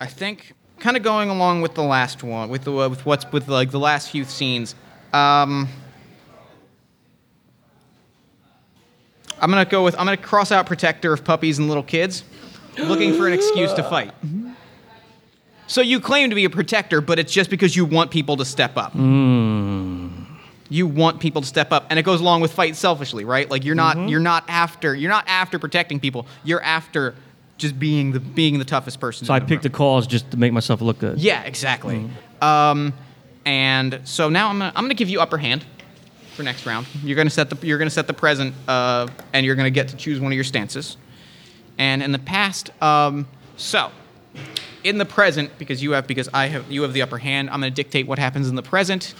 I 0.00 0.06
think 0.06 0.54
kind 0.80 0.96
of 0.96 1.04
going 1.04 1.30
along 1.30 1.62
with 1.62 1.74
the 1.74 1.82
last 1.82 2.24
one, 2.24 2.48
with 2.48 2.64
the 2.64 2.72
with 2.72 3.06
what's 3.06 3.30
with 3.30 3.46
like 3.48 3.70
the 3.70 3.78
last 3.78 4.10
few 4.10 4.24
scenes. 4.24 4.74
Um, 5.12 5.68
I'm 9.40 9.50
gonna 9.50 9.64
go 9.64 9.84
with 9.84 9.94
I'm 9.98 10.06
gonna 10.06 10.16
cross 10.16 10.50
out 10.50 10.66
protector 10.66 11.12
of 11.12 11.22
puppies 11.22 11.58
and 11.58 11.68
little 11.68 11.84
kids, 11.84 12.24
looking 12.78 13.14
for 13.14 13.28
an 13.28 13.32
excuse 13.32 13.72
to 13.74 13.82
fight. 13.84 14.12
So 15.66 15.80
you 15.80 16.00
claim 16.00 16.30
to 16.30 16.36
be 16.36 16.44
a 16.44 16.50
protector, 16.50 17.00
but 17.00 17.18
it's 17.18 17.32
just 17.32 17.48
because 17.50 17.74
you 17.76 17.84
want 17.84 18.10
people 18.10 18.36
to 18.36 18.44
step 18.44 18.76
up. 18.76 18.94
You 18.94 20.86
want 20.86 21.20
people 21.20 21.42
to 21.42 21.46
step 21.48 21.70
up, 21.72 21.86
and 21.90 21.98
it 21.98 22.02
goes 22.02 22.20
along 22.20 22.40
with 22.40 22.52
fight 22.52 22.76
selfishly, 22.76 23.24
right? 23.24 23.50
Like 23.50 23.64
you're 23.64 23.74
not 23.74 24.08
you're 24.08 24.20
not 24.20 24.44
after 24.48 24.94
you're 24.94 25.10
not 25.10 25.24
after 25.28 25.58
protecting 25.58 26.00
people. 26.00 26.26
You're 26.44 26.62
after 26.62 27.14
just 27.58 27.78
being 27.78 28.12
the 28.12 28.20
being 28.20 28.58
the 28.58 28.64
toughest 28.64 28.98
person. 28.98 29.26
So 29.26 29.34
I 29.34 29.40
picked 29.40 29.50
room. 29.50 29.62
the 29.62 29.70
calls 29.70 30.06
just 30.06 30.30
to 30.30 30.36
make 30.36 30.52
myself 30.52 30.80
look 30.80 30.98
good. 30.98 31.18
Yeah, 31.18 31.42
exactly. 31.42 32.08
Um, 32.40 32.92
and 33.44 34.00
so 34.04 34.28
now 34.28 34.48
I'm 34.48 34.58
gonna, 34.58 34.72
I'm 34.74 34.84
gonna 34.84 34.94
give 34.94 35.08
you 35.10 35.20
upper 35.20 35.38
hand 35.38 35.64
for 36.34 36.42
next 36.42 36.64
round. 36.64 36.86
You're 37.04 37.16
gonna 37.16 37.30
set 37.30 37.50
the 37.50 37.66
you're 37.66 37.78
gonna 37.78 37.90
set 37.90 38.06
the 38.06 38.14
present, 38.14 38.54
uh, 38.66 39.08
and 39.32 39.44
you're 39.44 39.54
gonna 39.54 39.70
get 39.70 39.88
to 39.88 39.96
choose 39.96 40.20
one 40.20 40.32
of 40.32 40.36
your 40.36 40.44
stances. 40.44 40.96
And 41.78 42.02
in 42.02 42.12
the 42.12 42.18
past, 42.18 42.70
um, 42.82 43.26
so 43.56 43.90
in 44.84 44.98
the 44.98 45.04
present, 45.04 45.56
because 45.58 45.82
you 45.82 45.92
have 45.92 46.06
because 46.06 46.28
I 46.32 46.46
have 46.46 46.70
you 46.70 46.82
have 46.82 46.92
the 46.92 47.02
upper 47.02 47.18
hand, 47.18 47.50
I'm 47.50 47.60
gonna 47.60 47.70
dictate 47.70 48.06
what 48.06 48.18
happens 48.18 48.48
in 48.48 48.54
the 48.54 48.62
present. 48.62 49.14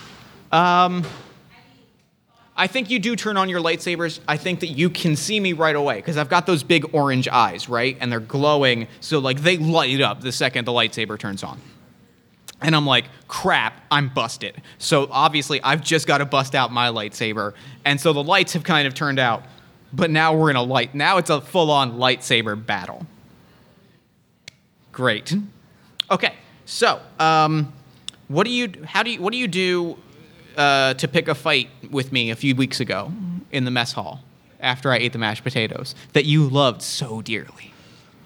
Um, 0.51 1.05
I 2.55 2.66
think 2.66 2.90
you 2.90 2.98
do 2.98 3.16
turn 3.16 3.37
on 3.37 3.48
your 3.48 3.61
lightsabers. 3.61 4.20
I 4.29 4.37
think 4.37 4.61
that 4.61 4.68
you 4.68 4.90
can 4.90 5.16
see 5.16 5.40
me 5.40 5.55
right 5.55 5.75
away 5.75 5.96
because 5.96 6.18
I've 6.18 6.29
got 6.29 6.46
those 6.46 6.62
big 6.62 6.94
orange 6.94 7.27
eyes, 7.29 7.68
right? 7.68 7.96
And 8.01 8.12
they're 8.12 8.20
glowing, 8.20 8.88
so 9.01 9.18
like 9.18 9.40
they 9.40 9.57
light 9.57 10.01
up 10.01 10.20
the 10.20 10.33
second 10.33 10.66
the 10.66 10.72
lightsaber 10.72 11.18
turns 11.18 11.42
on. 11.42 11.61
And 12.61 12.77
I'm 12.77 12.87
like, 12.87 13.07
crap, 13.27 13.81
I'm 13.90 14.09
busted. 14.09 14.62
So 14.79 15.09
obviously, 15.11 15.61
I've 15.62 15.83
just 15.83 16.07
got 16.07 16.18
to 16.18 16.25
bust 16.25 16.55
out 16.55 16.70
my 16.70 16.88
lightsaber. 16.88 17.55
And 17.85 18.01
so 18.01 18.12
the 18.12 18.22
lights 18.22 18.53
have 18.53 18.62
kind 18.62 18.87
of 18.87 18.94
turned 18.94 19.18
out, 19.18 19.42
but 19.92 20.11
now 20.11 20.37
we're 20.37 20.51
in 20.51 20.57
a 20.57 20.62
light. 20.62 20.94
Now 20.94 21.16
it's 21.16 21.31
a 21.31 21.40
full 21.40 21.70
on 21.72 21.94
lightsaber 21.94 22.64
battle. 22.64 23.07
Great. 24.92 25.35
Okay, 26.12 26.35
so 26.66 27.01
um, 27.18 27.72
what 28.29 28.44
do 28.44 28.51
you? 28.53 28.70
How 28.85 29.03
do 29.03 29.11
you? 29.11 29.20
What 29.22 29.33
do 29.33 29.38
you 29.38 29.48
do 29.48 29.96
uh, 30.59 30.92
to 30.94 31.09
pick 31.09 31.27
a 31.27 31.35
fight 31.35 31.70
with 31.90 32.12
me 32.12 32.31
a 32.31 32.37
few 32.37 32.55
weeks 32.55 32.81
ago 32.81 33.11
in 33.51 33.64
the 33.64 33.70
mess 33.70 33.92
hall 33.92 34.20
after 34.61 34.92
I 34.92 34.98
ate 34.98 35.12
the 35.14 35.18
mashed 35.18 35.42
potatoes 35.42 35.94
that 36.12 36.27
you 36.27 36.48
loved 36.48 36.83
so 36.83 37.22
dearly? 37.22 37.72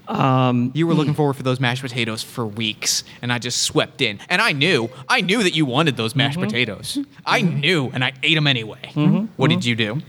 Um, 0.08 0.72
You 0.74 0.86
were 0.88 0.94
looking 0.94 1.14
forward 1.14 1.34
for 1.34 1.44
those 1.44 1.60
mashed 1.60 1.82
potatoes 1.82 2.22
for 2.24 2.44
weeks, 2.46 3.04
and 3.22 3.32
I 3.32 3.38
just 3.38 3.62
swept 3.62 4.00
in. 4.00 4.18
And 4.28 4.42
I 4.42 4.50
knew, 4.52 4.88
I 5.08 5.20
knew 5.20 5.42
that 5.44 5.54
you 5.54 5.64
wanted 5.66 5.96
those 5.96 6.14
mashed 6.16 6.38
potatoes. 6.40 6.98
I 7.24 7.40
knew, 7.40 7.90
and 7.94 8.02
I 8.04 8.12
ate 8.22 8.34
them 8.34 8.46
anyway. 8.48 9.28
What 9.36 9.48
did 9.50 9.64
you 9.64 9.74
do? 9.76 10.02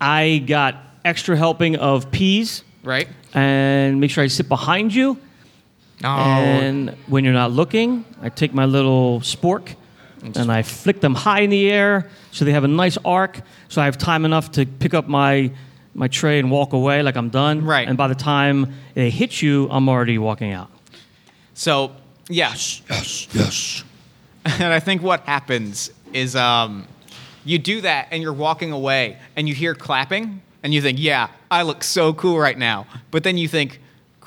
I 0.00 0.42
got 0.46 0.76
extra 1.04 1.36
helping 1.36 1.76
of 1.76 2.10
peas 2.10 2.64
Right? 2.82 3.08
and 3.34 4.00
make 4.00 4.10
sure 4.10 4.24
I 4.24 4.26
sit 4.26 4.48
behind 4.48 4.94
you. 4.94 5.18
Oh, 6.04 6.08
And 6.08 6.90
when 7.06 7.24
you're 7.24 7.32
not 7.32 7.52
looking, 7.52 8.04
I 8.20 8.28
take 8.28 8.52
my 8.54 8.64
little 8.64 9.20
spork 9.20 9.74
and 10.22 10.50
I 10.52 10.62
flick 10.62 11.00
them 11.00 11.14
high 11.14 11.40
in 11.40 11.50
the 11.50 11.70
air 11.70 12.08
so 12.30 12.44
they 12.44 12.52
have 12.52 12.64
a 12.64 12.68
nice 12.68 12.96
arc. 13.04 13.40
So 13.68 13.82
I 13.82 13.86
have 13.86 13.98
time 13.98 14.24
enough 14.24 14.52
to 14.52 14.66
pick 14.66 14.94
up 14.94 15.08
my 15.08 15.50
my 15.94 16.08
tray 16.08 16.38
and 16.38 16.50
walk 16.50 16.72
away 16.72 17.02
like 17.02 17.16
I'm 17.16 17.28
done. 17.28 17.64
Right. 17.64 17.86
And 17.86 17.98
by 17.98 18.08
the 18.08 18.14
time 18.14 18.72
they 18.94 19.10
hit 19.10 19.42
you, 19.42 19.68
I'm 19.70 19.88
already 19.88 20.16
walking 20.18 20.52
out. 20.52 20.70
so 21.54 21.92
yes, 22.28 22.80
Yes, 22.88 23.28
yes. 23.34 23.84
and 24.44 24.72
I 24.72 24.80
think 24.80 25.02
what 25.02 25.20
happens 25.20 25.90
is 26.12 26.34
um, 26.34 26.86
you 27.44 27.58
do 27.58 27.80
that, 27.82 28.08
and 28.10 28.22
you're 28.22 28.32
walking 28.32 28.72
away, 28.72 29.16
and 29.36 29.48
you 29.48 29.54
hear 29.54 29.74
clapping, 29.74 30.40
and 30.62 30.72
you 30.72 30.80
think, 30.82 30.98
"Yeah, 30.98 31.28
I 31.50 31.62
look 31.62 31.82
so 31.84 32.12
cool 32.14 32.38
right 32.38 32.56
now." 32.58 32.86
But 33.10 33.22
then 33.24 33.36
you 33.36 33.48
think, 33.48 33.80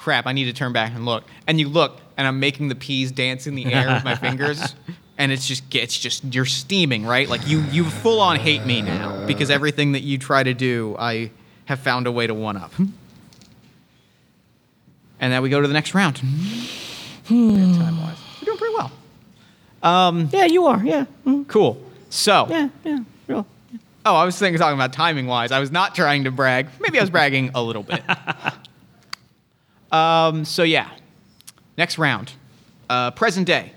"Crap, 0.06 0.28
I 0.28 0.34
need 0.34 0.46
to 0.46 0.54
turn 0.54 0.72
back 0.72 0.94
and 0.94 1.04
look." 1.04 1.24
And 1.48 1.60
you 1.60 1.68
look, 1.68 2.00
and 2.16 2.28
I'm 2.28 2.40
making 2.40 2.68
the 2.68 2.76
peas 2.76 3.12
dance 3.12 3.48
in 3.48 3.56
the 3.56 3.66
air 3.74 3.88
with 3.92 4.04
my 4.04 4.14
fingers, 4.16 4.76
and 5.18 5.32
it's 5.32 5.48
just 5.48 5.64
it's 5.74 5.98
just 5.98 6.24
you're 6.32 6.46
steaming, 6.46 7.08
right? 7.08 7.28
Like 7.28 7.48
you 7.48 7.62
you 7.72 7.86
full 7.86 8.20
on 8.22 8.36
hate 8.38 8.66
me 8.68 8.84
now 8.84 9.26
because 9.26 9.50
everything 9.50 9.94
that 9.94 10.02
you 10.02 10.20
try 10.20 10.44
to 10.44 10.54
do, 10.54 10.96
I 11.00 11.32
have 11.66 11.80
found 11.80 12.06
a 12.06 12.12
way 12.12 12.28
to 12.28 12.36
one 12.36 12.56
up. 12.56 12.72
And 15.20 15.34
then 15.34 15.42
we 15.42 15.50
go 15.50 15.60
to 15.60 15.68
the 15.68 15.74
next 15.74 15.96
round. 15.96 16.18
Time 16.18 18.00
wise, 18.00 18.18
we're 18.40 18.46
doing 18.46 18.58
pretty 18.60 18.76
well. 18.76 18.92
Um, 19.82 19.92
um, 20.22 20.30
yeah, 20.32 20.46
you 20.46 20.66
are. 20.68 20.84
Yeah. 20.86 21.06
Mm, 21.26 21.48
Cool. 21.48 21.82
So, 22.12 22.46
Yeah, 22.50 22.70
yeah. 22.84 23.00
Real. 23.28 23.48
oh, 24.06 24.16
I 24.16 24.24
was 24.26 24.38
thinking 24.38 24.60
talking 24.60 24.78
about 24.78 24.94
timing 24.94 25.26
wise. 25.26 25.52
I 25.52 25.60
was 25.60 25.72
not 25.72 25.96
trying 25.96 26.26
to 26.26 26.32
brag. 26.32 26.68
Maybe 26.80 27.00
I 27.00 27.02
was 27.02 27.10
bragging 27.10 27.50
a 27.56 27.62
little 27.64 27.82
bit. 27.84 28.04
um, 29.96 30.46
so 30.46 30.64
yeah, 30.64 30.90
next 31.78 31.98
round. 31.98 32.32
Uh, 32.90 33.12
present 33.12 33.48
day. 33.48 33.72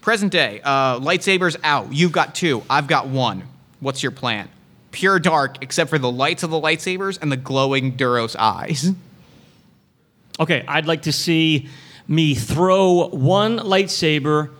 Present 0.00 0.32
day. 0.32 0.60
Uh, 0.62 0.98
lightsabers 1.00 1.56
out. 1.62 1.92
You've 1.92 2.12
got 2.12 2.34
two. 2.34 2.62
I've 2.70 2.86
got 2.86 3.08
one. 3.08 3.42
What's 3.80 4.02
your 4.02 4.12
plan? 4.12 4.48
Pure 4.92 5.20
dark, 5.20 5.62
except 5.62 5.90
for 5.90 5.98
the 5.98 6.10
lights 6.10 6.42
of 6.42 6.50
the 6.50 6.60
lightsabers 6.60 7.18
and 7.20 7.30
the 7.30 7.36
glowing 7.36 7.96
Duros 7.96 8.34
eyes. 8.38 8.90
Okay, 10.38 10.64
I'd 10.66 10.86
like 10.86 11.02
to 11.02 11.12
see 11.12 11.68
me 12.08 12.34
throw 12.34 13.08
one 13.08 13.58
lightsaber 13.58 14.50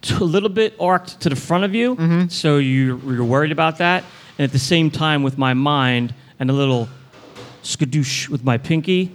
t- 0.00 0.14
a 0.14 0.24
little 0.24 0.48
bit 0.48 0.74
arced 0.80 1.20
to 1.20 1.28
the 1.28 1.36
front 1.36 1.64
of 1.64 1.74
you, 1.74 1.94
so 2.30 2.56
you, 2.56 2.98
you're 3.06 3.24
worried 3.24 3.52
about 3.52 3.78
that. 3.78 4.02
And 4.38 4.44
at 4.44 4.52
the 4.52 4.58
same 4.58 4.90
time, 4.90 5.22
with 5.22 5.36
my 5.36 5.54
mind 5.54 6.14
and 6.40 6.50
a 6.50 6.54
little 6.54 6.88
skadoosh 7.62 8.28
with 8.28 8.42
my 8.44 8.56
pinky, 8.58 9.14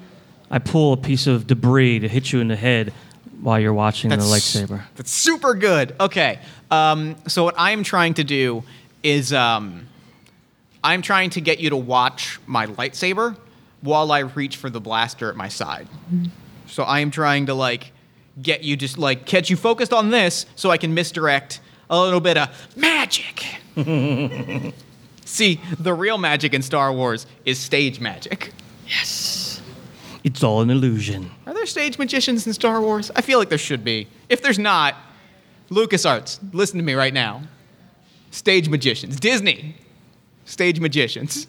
I 0.49 0.59
pull 0.59 0.93
a 0.93 0.97
piece 0.97 1.27
of 1.27 1.47
debris 1.47 1.99
to 1.99 2.07
hit 2.07 2.31
you 2.31 2.39
in 2.39 2.47
the 2.47 2.55
head 2.55 2.93
while 3.41 3.59
you're 3.59 3.73
watching 3.73 4.09
the 4.09 4.17
lightsaber. 4.17 4.83
That's 4.95 5.11
super 5.11 5.53
good. 5.53 5.95
Okay. 5.99 6.39
Um, 6.71 7.15
so 7.27 7.43
what 7.43 7.55
I'm 7.57 7.83
trying 7.83 8.13
to 8.15 8.23
do 8.23 8.63
is 9.03 9.33
um, 9.33 9.87
I'm 10.83 11.01
trying 11.01 11.29
to 11.31 11.41
get 11.41 11.59
you 11.59 11.69
to 11.69 11.77
watch 11.77 12.39
my 12.45 12.67
lightsaber 12.67 13.35
while 13.81 14.11
I 14.11 14.19
reach 14.19 14.57
for 14.57 14.69
the 14.69 14.81
blaster 14.81 15.29
at 15.29 15.35
my 15.35 15.49
side. 15.49 15.87
So 16.67 16.83
I 16.83 16.99
am 16.99 17.11
trying 17.11 17.45
to 17.47 17.53
like 17.53 17.91
get 18.41 18.63
you 18.63 18.75
just 18.75 18.97
like 18.97 19.25
catch 19.25 19.49
you 19.49 19.55
focused 19.55 19.93
on 19.93 20.09
this 20.09 20.45
so 20.55 20.69
I 20.69 20.77
can 20.77 20.93
misdirect 20.93 21.59
a 21.89 21.99
little 21.99 22.19
bit 22.19 22.37
of 22.37 22.49
magic. 22.75 23.45
See, 25.25 25.61
the 25.77 25.93
real 25.93 26.17
magic 26.17 26.53
in 26.53 26.61
Star 26.61 26.91
Wars 26.91 27.27
is 27.45 27.59
stage 27.59 27.99
magic. 27.99 28.53
It's 30.23 30.43
all 30.43 30.61
an 30.61 30.69
illusion. 30.69 31.31
Are 31.45 31.53
there 31.53 31.65
stage 31.65 31.97
magicians 31.97 32.45
in 32.47 32.53
Star 32.53 32.81
Wars? 32.81 33.11
I 33.15 33.21
feel 33.21 33.39
like 33.39 33.49
there 33.49 33.57
should 33.57 33.83
be. 33.83 34.07
If 34.29 34.41
there's 34.41 34.59
not, 34.59 34.95
LucasArts, 35.69 36.39
listen 36.53 36.77
to 36.77 36.83
me 36.83 36.93
right 36.93 37.13
now. 37.13 37.43
Stage 38.31 38.67
magicians. 38.69 39.19
Disney, 39.19 39.75
stage 40.45 40.79
magicians. 40.79 41.47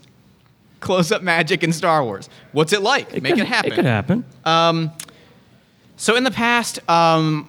Close 0.81 1.11
up 1.11 1.23
magic 1.23 1.64
in 1.64 1.73
Star 1.73 2.05
Wars. 2.05 2.29
What's 2.53 2.73
it 2.73 2.83
like? 2.83 3.11
Make 3.21 3.35
could- 3.35 3.41
it 3.43 3.47
happen. 3.47 3.73
It 3.73 3.75
could 3.75 3.85
happen. 3.85 4.25
So 5.97 6.14
in 6.14 6.23
the 6.23 6.31
past, 6.31 6.79
um, 6.89 7.49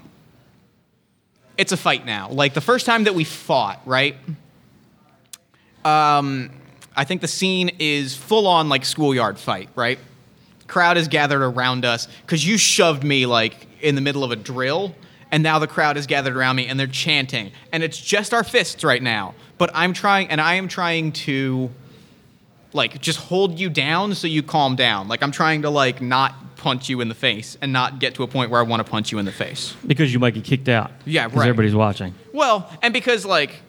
it's 1.56 1.72
a 1.72 1.78
fight 1.78 2.06
now. 2.06 2.30
Like 2.30 2.56
the 2.56 2.62
first 2.62 2.88
time 2.88 3.04
that 3.04 3.14
we 3.14 3.24
fought, 3.24 3.80
right? 3.86 4.16
Um, 5.86 6.50
I 6.96 7.04
think 7.06 7.22
the 7.22 7.28
scene 7.28 7.70
is 7.78 8.16
full 8.16 8.48
on 8.48 8.68
like 8.68 8.84
schoolyard 8.86 9.38
fight, 9.38 9.70
right? 9.76 10.00
Crowd 10.70 10.98
is 10.98 11.08
gathered 11.10 11.42
around 11.42 11.84
us 11.84 12.08
because 12.22 12.48
you 12.48 12.58
shoved 12.58 13.04
me 13.04 13.26
like 13.26 13.68
in 13.82 13.96
the 13.96 14.02
middle 14.02 14.24
of 14.24 14.32
a 14.32 14.36
drill, 14.38 14.96
and 15.32 15.44
now 15.44 15.60
the 15.60 15.68
crowd 15.68 15.98
is 15.98 16.06
gathered 16.08 16.38
around 16.38 16.56
me 16.56 16.68
and 16.68 16.80
they're 16.80 16.88
chanting, 16.88 17.52
and 17.74 17.84
it's 17.84 18.00
just 18.00 18.34
our 18.34 18.44
fists 18.44 18.84
right 18.84 19.02
now. 19.02 19.34
But 19.58 19.72
I'm 19.74 19.94
trying, 19.94 20.30
and 20.30 20.40
I 20.40 20.54
am 20.54 20.68
trying 20.70 21.12
to, 21.12 21.70
like, 22.72 23.02
just 23.02 23.20
hold 23.20 23.60
you 23.60 23.70
down 23.70 24.16
so 24.16 24.28
you 24.28 24.42
calm 24.44 24.76
down. 24.78 25.08
Like 25.10 25.22
I'm 25.24 25.32
trying 25.32 25.64
to 25.64 25.70
like 25.70 26.02
not 26.02 26.56
punch 26.56 26.88
you 26.88 27.02
in 27.02 27.10
the 27.10 27.16
face 27.16 27.58
and 27.62 27.74
not 27.74 28.00
get 28.00 28.14
to 28.16 28.24
a 28.24 28.28
point 28.28 28.52
where 28.52 28.60
I 28.60 28.64
want 28.64 28.86
to 28.86 28.90
punch 28.90 29.12
you 29.12 29.18
in 29.18 29.26
the 29.26 29.32
face. 29.32 29.76
Because 29.88 30.14
you 30.14 30.20
might 30.20 30.34
get 30.36 30.44
kicked 30.44 30.70
out. 30.70 30.92
Yeah, 31.06 31.26
Because 31.26 31.40
right. 31.40 31.50
everybody's 31.50 31.76
watching. 31.76 32.14
Well, 32.34 32.70
and 32.82 32.94
because 32.94 33.26
like 33.26 33.62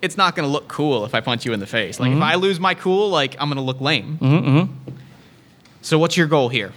it's 0.00 0.16
not 0.16 0.34
going 0.36 0.46
to 0.46 0.52
look 0.52 0.68
cool 0.68 1.04
if 1.04 1.14
I 1.14 1.20
punch 1.20 1.44
you 1.44 1.52
in 1.52 1.60
the 1.60 1.66
face. 1.66 1.98
Like 2.00 2.12
if 2.12 2.20
I 2.22 2.34
lose 2.36 2.60
my 2.60 2.74
cool, 2.74 3.08
like 3.10 3.36
I'm 3.38 3.48
going 3.48 3.56
to 3.56 3.62
look 3.62 3.80
lame. 3.80 4.18
Mm-hmm. 4.20 4.90
So 5.84 5.98
what's 5.98 6.16
your 6.16 6.26
goal 6.26 6.48
here? 6.48 6.72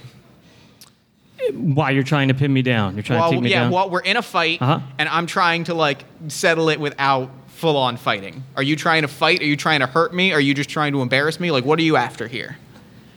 Why 1.54 1.92
you're 1.92 2.02
trying 2.02 2.28
to 2.28 2.34
pin 2.34 2.52
me 2.52 2.60
down? 2.60 2.94
You're 2.94 3.02
trying 3.02 3.20
Well, 3.20 3.30
to 3.30 3.36
take 3.36 3.44
me 3.44 3.50
yeah, 3.50 3.62
down. 3.62 3.72
well, 3.72 3.88
we're 3.88 4.00
in 4.02 4.18
a 4.18 4.22
fight, 4.22 4.60
Uh-huh. 4.60 4.80
and 4.98 5.08
I'm 5.08 5.26
trying 5.26 5.64
to 5.64 5.74
like 5.74 6.04
settle 6.28 6.68
it 6.68 6.78
without 6.78 7.30
full 7.46 7.76
on 7.78 7.96
fighting. 7.96 8.44
Are 8.54 8.62
you 8.62 8.76
trying 8.76 9.02
to 9.02 9.08
fight? 9.08 9.40
Are 9.40 9.46
you 9.46 9.56
trying 9.56 9.80
to 9.80 9.86
hurt 9.86 10.12
me? 10.12 10.32
Are 10.32 10.40
you 10.40 10.52
just 10.52 10.68
trying 10.68 10.92
to 10.92 11.00
embarrass 11.00 11.40
me? 11.40 11.50
Like, 11.50 11.64
what 11.64 11.78
are 11.78 11.82
you 11.82 11.96
after 11.96 12.28
here? 12.28 12.58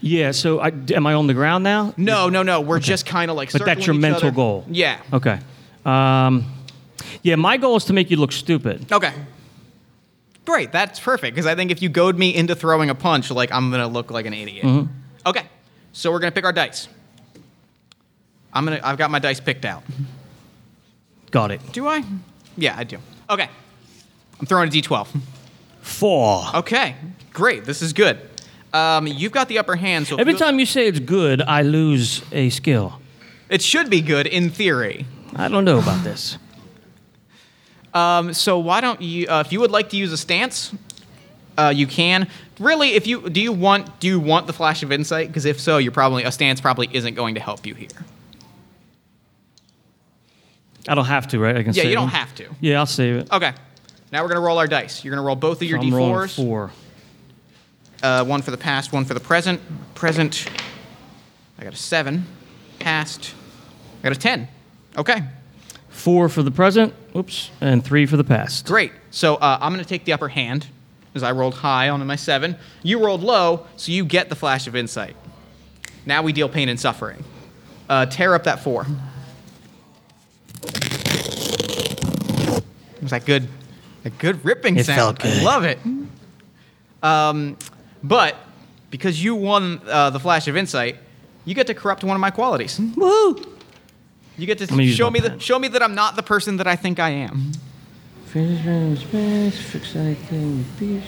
yeah. 0.00 0.30
So 0.30 0.60
I, 0.60 0.72
am 0.94 1.06
I 1.06 1.12
on 1.14 1.26
the 1.26 1.34
ground 1.34 1.62
now? 1.62 1.92
No, 1.98 2.28
no, 2.30 2.42
no. 2.42 2.60
We're 2.62 2.80
just 2.80 3.04
kind 3.04 3.30
of 3.30 3.36
like. 3.36 3.52
But 3.52 3.64
that's 3.66 3.86
your 3.86 3.94
mental 3.94 4.28
other. 4.28 4.34
goal. 4.34 4.64
Yeah. 4.70 4.98
Okay. 5.12 5.38
Um, 5.84 6.46
yeah, 7.22 7.36
my 7.36 7.58
goal 7.58 7.76
is 7.76 7.84
to 7.86 7.92
make 7.92 8.10
you 8.10 8.16
look 8.16 8.32
stupid. 8.32 8.90
Okay. 8.90 9.12
Great. 10.46 10.72
That's 10.72 10.98
perfect 10.98 11.34
because 11.34 11.46
I 11.46 11.54
think 11.54 11.70
if 11.70 11.82
you 11.82 11.88
goad 11.90 12.18
me 12.18 12.34
into 12.34 12.54
throwing 12.54 12.88
a 12.88 12.94
punch, 12.94 13.30
like 13.30 13.52
I'm 13.52 13.70
gonna 13.70 13.88
look 13.88 14.10
like 14.10 14.24
an 14.26 14.32
idiot. 14.32 14.64
Mm-hmm. 14.64 14.92
Okay. 15.26 15.42
So 15.92 16.10
we're 16.10 16.18
gonna 16.18 16.32
pick 16.32 16.44
our 16.44 16.52
dice. 16.52 16.88
I'm 18.52 18.64
gonna. 18.64 18.80
I've 18.82 18.98
got 18.98 19.10
my 19.10 19.18
dice 19.18 19.40
picked 19.40 19.64
out. 19.64 19.82
Got 21.30 21.50
it. 21.50 21.60
Do 21.72 21.86
I? 21.86 22.04
Yeah, 22.56 22.74
I 22.76 22.84
do. 22.84 22.98
Okay. 23.30 23.48
I'm 24.40 24.46
throwing 24.46 24.68
a 24.68 24.72
d12. 24.72 25.08
Four. 25.80 26.44
Okay. 26.54 26.96
Great. 27.32 27.64
This 27.64 27.80
is 27.82 27.92
good. 27.92 28.18
Um, 28.72 29.06
you've 29.06 29.32
got 29.32 29.48
the 29.48 29.58
upper 29.58 29.76
hand, 29.76 30.06
so 30.06 30.14
if 30.16 30.20
Every 30.20 30.32
you- 30.34 30.38
time 30.38 30.58
you 30.58 30.66
say 30.66 30.86
it's 30.88 30.98
good, 30.98 31.42
I 31.42 31.62
lose 31.62 32.22
a 32.32 32.48
skill. 32.50 33.00
it 33.50 33.60
should 33.62 33.90
be 33.90 34.00
good 34.00 34.26
in 34.26 34.50
theory. 34.50 35.06
I 35.36 35.48
don't 35.48 35.64
know 35.64 35.78
about 35.78 36.02
this. 36.04 36.38
Um, 37.94 38.32
so 38.32 38.58
why 38.58 38.80
don't 38.80 39.00
you, 39.02 39.26
uh, 39.28 39.42
if 39.44 39.52
you 39.52 39.60
would 39.60 39.70
like 39.70 39.90
to 39.90 39.96
use 39.96 40.12
a 40.12 40.16
stance, 40.16 40.72
uh, 41.58 41.72
you 41.74 41.86
can. 41.86 42.28
Really, 42.62 42.94
if 42.94 43.06
you 43.06 43.28
do 43.28 43.40
you 43.40 43.52
want 43.52 43.98
do 44.00 44.06
you 44.06 44.20
want 44.20 44.46
the 44.46 44.52
flash 44.52 44.82
of 44.82 44.92
insight? 44.92 45.28
Because 45.28 45.44
if 45.44 45.60
so, 45.60 45.78
you're 45.78 45.92
probably 45.92 46.22
a 46.24 46.32
stance 46.32 46.60
probably 46.60 46.88
isn't 46.92 47.14
going 47.14 47.34
to 47.34 47.40
help 47.40 47.66
you 47.66 47.74
here. 47.74 47.88
I 50.88 50.94
don't 50.94 51.04
have 51.06 51.28
to, 51.28 51.38
right? 51.38 51.56
I 51.56 51.62
can. 51.62 51.72
Yeah, 51.72 51.84
you 51.84 51.94
don't 51.94 52.06
them? 52.06 52.14
have 52.14 52.34
to. 52.36 52.48
Yeah, 52.60 52.78
I'll 52.78 52.86
save 52.86 53.16
it. 53.16 53.32
Okay. 53.32 53.52
Now 54.12 54.22
we're 54.22 54.28
gonna 54.28 54.40
roll 54.40 54.58
our 54.58 54.66
dice. 54.66 55.04
You're 55.04 55.14
gonna 55.14 55.26
roll 55.26 55.36
both 55.36 55.62
of 55.62 55.68
your 55.68 55.78
I'm 55.78 55.92
rolling 55.92 56.28
d4s. 56.28 56.36
four. 56.36 56.70
Uh, 58.02 58.24
one 58.24 58.42
for 58.42 58.50
the 58.50 58.56
past, 58.58 58.92
one 58.92 59.04
for 59.04 59.14
the 59.14 59.20
present. 59.20 59.60
Present. 59.94 60.48
I 61.58 61.64
got 61.64 61.72
a 61.72 61.76
seven. 61.76 62.26
Past. 62.78 63.34
I 64.00 64.02
got 64.04 64.12
a 64.12 64.20
ten. 64.20 64.48
Okay. 64.96 65.22
Four 65.88 66.28
for 66.28 66.42
the 66.42 66.50
present. 66.50 66.94
Oops, 67.14 67.50
and 67.60 67.84
three 67.84 68.06
for 68.06 68.16
the 68.16 68.24
past. 68.24 68.66
Great. 68.66 68.92
So 69.10 69.36
uh, 69.36 69.58
I'm 69.60 69.72
going 69.72 69.84
to 69.84 69.88
take 69.88 70.04
the 70.04 70.12
upper 70.14 70.28
hand, 70.28 70.66
as 71.14 71.22
I 71.22 71.32
rolled 71.32 71.54
high 71.54 71.88
on 71.88 72.04
my 72.06 72.16
seven. 72.16 72.56
You 72.82 73.04
rolled 73.04 73.22
low, 73.22 73.66
so 73.76 73.92
you 73.92 74.04
get 74.04 74.28
the 74.28 74.36
flash 74.36 74.66
of 74.66 74.74
insight. 74.76 75.16
Now 76.06 76.22
we 76.22 76.32
deal 76.32 76.48
pain 76.48 76.68
and 76.68 76.78
suffering. 76.80 77.22
Uh, 77.88 78.06
tear 78.06 78.34
up 78.34 78.44
that 78.44 78.60
four. 78.60 78.86
Was 83.02 83.10
that 83.10 83.24
good? 83.26 83.48
A 84.04 84.10
good 84.10 84.44
ripping 84.44 84.76
It 84.78 84.86
sound. 84.86 84.98
felt 84.98 85.18
good. 85.20 85.38
I 85.38 85.42
love 85.42 85.64
it. 85.64 85.78
Um, 87.02 87.56
but 88.02 88.36
because 88.90 89.22
you 89.22 89.34
won 89.34 89.80
uh, 89.88 90.10
the 90.10 90.20
flash 90.20 90.48
of 90.48 90.56
insight, 90.56 90.96
you 91.44 91.54
get 91.54 91.66
to 91.68 91.74
corrupt 91.74 92.04
one 92.04 92.16
of 92.16 92.20
my 92.20 92.30
qualities. 92.30 92.78
Woohoo! 92.78 93.48
You 94.38 94.46
get 94.46 94.58
to 94.58 94.86
show 94.88 95.10
me 95.10 95.20
that 95.20 95.42
show 95.42 95.58
me 95.58 95.68
that 95.68 95.82
I'm 95.82 95.94
not 95.94 96.16
the 96.16 96.22
person 96.22 96.56
that 96.56 96.66
I 96.66 96.74
think 96.76 96.98
I 96.98 97.10
am. 97.10 97.52
Finish 98.32 98.64
round 98.64 98.96
space. 98.96 99.60
Fix 99.60 99.94
anything 99.94 100.64
peace. 100.78 101.04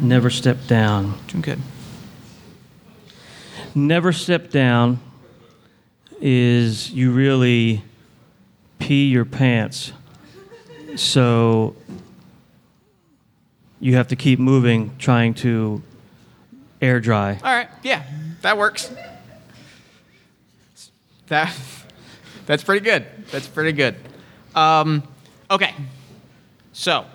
Never 0.00 0.30
step 0.30 0.58
down. 0.68 1.18
Doing 1.26 1.42
good. 1.42 1.58
Never 3.74 4.12
step 4.12 4.50
down 4.50 5.00
is 6.20 6.92
you 6.92 7.10
really 7.10 7.82
pee 8.78 9.08
your 9.08 9.24
pants. 9.24 9.90
So 10.94 11.74
you 13.80 13.96
have 13.96 14.06
to 14.08 14.16
keep 14.16 14.38
moving, 14.38 14.96
trying 14.98 15.34
to 15.34 15.82
air 16.80 17.00
dry. 17.00 17.40
All 17.42 17.52
right. 17.52 17.68
Yeah, 17.82 18.04
that 18.42 18.56
works. 18.56 18.92
That 21.32 21.50
that's 22.44 22.62
pretty 22.62 22.84
good. 22.84 23.06
That's 23.30 23.48
pretty 23.48 23.72
good. 23.72 23.96
Um, 24.54 25.02
okay. 25.50 25.74
So 26.74 27.06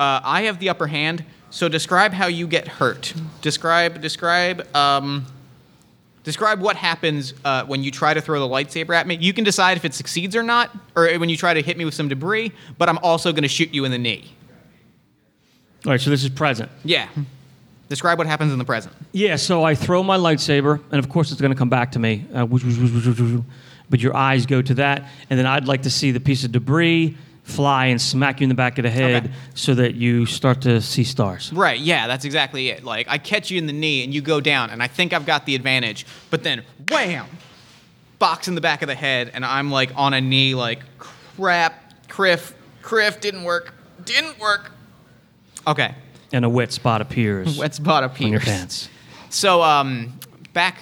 uh, 0.00 0.20
I 0.24 0.42
have 0.42 0.58
the 0.58 0.68
upper 0.68 0.88
hand. 0.88 1.24
So 1.50 1.68
describe 1.68 2.12
how 2.12 2.26
you 2.26 2.48
get 2.48 2.66
hurt. 2.66 3.14
Describe 3.40 4.00
describe 4.00 4.66
um, 4.74 5.26
describe 6.24 6.60
what 6.60 6.74
happens 6.74 7.34
uh, 7.44 7.64
when 7.66 7.84
you 7.84 7.92
try 7.92 8.12
to 8.12 8.20
throw 8.20 8.40
the 8.40 8.52
lightsaber 8.52 8.96
at 8.96 9.06
me. 9.06 9.16
You 9.20 9.32
can 9.32 9.44
decide 9.44 9.76
if 9.76 9.84
it 9.84 9.94
succeeds 9.94 10.34
or 10.34 10.42
not, 10.42 10.76
or 10.96 11.06
when 11.20 11.28
you 11.28 11.36
try 11.36 11.54
to 11.54 11.62
hit 11.62 11.76
me 11.76 11.84
with 11.84 11.94
some 11.94 12.08
debris. 12.08 12.50
But 12.78 12.88
I'm 12.88 12.98
also 12.98 13.30
going 13.30 13.44
to 13.44 13.48
shoot 13.48 13.72
you 13.72 13.84
in 13.84 13.92
the 13.92 13.98
knee. 13.98 14.32
All 15.86 15.92
right, 15.92 16.00
so 16.00 16.10
this 16.10 16.24
is 16.24 16.30
present. 16.30 16.68
Yeah. 16.84 17.06
Describe 17.92 18.16
what 18.16 18.26
happens 18.26 18.54
in 18.54 18.58
the 18.58 18.64
present. 18.64 18.94
Yeah, 19.12 19.36
so 19.36 19.64
I 19.64 19.74
throw 19.74 20.02
my 20.02 20.16
lightsaber, 20.16 20.80
and 20.90 20.98
of 20.98 21.10
course 21.10 21.30
it's 21.30 21.42
going 21.42 21.52
to 21.52 21.58
come 21.58 21.68
back 21.68 21.92
to 21.92 21.98
me. 21.98 22.24
Uh, 22.32 22.46
but 23.90 24.00
your 24.00 24.16
eyes 24.16 24.46
go 24.46 24.62
to 24.62 24.72
that, 24.76 25.10
and 25.28 25.38
then 25.38 25.44
I'd 25.44 25.66
like 25.68 25.82
to 25.82 25.90
see 25.90 26.10
the 26.10 26.18
piece 26.18 26.42
of 26.42 26.52
debris 26.52 27.18
fly 27.42 27.86
and 27.88 28.00
smack 28.00 28.40
you 28.40 28.44
in 28.44 28.48
the 28.48 28.54
back 28.54 28.78
of 28.78 28.84
the 28.84 28.90
head 28.90 29.26
Okay. 29.26 29.34
so 29.54 29.74
that 29.74 29.94
you 29.94 30.24
start 30.24 30.62
to 30.62 30.80
see 30.80 31.04
stars. 31.04 31.52
Right, 31.52 31.78
yeah, 31.78 32.06
that's 32.06 32.24
exactly 32.24 32.70
it. 32.70 32.82
Like, 32.82 33.08
I 33.10 33.18
catch 33.18 33.50
you 33.50 33.58
in 33.58 33.66
the 33.66 33.74
knee 33.74 34.02
and 34.04 34.14
you 34.14 34.22
go 34.22 34.40
down, 34.40 34.70
and 34.70 34.82
I 34.82 34.86
think 34.86 35.12
I've 35.12 35.26
got 35.26 35.44
the 35.44 35.54
advantage, 35.54 36.06
but 36.30 36.44
then 36.44 36.62
wham! 36.88 37.26
Box 38.18 38.48
in 38.48 38.54
the 38.54 38.62
back 38.62 38.80
of 38.80 38.88
the 38.88 38.94
head, 38.94 39.32
and 39.34 39.44
I'm 39.44 39.70
like 39.70 39.90
on 39.96 40.14
a 40.14 40.20
knee, 40.22 40.54
like, 40.54 40.78
crap, 41.36 42.08
criff, 42.08 42.54
criff, 42.80 43.20
didn't 43.20 43.44
work, 43.44 43.74
didn't 44.02 44.38
work. 44.38 44.72
Okay, 45.66 45.94
And 46.32 46.44
a 46.44 46.48
wet 46.48 46.72
spot 46.72 47.00
appears 47.00 47.56
A 47.56 47.60
wet 47.60 47.74
spot 47.74 48.04
appears. 48.04 48.26
on 48.26 48.32
your 48.32 48.40
pants. 48.40 48.88
So, 49.28 49.62
um, 49.62 50.18
back 50.52 50.78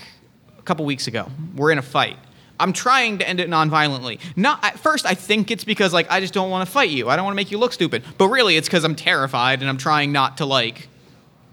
a 0.58 0.62
couple 0.62 0.84
weeks 0.84 1.06
ago, 1.06 1.28
we're 1.56 1.70
in 1.72 1.78
a 1.78 1.82
fight. 1.82 2.16
I'm 2.58 2.72
trying 2.74 3.18
to 3.18 3.28
end 3.28 3.40
it 3.40 3.48
non-violently. 3.48 4.20
Not 4.36 4.62
at 4.62 4.78
first, 4.78 5.06
I 5.06 5.14
think 5.14 5.50
it's 5.50 5.64
because 5.64 5.92
like 5.94 6.10
I 6.10 6.20
just 6.20 6.34
don't 6.34 6.50
want 6.50 6.66
to 6.66 6.70
fight 6.70 6.90
you. 6.90 7.08
I 7.08 7.16
don't 7.16 7.24
want 7.24 7.34
to 7.34 7.36
make 7.36 7.50
you 7.50 7.58
look 7.58 7.72
stupid. 7.72 8.04
But 8.18 8.28
really, 8.28 8.56
it's 8.56 8.68
because 8.68 8.84
I'm 8.84 8.94
terrified 8.94 9.60
and 9.60 9.68
I'm 9.68 9.78
trying 9.78 10.12
not 10.12 10.36
to 10.38 10.44
like 10.46 10.88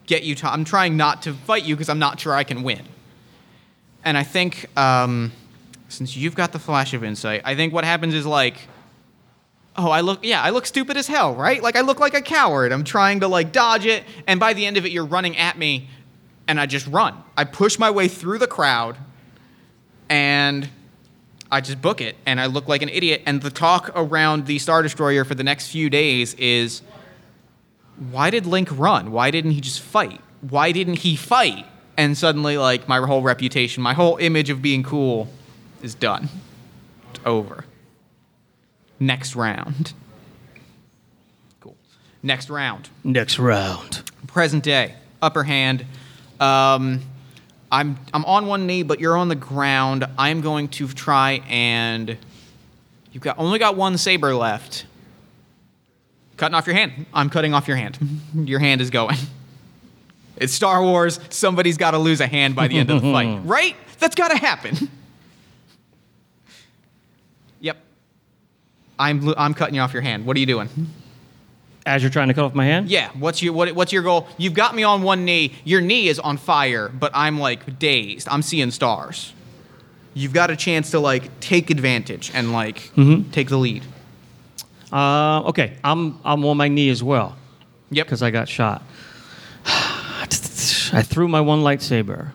get 0.06 0.24
you. 0.24 0.36
To, 0.36 0.52
I'm 0.52 0.66
trying 0.66 0.98
not 0.98 1.22
to 1.24 1.34
fight 1.34 1.64
you 1.64 1.76
because 1.76 1.88
I'm 1.90 2.00
not 2.00 2.20
sure 2.20 2.34
I 2.34 2.44
can 2.44 2.62
win. 2.62 2.82
And 4.04 4.18
I 4.18 4.24
think 4.24 4.68
um, 4.78 5.32
since 5.88 6.16
you've 6.18 6.36
got 6.36 6.52
the 6.52 6.60
flash 6.60 6.94
of 6.94 7.04
insight, 7.04 7.42
I 7.46 7.56
think 7.56 7.74
what 7.74 7.84
happens 7.86 8.14
is 8.14 8.26
like. 8.26 8.58
Oh, 9.80 9.92
I 9.92 10.02
look, 10.02 10.26
yeah, 10.26 10.42
I 10.42 10.50
look 10.50 10.66
stupid 10.66 10.98
as 10.98 11.06
hell, 11.06 11.36
right? 11.36 11.62
Like, 11.62 11.76
I 11.76 11.82
look 11.82 12.00
like 12.00 12.16
a 12.16 12.22
coward. 12.22 12.72
I'm 12.72 12.84
trying 12.84 13.20
to, 13.20 13.28
like, 13.28 13.52
dodge 13.52 13.86
it, 13.86 14.04
and 14.26 14.40
by 14.40 14.54
the 14.54 14.66
end 14.66 14.76
of 14.76 14.88
it, 14.88 14.92
you're 14.92 15.06
running 15.06 15.38
at 15.38 15.56
me, 15.56 15.88
and 16.48 16.60
I 16.60 16.66
just 16.66 16.88
run. 16.88 17.16
I 17.38 17.44
push 17.44 17.78
my 17.78 17.92
way 17.92 18.08
through 18.08 18.40
the 18.40 18.48
crowd, 18.48 18.98
and 20.10 20.68
I 21.52 21.62
just 21.62 21.80
book 21.80 22.02
it, 22.02 22.16
and 22.26 22.42
I 22.42 22.48
look 22.48 22.68
like 22.68 22.82
an 22.82 22.90
idiot. 22.90 23.22
And 23.28 23.40
the 23.40 23.52
talk 23.52 23.92
around 23.94 24.48
the 24.48 24.58
Star 24.58 24.82
Destroyer 24.82 25.24
for 25.24 25.36
the 25.36 25.44
next 25.44 25.70
few 25.70 25.92
days 25.92 26.34
is 26.36 26.82
why 28.10 28.32
did 28.32 28.48
Link 28.48 28.70
run? 28.72 29.12
Why 29.12 29.30
didn't 29.30 29.52
he 29.52 29.62
just 29.62 29.82
fight? 29.82 30.22
Why 30.42 30.72
didn't 30.72 31.00
he 31.00 31.16
fight? 31.16 31.68
And 31.98 32.18
suddenly, 32.18 32.58
like, 32.58 32.88
my 32.88 32.98
whole 32.98 33.22
reputation, 33.22 33.84
my 33.84 33.94
whole 33.94 34.18
image 34.18 34.50
of 34.50 34.60
being 34.64 34.82
cool 34.82 35.28
is 35.84 35.94
done. 35.94 36.30
It's 37.12 37.20
over. 37.28 37.66
Next 39.00 39.36
round. 39.36 39.94
Cool. 41.60 41.76
Next 42.24 42.50
round 42.50 42.90
Next 43.04 43.38
round. 43.40 44.10
present 44.28 44.64
day, 44.64 44.96
upper 45.22 45.44
hand. 45.44 45.86
Um, 46.40 47.02
I'm 47.72 47.98
I'm 48.14 48.26
on 48.26 48.48
one 48.48 48.66
knee, 48.66 48.84
but 48.84 49.00
you're 49.00 49.18
on 49.18 49.28
the 49.30 49.36
ground. 49.36 50.06
I'm 50.18 50.42
going 50.42 50.68
to 50.70 50.88
try 50.88 51.42
and 51.50 52.18
you've 53.12 53.24
got 53.24 53.38
only 53.40 53.60
got 53.60 53.76
one 53.76 53.98
saber 53.98 54.34
left. 54.36 54.86
Cutting 56.38 56.56
off 56.56 56.68
your 56.68 56.76
hand. 56.76 57.08
I'm 57.14 57.30
cutting 57.30 57.54
off 57.54 57.68
your 57.68 57.78
hand. 57.78 57.98
Your 58.36 58.60
hand 58.60 58.80
is 58.80 58.90
going. 58.92 59.18
It's 60.36 60.54
Star 60.54 60.84
Wars. 60.84 61.20
Somebody's 61.32 61.78
got 61.78 61.92
to 61.92 61.98
lose 61.98 62.22
a 62.22 62.28
hand 62.28 62.56
by 62.56 62.68
the 62.68 62.78
end 62.78 62.92
of 62.92 63.02
the 63.02 63.12
fight, 63.12 63.40
right? 63.44 63.76
That's 63.98 64.14
got 64.14 64.28
to 64.30 64.38
happen. 64.38 64.88
I'm 69.00 69.34
I'm 69.38 69.54
cutting 69.54 69.76
you 69.76 69.82
off 69.82 69.94
your 69.94 70.02
hand. 70.02 70.26
What 70.26 70.36
are 70.38 70.40
you 70.40 70.46
doing? 70.46 70.70
As 71.86 72.04
you're 72.04 72.12
trying 72.12 72.28
to 72.28 72.34
cut 72.34 72.44
off 72.44 72.54
my 72.54 72.66
hand? 72.66 72.90
Yeah. 72.90 73.10
What's 73.18 73.42
your 73.42 73.54
what, 73.54 73.72
What's 73.74 73.94
your 73.94 74.04
goal? 74.04 74.28
You've 74.38 74.54
got 74.54 74.76
me 74.76 74.84
on 74.84 75.04
one 75.04 75.24
knee. 75.26 75.54
Your 75.64 75.80
knee 75.82 76.08
is 76.10 76.20
on 76.20 76.38
fire, 76.38 76.90
but 76.90 77.12
I'm 77.16 77.40
like 77.40 77.80
dazed. 77.80 78.28
I'm 78.30 78.42
seeing 78.42 78.72
stars. 78.72 79.34
You've 80.14 80.34
got 80.34 80.50
a 80.50 80.56
chance 80.56 80.92
to 80.92 81.00
like 81.00 81.40
take 81.40 81.70
advantage 81.70 82.32
and 82.34 82.52
like 82.52 82.92
take 83.32 83.50
the 83.50 83.58
lead. 83.58 83.84
Uh, 84.92 85.44
okay, 85.50 85.78
I'm 85.84 86.20
I'm 86.26 86.44
on 86.46 86.58
my 86.58 86.68
knee 86.68 86.90
as 86.90 87.04
well 87.04 87.36
Yep. 87.92 88.06
because 88.08 88.22
I 88.24 88.32
got 88.32 88.50
shot. 88.50 88.82
I 89.66 91.02
threw 91.04 91.28
my 91.28 91.42
one 91.42 91.62
lightsaber. 91.62 92.32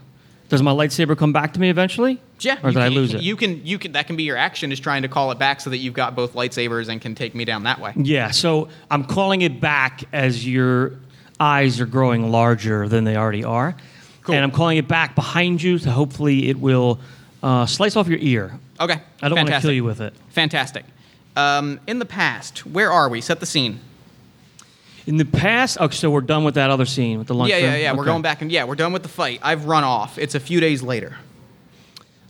Does 0.53 0.63
my 0.63 0.71
lightsaber 0.71 1.17
come 1.17 1.33
back 1.33 1.55
to 1.55 1.61
me 1.61 1.71
eventually? 1.71 2.21
Yeah. 2.41 2.59
Or 2.63 2.69
you 2.69 2.75
did 2.75 2.83
I 2.83 2.89
lose 2.89 3.15
it? 3.15 3.23
You 3.23 3.37
can 3.37 3.65
you 3.65 3.79
can 3.79 3.93
that 3.93 4.07
can 4.07 4.17
be 4.17 4.25
your 4.25 4.37
action 4.37 4.71
is 4.71 4.79
trying 4.79 5.01
to 5.01 5.09
call 5.09 5.31
it 5.31 5.39
back 5.39 5.63
so 5.63 5.71
that 5.71 5.79
you've 5.79 5.95
got 5.95 6.15
both 6.15 6.35
lightsabers 6.35 6.91
and 6.91 7.01
can 7.01 7.15
take 7.15 7.35
me 7.35 7.47
down 7.47 7.63
that 7.63 7.81
way. 7.81 7.95
Yeah, 7.97 8.33
so 8.33 8.69
I'm 8.91 9.05
calling 9.05 9.41
it 9.41 9.63
back 9.63 10.05
as 10.13 10.47
your 10.47 10.93
eyes 11.41 11.81
are 11.81 11.87
growing 11.87 12.31
larger 12.31 12.87
than 12.87 13.05
they 13.05 13.17
already 13.17 13.45
are. 13.45 13.75
Cool. 14.25 14.35
And 14.35 14.45
I'm 14.45 14.51
calling 14.51 14.77
it 14.77 14.87
back 14.87 15.15
behind 15.15 15.63
you 15.63 15.79
to 15.79 15.91
hopefully 15.91 16.51
it 16.51 16.59
will 16.59 17.01
uh, 17.43 17.65
slice 17.65 17.97
off 17.97 18.07
your 18.07 18.19
ear. 18.21 18.53
Okay. 18.79 19.01
I 19.23 19.29
don't 19.31 19.39
want 19.39 19.49
to 19.49 19.61
kill 19.63 19.73
you 19.73 19.85
with 19.85 20.03
it. 20.03 20.13
Fantastic. 20.29 20.85
Um, 21.35 21.81
in 21.87 21.99
the 21.99 22.05
past, 22.05 22.67
where 22.67 22.93
are 22.93 23.09
we? 23.09 23.23
Set 23.23 23.41
the 23.41 23.47
scene. 23.47 23.81
In 25.07 25.17
the 25.17 25.25
past, 25.25 25.79
oh, 25.81 25.89
so 25.89 26.11
we're 26.11 26.21
done 26.21 26.45
with 26.45 26.55
that 26.55 26.71
other 26.71 26.85
scene 26.87 27.19
with 27.19 27.27
the 27.27 27.35
lunch. 27.35 27.51
Yeah, 27.51 27.59
yeah, 27.59 27.77
yeah. 27.77 27.93
We're 27.93 28.05
going 28.05 28.23
back 28.23 28.41
and 28.41 28.53
yeah, 28.53 28.65
we're 28.65 28.77
done 28.77 28.93
with 28.93 29.03
the 29.03 29.09
fight. 29.09 29.41
I've 29.43 29.65
run 29.65 29.83
off. 29.85 30.17
It's 30.19 30.35
a 30.35 30.41
few 30.41 30.61
days 30.61 30.83
later. 30.83 31.17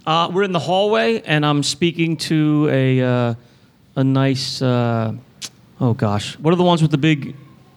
Uh, 0.06 0.30
we're 0.32 0.42
in 0.42 0.52
the 0.52 0.58
hallway, 0.58 1.20
and 1.22 1.44
I'm 1.46 1.62
speaking 1.62 2.16
to 2.18 2.68
a 2.72 3.00
uh, 3.00 3.34
a 3.96 4.04
nice. 4.04 4.62
Uh, 4.62 5.14
oh 5.80 5.94
gosh, 5.94 6.38
what 6.38 6.52
are 6.52 6.56
the 6.56 6.64
ones 6.64 6.82
with 6.82 6.90
the 6.90 6.98
big 6.98 7.36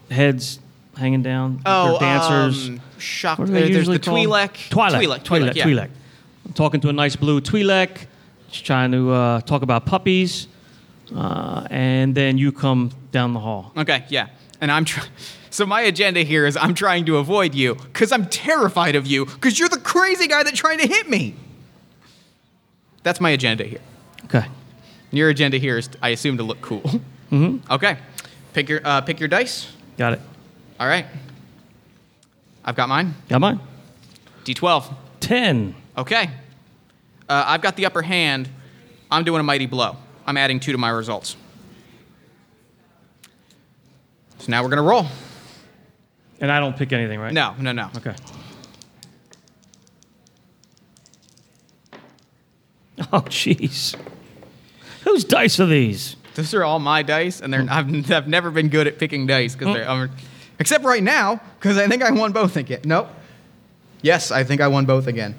heads 0.09 0.59
hanging 0.97 1.23
down? 1.23 1.61
Oh, 1.65 1.91
They're 1.91 1.99
dancers. 1.99 2.69
Um, 2.69 2.81
shop, 2.97 3.39
what 3.39 3.49
are 3.49 3.51
uh, 3.51 3.53
they 3.55 3.61
there's 3.63 3.75
usually 3.75 3.97
the 3.97 4.05
called? 4.05 4.17
Twi'lek. 4.17 4.69
Twi'lek. 4.69 4.91
Twi'lek. 4.91 5.23
Twi'lek. 5.23 5.23
Twi'lek. 5.23 5.55
yeah. 5.55 5.65
Twi'lek. 5.65 5.89
I'm 6.45 6.53
talking 6.53 6.79
to 6.81 6.89
a 6.89 6.93
nice 6.93 7.15
blue 7.15 7.41
Twi'lek. 7.41 8.05
Just 8.49 8.65
trying 8.65 8.91
to 8.93 9.11
uh, 9.11 9.41
talk 9.41 9.61
about 9.61 9.85
puppies, 9.85 10.47
uh, 11.13 11.67
and 11.69 12.15
then 12.15 12.37
you 12.37 12.51
come 12.51 12.91
down 13.11 13.33
the 13.33 13.39
hall. 13.39 13.73
Okay, 13.75 14.05
yeah. 14.09 14.27
And 14.61 14.71
I'm 14.71 14.85
trying. 14.85 15.09
So 15.49 15.65
my 15.65 15.81
agenda 15.81 16.21
here 16.23 16.45
is 16.45 16.57
I'm 16.57 16.73
trying 16.73 17.05
to 17.05 17.17
avoid 17.17 17.55
you 17.55 17.75
because 17.75 18.11
I'm 18.11 18.25
terrified 18.27 18.95
of 18.95 19.07
you 19.07 19.25
because 19.25 19.57
you're 19.57 19.69
the 19.69 19.79
crazy 19.79 20.27
guy 20.27 20.43
that's 20.43 20.59
trying 20.59 20.79
to 20.79 20.87
hit 20.87 21.09
me. 21.09 21.35
That's 23.03 23.21
my 23.21 23.29
agenda 23.29 23.63
here. 23.63 23.79
Okay. 24.25 24.45
Your 25.11 25.29
agenda 25.29 25.57
here 25.57 25.77
is, 25.77 25.89
I 26.01 26.09
assume, 26.09 26.37
to 26.37 26.43
look 26.43 26.61
cool. 26.61 26.81
Mm-hmm. 27.31 27.71
Okay. 27.71 27.97
Pick 28.53 28.69
your 28.69 28.81
uh, 28.83 29.01
pick 29.01 29.19
your 29.19 29.27
dice. 29.27 29.71
Got 29.97 30.13
it. 30.13 30.21
All 30.79 30.87
right. 30.87 31.05
I've 32.63 32.75
got 32.75 32.89
mine. 32.89 33.15
Got 33.29 33.41
mine. 33.41 33.59
D12. 34.43 34.93
Ten. 35.19 35.75
Okay. 35.97 36.29
Uh, 37.27 37.43
I've 37.47 37.61
got 37.61 37.75
the 37.75 37.85
upper 37.85 38.01
hand. 38.01 38.49
I'm 39.09 39.23
doing 39.23 39.39
a 39.39 39.43
mighty 39.43 39.65
blow. 39.65 39.97
I'm 40.27 40.37
adding 40.37 40.59
two 40.59 40.71
to 40.71 40.77
my 40.77 40.89
results. 40.89 41.35
So 44.45 44.51
now 44.51 44.61
we're 44.61 44.69
gonna 44.69 44.83
roll. 44.83 45.07
And 46.39 46.51
I 46.51 46.59
don't 46.59 46.77
pick 46.77 46.93
anything, 46.93 47.19
right? 47.19 47.33
No, 47.33 47.55
no, 47.59 47.71
no. 47.71 47.89
Okay. 47.97 48.15
Oh, 53.11 53.19
jeez. 53.23 53.93
Whose 55.03 55.25
dice 55.25 55.59
are 55.59 55.65
these? 55.65 56.15
Those 56.35 56.53
are 56.53 56.63
all 56.63 56.79
my 56.79 57.03
dice, 57.03 57.41
and 57.41 57.51
they're 57.53 57.65
I've, 57.69 58.09
I've 58.11 58.27
never 58.29 58.49
been 58.51 58.69
good 58.69 58.87
at 58.87 58.97
picking 58.97 59.27
dice 59.27 59.53
because 59.53 59.73
they're 59.75 59.89
um, 59.89 60.09
except 60.59 60.85
right 60.85 61.03
now 61.03 61.41
because 61.59 61.77
I 61.77 61.87
think 61.89 62.01
I 62.01 62.11
won 62.11 62.31
both 62.31 62.55
again. 62.55 62.79
Nope. 62.85 63.09
Yes, 64.01 64.31
I 64.31 64.45
think 64.45 64.61
I 64.61 64.69
won 64.69 64.85
both 64.85 65.07
again. 65.07 65.35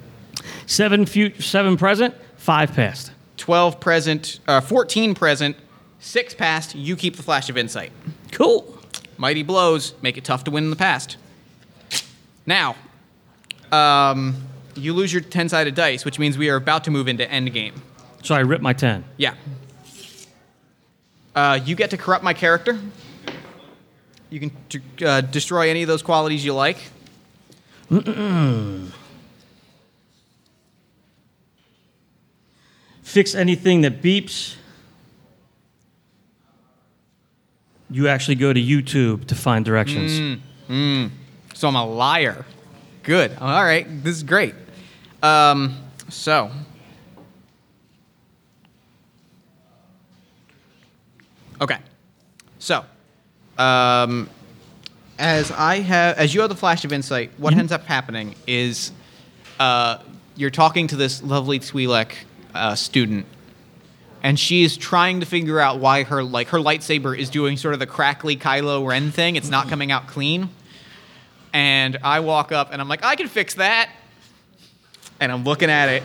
Seven, 0.67 1.07
fu- 1.07 1.33
seven 1.41 1.77
present, 1.77 2.13
five 2.35 2.73
past. 2.73 3.11
Twelve 3.37 3.79
present, 3.79 4.39
uh, 4.47 4.61
fourteen 4.61 5.15
present, 5.15 5.57
six 5.99 6.35
past. 6.35 6.75
You 6.75 6.95
keep 6.95 7.15
the 7.15 7.23
flash 7.23 7.49
of 7.49 7.57
insight. 7.57 7.91
Cool. 8.31 8.76
Mighty 9.17 9.43
blows 9.43 9.93
make 10.01 10.17
it 10.17 10.23
tough 10.23 10.43
to 10.45 10.51
win 10.51 10.65
in 10.65 10.69
the 10.69 10.75
past. 10.75 11.17
Now, 12.45 12.75
um, 13.71 14.35
you 14.75 14.93
lose 14.93 15.11
your 15.11 15.21
ten-sided 15.21 15.75
dice, 15.75 16.05
which 16.05 16.19
means 16.19 16.37
we 16.37 16.49
are 16.49 16.55
about 16.55 16.83
to 16.85 16.91
move 16.91 17.07
into 17.07 17.25
endgame. 17.25 17.73
So 18.23 18.35
I 18.35 18.39
rip 18.39 18.61
my 18.61 18.73
10. 18.73 19.03
Yeah. 19.17 19.33
Uh, 21.35 21.59
you 21.63 21.75
get 21.75 21.89
to 21.91 21.97
corrupt 21.97 22.23
my 22.23 22.33
character. 22.33 22.79
You 24.29 24.39
can 24.39 24.51
t- 24.69 25.05
uh, 25.05 25.21
destroy 25.21 25.69
any 25.69 25.81
of 25.83 25.87
those 25.87 26.01
qualities 26.01 26.43
you 26.43 26.53
like. 26.53 26.77
Fix 33.03 33.35
anything 33.35 33.81
that 33.81 34.01
beeps. 34.01 34.55
You 37.89 38.07
actually 38.07 38.35
go 38.35 38.51
to 38.53 38.59
YouTube 38.59 39.25
to 39.27 39.35
find 39.35 39.63
directions. 39.63 40.41
So 41.53 41.67
I'm 41.67 41.75
a 41.75 41.85
liar. 41.85 42.45
Good. 43.03 43.31
All 43.39 43.63
right. 43.63 43.85
This 44.03 44.17
is 44.17 44.23
great. 44.23 44.53
Um, 45.23 45.75
so. 46.09 46.51
Okay. 51.61 51.77
So, 52.59 52.83
um, 53.57 54.29
as 55.17 55.51
I 55.51 55.79
have, 55.79 56.17
as 56.17 56.35
you 56.35 56.41
have 56.41 56.49
the 56.49 56.55
flash 56.55 56.83
of 56.85 56.91
insight, 56.91 57.31
what 57.37 57.53
ends 57.53 57.71
up 57.71 57.85
happening 57.85 58.35
is, 58.45 58.91
uh, 59.59 59.99
you're 60.35 60.51
talking 60.51 60.87
to 60.87 60.95
this 60.95 61.23
lovely 61.23 61.59
Twi'lek 61.59 62.11
uh, 62.53 62.75
student, 62.75 63.25
and 64.23 64.39
she 64.39 64.63
is 64.63 64.77
trying 64.77 65.19
to 65.19 65.25
figure 65.25 65.59
out 65.59 65.79
why 65.79 66.03
her 66.03 66.23
like 66.23 66.49
her 66.49 66.59
lightsaber 66.59 67.17
is 67.17 67.29
doing 67.29 67.57
sort 67.57 67.73
of 67.73 67.79
the 67.79 67.87
crackly 67.87 68.35
Kylo 68.37 68.85
Ren 68.85 69.11
thing. 69.11 69.35
It's 69.35 69.49
not 69.49 69.69
coming 69.69 69.91
out 69.91 70.07
clean. 70.07 70.49
And 71.53 71.97
I 72.03 72.19
walk 72.19 72.51
up 72.51 72.69
and 72.71 72.81
I'm 72.81 72.87
like, 72.87 73.03
I 73.03 73.15
can 73.15 73.27
fix 73.27 73.55
that. 73.55 73.89
And 75.19 75.31
I'm 75.31 75.43
looking 75.43 75.69
at 75.71 75.89
it, 75.89 76.03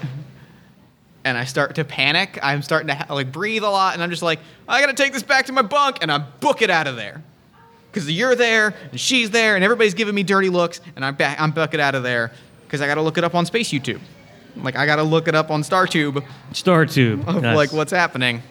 and 1.24 1.36
I 1.36 1.44
start 1.44 1.74
to 1.74 1.84
panic. 1.84 2.38
I'm 2.42 2.62
starting 2.62 2.88
to 2.88 2.94
ha- 2.94 3.12
like 3.12 3.30
breathe 3.30 3.62
a 3.62 3.68
lot, 3.68 3.92
and 3.94 4.02
I'm 4.02 4.08
just 4.08 4.22
like, 4.22 4.40
I 4.66 4.80
gotta 4.80 4.94
take 4.94 5.12
this 5.12 5.22
back 5.22 5.46
to 5.46 5.52
my 5.52 5.60
bunk, 5.60 5.98
and 6.00 6.10
I 6.10 6.18
book 6.18 6.62
it 6.62 6.70
out 6.70 6.86
of 6.86 6.96
there. 6.96 7.22
Because 7.90 8.10
you're 8.10 8.34
there, 8.34 8.74
and 8.90 8.98
she's 8.98 9.30
there, 9.30 9.54
and 9.54 9.62
everybody's 9.62 9.92
giving 9.92 10.14
me 10.14 10.22
dirty 10.22 10.48
looks, 10.48 10.80
and 10.96 11.04
I'm 11.04 11.14
back, 11.14 11.38
I'm 11.38 11.50
book 11.50 11.74
it 11.74 11.80
out 11.80 11.94
of 11.94 12.02
there, 12.02 12.32
because 12.64 12.80
I 12.80 12.86
gotta 12.86 13.02
look 13.02 13.18
it 13.18 13.24
up 13.24 13.34
on 13.34 13.44
Space 13.44 13.68
YouTube. 13.68 14.00
Like 14.57 14.76
I 14.76 14.86
gotta 14.86 15.03
look 15.03 15.28
it 15.28 15.34
up 15.34 15.50
on 15.50 15.62
StarTube 15.62 16.24
StarTube. 16.53 17.26
Of 17.26 17.42
Nice. 17.42 17.57
like 17.57 17.72
what's 17.72 17.92
happening. 17.92 18.42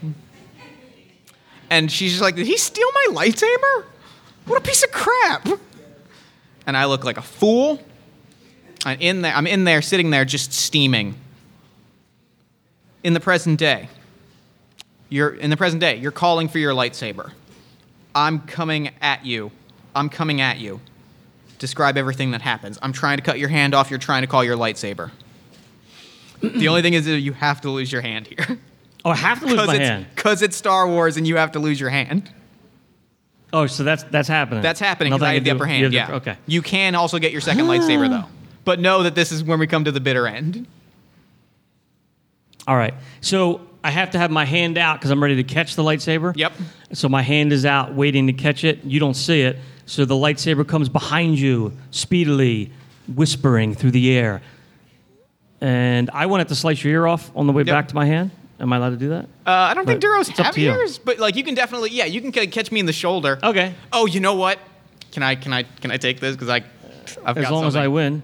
And 1.69 1.91
she's 1.91 2.11
just 2.11 2.21
like, 2.21 2.35
"Did 2.35 2.47
he 2.47 2.57
steal 2.57 2.87
my 2.93 3.23
lightsaber? 3.23 3.85
What 4.45 4.57
a 4.57 4.61
piece 4.61 4.83
of 4.83 4.91
crap!" 4.91 5.47
And 6.67 6.75
I 6.75 6.85
look 6.85 7.03
like 7.03 7.17
a 7.17 7.21
fool. 7.21 7.81
I'm 8.85 8.99
in 8.99 9.21
there. 9.21 9.33
I'm 9.33 9.47
in 9.47 9.63
there, 9.63 9.81
sitting 9.81 10.09
there, 10.09 10.25
just 10.25 10.51
steaming. 10.53 11.15
In 13.03 13.13
the 13.13 13.19
present 13.19 13.57
day, 13.59 13.89
you're 15.09 15.29
in 15.29 15.49
the 15.49 15.57
present 15.57 15.79
day. 15.81 15.95
You're 15.97 16.11
calling 16.11 16.47
for 16.47 16.57
your 16.59 16.73
lightsaber. 16.73 17.31
I'm 18.13 18.39
coming 18.41 18.89
at 19.01 19.25
you. 19.25 19.51
I'm 19.95 20.09
coming 20.09 20.41
at 20.41 20.59
you. 20.59 20.81
Describe 21.59 21.95
everything 21.97 22.31
that 22.31 22.41
happens. 22.41 22.77
I'm 22.81 22.91
trying 22.91 23.17
to 23.17 23.23
cut 23.23 23.39
your 23.39 23.49
hand 23.49 23.73
off. 23.73 23.89
You're 23.89 23.99
trying 23.99 24.21
to 24.23 24.27
call 24.27 24.43
your 24.43 24.57
lightsaber. 24.57 25.11
The 26.41 26.67
only 26.67 26.81
thing 26.81 26.93
is 26.93 27.05
that 27.05 27.19
you 27.19 27.33
have 27.33 27.61
to 27.61 27.69
lose 27.69 27.91
your 27.91 28.01
hand 28.01 28.27
here. 28.27 28.57
Oh, 29.03 29.09
I 29.09 29.15
have 29.15 29.39
to 29.39 29.47
lose 29.47 29.57
my 29.57 29.75
it's, 29.75 29.87
hand. 29.87 30.05
Because 30.15 30.41
it's 30.41 30.55
Star 30.55 30.87
Wars 30.87 31.17
and 31.17 31.27
you 31.27 31.37
have 31.37 31.53
to 31.53 31.59
lose 31.59 31.79
your 31.79 31.89
hand. 31.89 32.31
Oh, 33.53 33.67
so 33.67 33.83
that's 33.83 34.03
that's 34.03 34.27
happening. 34.27 34.61
That's 34.61 34.79
happening 34.79 35.11
because 35.11 35.23
I 35.23 35.33
have 35.33 35.43
the 35.43 35.49
do- 35.49 35.55
upper 35.55 35.65
hand. 35.65 35.93
Yeah. 35.93 36.07
the- 36.07 36.13
Okay. 36.15 36.37
You 36.45 36.61
can 36.61 36.95
also 36.95 37.19
get 37.19 37.31
your 37.31 37.41
second 37.41 37.65
lightsaber 37.65 38.05
ah. 38.05 38.21
though. 38.21 38.27
But 38.63 38.79
know 38.79 39.03
that 39.03 39.15
this 39.15 39.31
is 39.31 39.43
when 39.43 39.59
we 39.59 39.67
come 39.67 39.85
to 39.85 39.91
the 39.91 39.99
bitter 39.99 40.27
end. 40.27 40.67
All 42.67 42.75
right. 42.75 42.93
So 43.21 43.61
I 43.83 43.89
have 43.89 44.11
to 44.11 44.19
have 44.19 44.29
my 44.29 44.45
hand 44.45 44.77
out 44.77 44.99
because 44.99 45.09
I'm 45.09 45.21
ready 45.21 45.35
to 45.37 45.43
catch 45.43 45.75
the 45.75 45.83
lightsaber. 45.83 46.37
Yep. 46.37 46.53
So 46.93 47.09
my 47.09 47.23
hand 47.23 47.51
is 47.51 47.65
out 47.65 47.95
waiting 47.95 48.27
to 48.27 48.33
catch 48.33 48.63
it. 48.63 48.83
You 48.83 48.99
don't 48.99 49.15
see 49.15 49.41
it. 49.41 49.57
So 49.87 50.05
the 50.05 50.15
lightsaber 50.15 50.67
comes 50.67 50.87
behind 50.87 51.39
you 51.39 51.73
speedily, 51.89 52.71
whispering 53.13 53.73
through 53.73 53.91
the 53.91 54.15
air. 54.15 54.41
And 55.61 56.09
I 56.11 56.25
wanted 56.25 56.47
to 56.49 56.55
slice 56.55 56.83
your 56.83 56.93
ear 56.93 57.07
off 57.07 57.31
on 57.35 57.45
the 57.47 57.53
way 57.53 57.61
Yep. 57.63 57.67
back 57.73 57.87
to 57.89 57.95
my 57.95 58.05
hand. 58.05 58.31
Am 58.59 58.71
I 58.73 58.77
allowed 58.77 58.89
to 58.91 58.97
do 58.97 59.09
that? 59.09 59.25
Uh, 59.45 59.51
I 59.51 59.73
don't 59.73 59.85
think 59.85 60.01
But 60.01 60.07
Duros 60.07 60.29
it's 60.29 60.39
up 60.39 60.47
have 60.47 60.55
to 60.55 60.61
you. 60.61 60.71
ears, 60.71 60.97
but 60.99 61.17
like 61.19 61.35
you 61.35 61.43
can 61.43 61.55
definitely, 61.55 61.91
yeah, 61.91 62.05
you 62.05 62.21
can 62.21 62.31
ca- 62.31 62.47
catch 62.47 62.71
me 62.71 62.79
in 62.79 62.85
the 62.85 62.93
shoulder. 62.93 63.39
Okay. 63.41 63.73
Oh, 63.93 64.05
you 64.05 64.19
know 64.19 64.35
what? 64.35 64.59
Can 65.11 65.23
I, 65.23 65.35
can 65.35 65.51
I, 65.53 65.63
can 65.63 65.91
I 65.91 65.97
take 65.97 66.19
this? 66.19 66.35
Because 66.35 66.49
I, 66.49 66.63
I've 67.25 67.37
as 67.37 67.43
got 67.45 67.53
long 67.53 67.65
as 67.65 67.75
I 67.75 67.85
something. 67.85 67.93
win. 67.93 68.23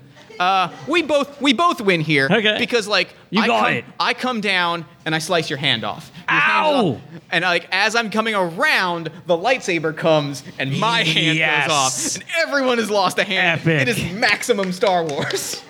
We 0.88 1.02
both 1.02 1.42
we 1.42 1.54
both 1.54 1.82
win 1.82 2.02
here. 2.02 2.28
Okay. 2.32 2.58
Because 2.60 2.88
like 2.88 3.10
You 3.32 3.42
I 3.42 3.48
got 3.48 3.64
come, 3.66 3.74
it. 3.74 3.86
I 4.00 4.14
come 4.14 4.40
down 4.42 4.86
and 5.06 5.16
I 5.16 5.18
slice 5.20 5.50
your 5.50 5.58
hand 5.58 5.84
off. 5.84 6.12
Your 6.30 6.38
Ow! 6.40 6.88
off. 6.92 7.02
And 7.32 7.44
like 7.44 7.68
as 7.72 7.96
I'm 7.96 8.12
coming 8.12 8.36
around, 8.36 9.10
the 9.26 9.36
lightsaber 9.36 9.96
comes 9.98 10.44
and 10.60 10.80
my 10.80 11.02
hand 11.04 11.40
Yes. 11.40 11.68
goes 11.68 11.76
off. 11.76 12.16
And 12.16 12.24
everyone 12.48 12.78
has 12.78 12.92
lost 12.92 13.18
a 13.18 13.24
hand. 13.24 13.62
Epic. 13.62 13.82
It 13.82 13.98
is 13.98 14.14
maximum 14.14 14.72
Star 14.72 15.04
Wars. 15.04 15.64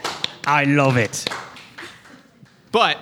I 0.46 0.66
love 0.66 0.98
it. 0.98 1.26
But 2.72 2.98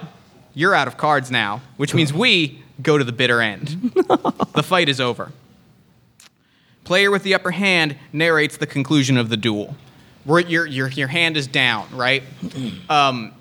you're 0.54 0.74
out 0.74 0.88
of 0.88 0.98
cards 0.98 1.32
now, 1.32 1.62
which 1.78 1.94
means 1.94 2.14
we 2.14 2.64
go 2.82 2.98
to 2.98 3.04
the 3.04 3.12
bitter 3.12 3.42
end. 3.42 3.68
the 4.54 4.64
fight 4.64 4.90
is 4.90 5.00
over. 5.00 5.32
Player 6.84 7.10
with 7.10 7.24
the 7.24 7.34
upper 7.34 7.52
hand 7.52 7.98
narrates 8.14 8.58
the 8.58 8.68
conclusion 8.68 9.18
of 9.18 9.30
the 9.30 9.38
duel. 9.38 9.76
Where 10.24 10.40
your, 10.40 10.66
your, 10.66 10.88
your 10.90 11.08
hand 11.08 11.38
is 11.38 11.48
down, 11.48 11.88
right? 11.96 12.24
Um, 12.90 13.34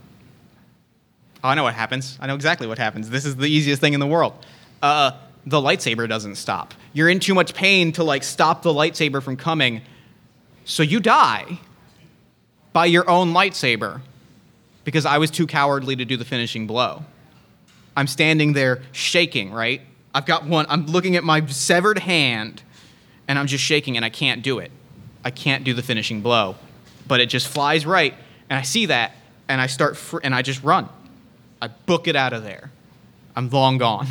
I 1.43 1.55
know 1.55 1.63
what 1.63 1.75
happens. 1.75 2.17
I 2.23 2.27
know 2.27 2.35
exactly 2.35 2.67
what 2.67 2.79
happens. 2.79 3.11
This 3.11 3.27
is 3.27 3.37
the 3.37 3.47
easiest 3.47 3.79
thing 3.79 3.93
in 3.93 4.01
the 4.01 4.07
world. 4.07 4.33
Uh, 4.83 5.11
the 5.45 5.61
lightsaber 5.61 6.09
doesn't 6.09 6.37
stop. 6.37 6.73
You're 6.95 7.11
in 7.11 7.21
too 7.21 7.35
much 7.35 7.53
pain 7.53 7.93
to 7.93 8.05
like 8.05 8.23
stop 8.23 8.63
the 8.63 8.73
lightsaber 8.73 9.23
from 9.23 9.37
coming, 9.37 9.83
so 10.65 10.83
you 10.83 11.01
die 11.01 11.61
by 12.73 12.87
your 12.87 13.09
own 13.11 13.35
lightsaber 13.35 14.01
because 14.85 15.07
I 15.07 15.19
was 15.19 15.31
too 15.31 15.47
cowardly 15.47 15.97
to 15.97 16.05
do 16.05 16.17
the 16.17 16.25
finishing 16.25 16.67
blow. 16.67 17.05
I'm 17.97 18.07
standing 18.07 18.53
there 18.53 18.83
shaking, 18.93 19.53
right? 19.53 19.81
I've 20.15 20.27
got 20.27 20.45
one, 20.45 20.67
I'm 20.69 20.87
looking 20.87 21.17
at 21.17 21.25
my 21.25 21.45
severed 21.47 21.99
hand 21.99 22.63
and 23.27 23.39
I'm 23.39 23.47
just 23.47 23.65
shaking 23.65 23.97
and 23.97 24.05
I 24.05 24.11
can't 24.11 24.43
do 24.43 24.59
it. 24.59 24.71
I 25.25 25.31
can't 25.31 25.65
do 25.65 25.75
the 25.75 25.83
finishing 25.83 26.21
blow. 26.21 26.57
But 27.07 27.21
it 27.21 27.27
just 27.27 27.49
flies 27.49 27.87
right 27.87 28.15
and 28.51 28.59
I 28.59 28.63
see 28.63 28.87
that 28.87 29.13
and 29.49 29.61
I 29.61 29.67
start 29.67 29.97
fr- 29.97 30.21
and 30.23 30.35
I 30.35 30.43
just 30.43 30.63
run. 30.63 30.89
I 31.61 31.69
book 31.69 32.09
it 32.09 32.17
out 32.17 32.33
of 32.33 32.45
there. 32.45 32.71
I'm 33.37 33.49
long 33.51 33.79
gone. 33.79 34.07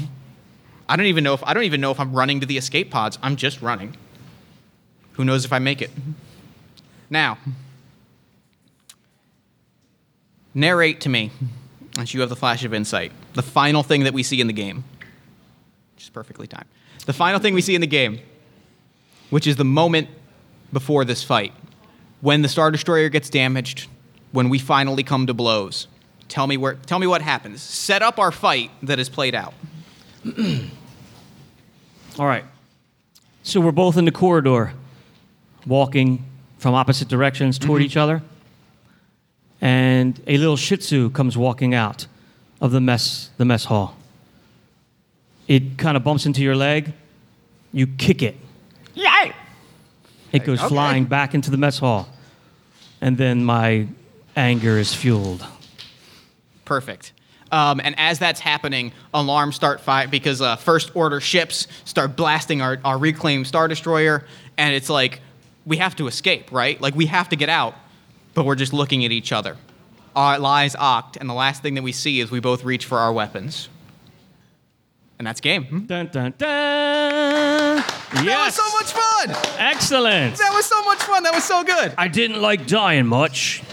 I 0.90 0.96
don't 0.96 1.06
even 1.06 1.24
know 1.24 1.34
if 1.34 1.44
I 1.44 1.54
don't 1.54 1.64
even 1.64 1.82
know 1.82 1.92
if 1.92 2.00
I'm 2.00 2.14
running 2.14 2.42
to 2.42 2.46
the 2.46 2.58
escape 2.58 2.92
pods. 2.92 3.18
I'm 3.22 3.36
just 3.36 3.62
running. 3.62 3.96
Who 5.14 5.24
knows 5.24 5.46
if 5.46 5.54
I 5.54 5.60
make 5.60 5.82
it? 5.82 5.92
Now, 7.10 7.38
narrate 10.54 11.02
to 11.02 11.10
me, 11.10 11.32
as 11.98 12.14
you 12.14 12.22
have 12.22 12.30
the 12.30 12.36
flash 12.36 12.64
of 12.64 12.74
insight, 12.74 13.12
the 13.34 13.42
final 13.42 13.84
thing 13.84 14.04
that 14.04 14.14
we 14.14 14.24
see 14.24 14.42
in 14.42 14.48
the 14.48 14.54
game. 14.54 14.84
Which 15.96 16.04
is 16.04 16.10
perfectly 16.10 16.48
timed. 16.48 16.68
The 17.06 17.14
final 17.14 17.40
thing 17.40 17.54
we 17.54 17.62
see 17.62 17.76
in 17.76 17.82
the 17.82 17.88
game, 17.88 18.20
which 19.30 19.48
is 19.48 19.56
the 19.58 19.66
moment 19.66 20.08
before 20.72 21.06
this 21.06 21.24
fight, 21.24 21.54
when 22.22 22.42
the 22.42 22.48
Star 22.48 22.72
Destroyer 22.72 23.10
gets 23.10 23.30
damaged, 23.30 23.88
when 24.32 24.50
we 24.50 24.60
finally 24.60 25.04
come 25.04 25.28
to 25.28 25.34
blows. 25.34 25.88
Tell 26.28 26.48
me 26.48 26.58
where 26.58 26.74
tell 26.74 27.00
me 27.00 27.08
what 27.08 27.22
happens. 27.22 27.62
Set 27.62 28.02
up 28.02 28.18
our 28.18 28.32
fight 28.32 28.72
that 28.82 29.00
is 29.00 29.10
played 29.10 29.36
out. 29.36 29.54
All 32.20 32.26
right. 32.26 32.46
So 33.44 33.60
we're 33.60 33.72
both 33.72 33.98
in 33.98 34.06
the 34.06 34.12
corridor, 34.12 34.74
walking 35.68 36.26
from 36.58 36.74
opposite 36.74 37.10
directions 37.10 37.60
toward 37.60 37.82
mm-hmm. 37.82 37.86
each 37.86 37.98
other. 37.98 38.24
And 39.64 40.20
a 40.28 40.36
little 40.38 40.58
Shih 40.58 40.76
Tzu 40.76 41.10
comes 41.12 41.38
walking 41.38 41.74
out 41.74 42.06
of 42.60 42.72
the 42.72 42.82
mess, 42.82 43.30
the 43.38 43.46
mess 43.46 43.64
hall. 43.64 43.96
It 45.48 45.78
kind 45.78 45.96
of 45.96 46.04
bumps 46.04 46.26
into 46.26 46.42
your 46.42 46.56
leg. 46.56 46.92
You 47.72 47.88
kick 47.88 48.22
it. 48.22 48.36
Yay! 48.94 49.32
It 50.34 50.44
goes 50.44 50.60
Okay. 50.60 50.68
flying 50.68 51.06
back 51.06 51.34
into 51.34 51.50
the 51.50 51.56
mess 51.56 51.80
hall. 51.80 52.10
And 53.00 53.18
then 53.18 53.46
my 53.46 53.88
anger 54.36 54.78
is 54.78 54.94
fueled. 54.94 55.46
Perfect. 56.66 57.14
Um, 57.50 57.80
and 57.82 57.96
as 57.98 58.20
that's 58.20 58.42
happening, 58.42 58.92
alarms 59.14 59.56
start 59.56 59.80
fire 59.80 60.10
because 60.10 60.42
uh, 60.42 60.58
first 60.58 60.94
order 60.94 61.22
ships 61.22 61.68
start 61.86 62.18
blasting 62.18 62.62
our, 62.62 62.80
our 62.84 62.98
reclaimed 62.98 63.48
Star 63.48 63.70
Destroyer, 63.70 64.26
and 64.58 64.76
it's 64.76 64.90
like 64.90 65.22
we 65.66 65.78
have 65.78 65.96
to 65.98 66.08
escape, 66.08 66.52
right? 66.52 66.82
Like 66.82 66.96
we 66.96 67.06
have 67.06 67.30
to 67.30 67.36
get 67.36 67.48
out, 67.50 67.76
but 68.34 68.46
we're 68.46 68.56
just 68.56 68.74
looking 68.74 69.06
at 69.06 69.12
each 69.12 69.32
other. 69.32 69.58
Our 70.16 70.38
lies 70.40 70.76
oct, 70.76 71.18
and 71.18 71.30
the 71.30 71.34
last 71.34 71.62
thing 71.62 71.74
that 71.76 71.84
we 71.84 71.92
see 71.92 72.20
is 72.20 72.30
we 72.30 72.40
both 72.40 72.64
reach 72.64 72.86
for 72.86 73.00
our 73.00 73.12
weapons. 73.12 73.70
And 75.18 75.28
that's 75.28 75.42
game. 75.42 75.66
Hmm? 75.66 75.80
Dun, 75.86 76.08
dun, 76.08 76.34
dun. 76.38 77.84
That 78.14 78.44
was 78.46 78.56
so 78.56 78.64
much 78.80 78.92
fun! 78.92 79.56
Excellent. 79.60 80.38
That 80.38 80.52
was 80.54 80.66
so 80.66 80.84
much 80.84 81.02
fun! 81.02 81.24
That 81.24 81.34
was 81.34 81.44
so 81.44 81.64
good! 81.64 81.94
I 81.98 82.08
didn't 82.08 82.42
like 82.42 82.68
dying 82.68 83.08
much, 83.08 83.64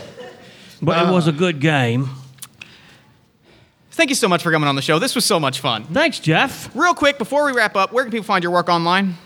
but 0.81 1.07
it 1.07 1.13
was 1.13 1.27
a 1.27 1.33
good 1.33 1.61
game. 1.61 2.09
Thank 3.91 4.09
you 4.09 4.17
so 4.17 4.29
much 4.29 4.43
for 4.43 4.51
coming 4.51 4.69
on 4.69 4.77
the 4.77 4.83
show. 4.83 4.99
This 4.99 5.15
was 5.15 5.27
so 5.27 5.39
much 5.39 5.61
fun. 5.61 5.85
Thanks, 5.85 6.21
Jeff. 6.21 6.75
Real 6.75 6.95
quick, 6.95 7.19
before 7.19 7.45
we 7.45 7.53
wrap 7.53 7.77
up, 7.77 7.93
where 7.93 8.03
can 8.05 8.11
people 8.11 8.25
find 8.25 8.43
your 8.43 8.53
work 8.53 8.71
online? 8.71 9.17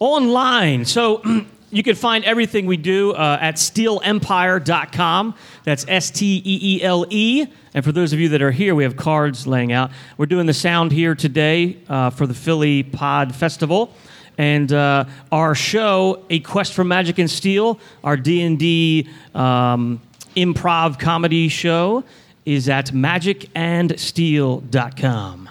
Online. 0.00 0.84
So 0.84 1.22
you 1.70 1.82
can 1.82 1.94
find 1.94 2.24
everything 2.24 2.66
we 2.66 2.76
do 2.76 3.12
uh, 3.12 3.38
at 3.40 3.56
steelempire.com. 3.56 5.34
That's 5.64 5.84
S 5.88 6.10
T 6.10 6.42
E 6.44 6.76
E 6.76 6.82
L 6.82 7.06
E. 7.10 7.46
And 7.74 7.84
for 7.84 7.92
those 7.92 8.12
of 8.12 8.20
you 8.20 8.28
that 8.30 8.42
are 8.42 8.50
here, 8.50 8.74
we 8.74 8.84
have 8.84 8.96
cards 8.96 9.46
laying 9.46 9.72
out. 9.72 9.90
We're 10.16 10.26
doing 10.26 10.46
the 10.46 10.54
sound 10.54 10.92
here 10.92 11.14
today 11.14 11.76
uh, 11.88 12.10
for 12.10 12.26
the 12.26 12.34
Philly 12.34 12.82
Pod 12.82 13.34
Festival. 13.34 13.92
And 14.38 14.72
uh, 14.72 15.04
our 15.32 15.54
show, 15.54 16.24
A 16.30 16.40
Quest 16.40 16.72
for 16.72 16.84
Magic 16.84 17.18
and 17.18 17.30
Steel, 17.30 17.78
our 18.04 18.16
D&D 18.16 19.08
um, 19.34 20.00
improv 20.36 20.98
comedy 20.98 21.48
show, 21.48 22.04
is 22.44 22.68
at 22.68 22.86
magicandsteel.com. 22.86 25.47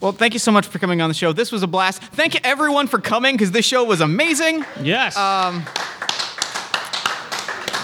Well, 0.00 0.12
thank 0.12 0.32
you 0.32 0.38
so 0.38 0.50
much 0.50 0.66
for 0.66 0.78
coming 0.78 1.02
on 1.02 1.10
the 1.10 1.14
show. 1.14 1.32
This 1.32 1.52
was 1.52 1.62
a 1.62 1.66
blast. 1.66 2.02
Thank 2.02 2.32
you 2.34 2.40
everyone 2.42 2.86
for 2.86 2.98
coming 2.98 3.34
because 3.34 3.50
this 3.50 3.66
show 3.66 3.84
was 3.84 4.00
amazing. 4.00 4.64
Yes. 4.82 5.14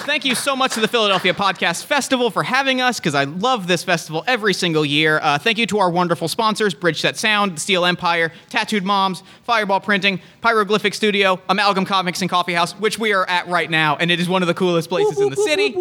Thank 0.07 0.25
you 0.25 0.37
so 0.37 0.55
much 0.55 0.73
to 0.75 0.81
the 0.81 0.87
Philadelphia 0.89 1.35
Podcast 1.35 1.85
Festival 1.85 2.31
for 2.31 2.45
having 2.45 2.81
us 2.81 3.01
because 3.01 3.17
I 3.17 3.25
love 3.25 3.67
this 3.67 3.83
festival 3.83 4.23
every 4.29 4.55
single 4.55 4.87
year. 4.87 5.19
Uh, 5.21 5.37
thank 5.37 5.59
you 5.59 5.67
to 5.67 5.79
our 5.79 5.91
wonderful 5.91 6.29
sponsors 6.29 6.75
Bridge 6.75 7.01
Set 7.01 7.17
Sound, 7.17 7.59
Steel 7.59 7.85
Empire, 7.85 8.33
Tattooed 8.49 8.85
Moms, 8.85 9.25
Fireball 9.43 9.81
Printing, 9.81 10.21
Pyroglyphic 10.43 10.95
Studio, 10.95 11.41
Amalgam 11.49 11.85
Comics 11.85 12.23
and 12.23 12.31
Coffee 12.31 12.55
House, 12.55 12.73
which 12.75 13.01
we 13.01 13.13
are 13.13 13.29
at 13.29 13.49
right 13.49 13.69
now, 13.69 13.97
and 13.97 14.13
it 14.13 14.21
is 14.21 14.29
one 14.29 14.43
of 14.45 14.47
the 14.49 14.55
coolest 14.55 14.89
places 14.89 15.19
in 15.21 15.29
the 15.29 15.37
city. 15.37 15.75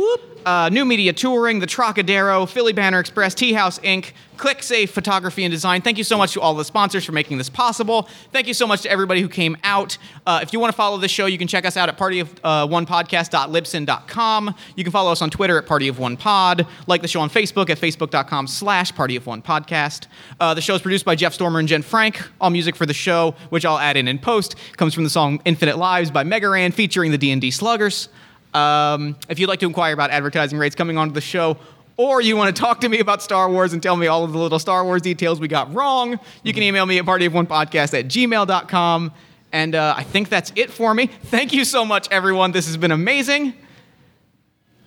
Uh, 0.46 0.70
New 0.70 0.86
Media 0.86 1.12
Touring, 1.12 1.60
The 1.60 1.66
Trocadero, 1.66 2.46
Philly 2.46 2.74
Banner 2.74 3.00
Express, 3.00 3.34
Tea 3.34 3.54
House 3.54 3.80
Inc., 3.80 4.12
ClickSafe 4.38 4.90
Photography 4.90 5.44
and 5.44 5.52
Design. 5.52 5.82
Thank 5.82 5.98
you 5.98 6.04
so 6.04 6.18
much 6.18 6.34
to 6.34 6.42
all 6.42 6.54
the 6.54 6.66
sponsors 6.66 7.06
for 7.06 7.14
making 7.14 7.38
this 7.38 7.50
possible. 7.50 8.10
Thank 8.32 8.48
you 8.48 8.54
so 8.54 8.68
much 8.68 8.82
to 8.82 8.90
everybody 8.90 9.22
who 9.22 9.30
came 9.30 9.58
out. 9.64 9.98
Uh, 10.26 10.40
if 10.44 10.52
you 10.54 10.60
want 10.60 10.72
to 10.72 10.78
follow 10.78 10.98
this 10.98 11.12
show, 11.12 11.26
you 11.26 11.38
can 11.38 11.48
check 11.48 11.66
us 11.66 11.78
out 11.78 11.90
at 11.90 11.98
partyofonepodcast.libsyn.com. 11.98 14.56
You 14.76 14.84
can 14.84 14.92
follow 14.92 15.12
us 15.12 15.22
on 15.22 15.30
Twitter 15.30 15.58
at 15.58 15.66
Party 15.66 15.88
of 15.88 16.00
One 16.00 16.18
Pod. 16.18 16.68
Like 16.86 17.02
the 17.02 17.08
show 17.08 17.22
on 17.22 17.30
Facebook 17.30 17.70
at 17.70 17.80
facebook.com 17.80 18.48
slash 18.48 18.94
Party 18.94 19.16
of 19.16 19.26
One 19.26 19.42
Podcast. 19.42 20.08
Uh, 20.40 20.54
the 20.54 20.62
show 20.62 20.76
is 20.76 20.82
produced 20.82 21.06
by 21.06 21.16
Jeff 21.16 21.34
Stormer 21.34 21.60
and 21.60 21.68
Jen 21.68 21.82
Frank. 21.82 22.22
All 22.42 22.50
music 22.50 22.76
for 22.76 22.86
the 22.86 22.94
show, 22.94 23.36
which 23.50 23.66
I'll 23.66 23.80
add 23.80 23.96
in 23.98 24.08
in 24.08 24.20
post, 24.20 24.56
comes 24.78 24.94
from 24.94 25.06
the 25.06 25.10
song 25.10 25.42
Infinite 25.46 25.78
Lives 25.78 26.12
by 26.12 26.24
Mega 26.24 26.50
Ran 26.50 26.72
featuring 26.72 27.12
the 27.12 27.18
D&D 27.18 27.52
Sluggers. 27.52 28.10
Um, 28.56 29.18
if 29.28 29.38
you'd 29.38 29.48
like 29.48 29.60
to 29.60 29.66
inquire 29.66 29.94
about 29.94 30.12
advertising 30.12 30.58
rates 30.58 30.76
coming 30.76 30.98
onto 30.98 31.14
the 31.14 31.22
show, 31.22 31.58
or 31.98 32.22
you 32.22 32.36
want 32.38 32.56
to 32.56 32.62
talk 32.62 32.82
to 32.82 32.90
me 32.90 33.00
about 33.00 33.22
Star 33.22 33.50
Wars 33.50 33.74
and 33.74 33.84
tell 33.84 33.96
me 33.96 34.08
all 34.08 34.24
of 34.24 34.32
the 34.32 34.38
little 34.38 34.60
Star 34.60 34.84
Wars 34.84 35.02
details 35.02 35.40
we 35.40 35.48
got 35.48 35.74
wrong, 35.74 36.20
you 36.44 36.54
can 36.54 36.64
email 36.64 36.86
me 36.86 36.98
at 36.98 37.06
partyofonepodcast 37.06 37.98
at 37.98 38.08
gmail.com. 38.08 39.12
And 39.52 39.76
uh, 39.76 39.94
I 39.96 40.04
think 40.04 40.30
that's 40.30 40.52
it 40.56 40.70
for 40.70 40.94
me. 40.94 41.08
Thank 41.08 41.54
you 41.54 41.64
so 41.64 41.86
much, 41.86 42.08
everyone. 42.12 42.52
This 42.52 42.68
has 42.68 42.78
been 42.78 42.92
amazing. 42.92 43.54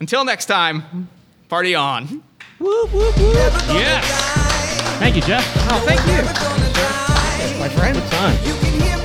Until 0.00 0.24
next 0.24 0.46
time, 0.46 1.08
party 1.48 1.74
on. 1.74 2.22
yes. 2.60 4.04
Thank 4.98 5.16
you, 5.16 5.22
Jeff. 5.22 5.44
Oh, 5.70 5.82
thank 5.86 6.00
you. 6.06 6.22
My 7.60 7.68
friend. 7.68 7.96
Good 7.96 8.10
time. 8.10 8.97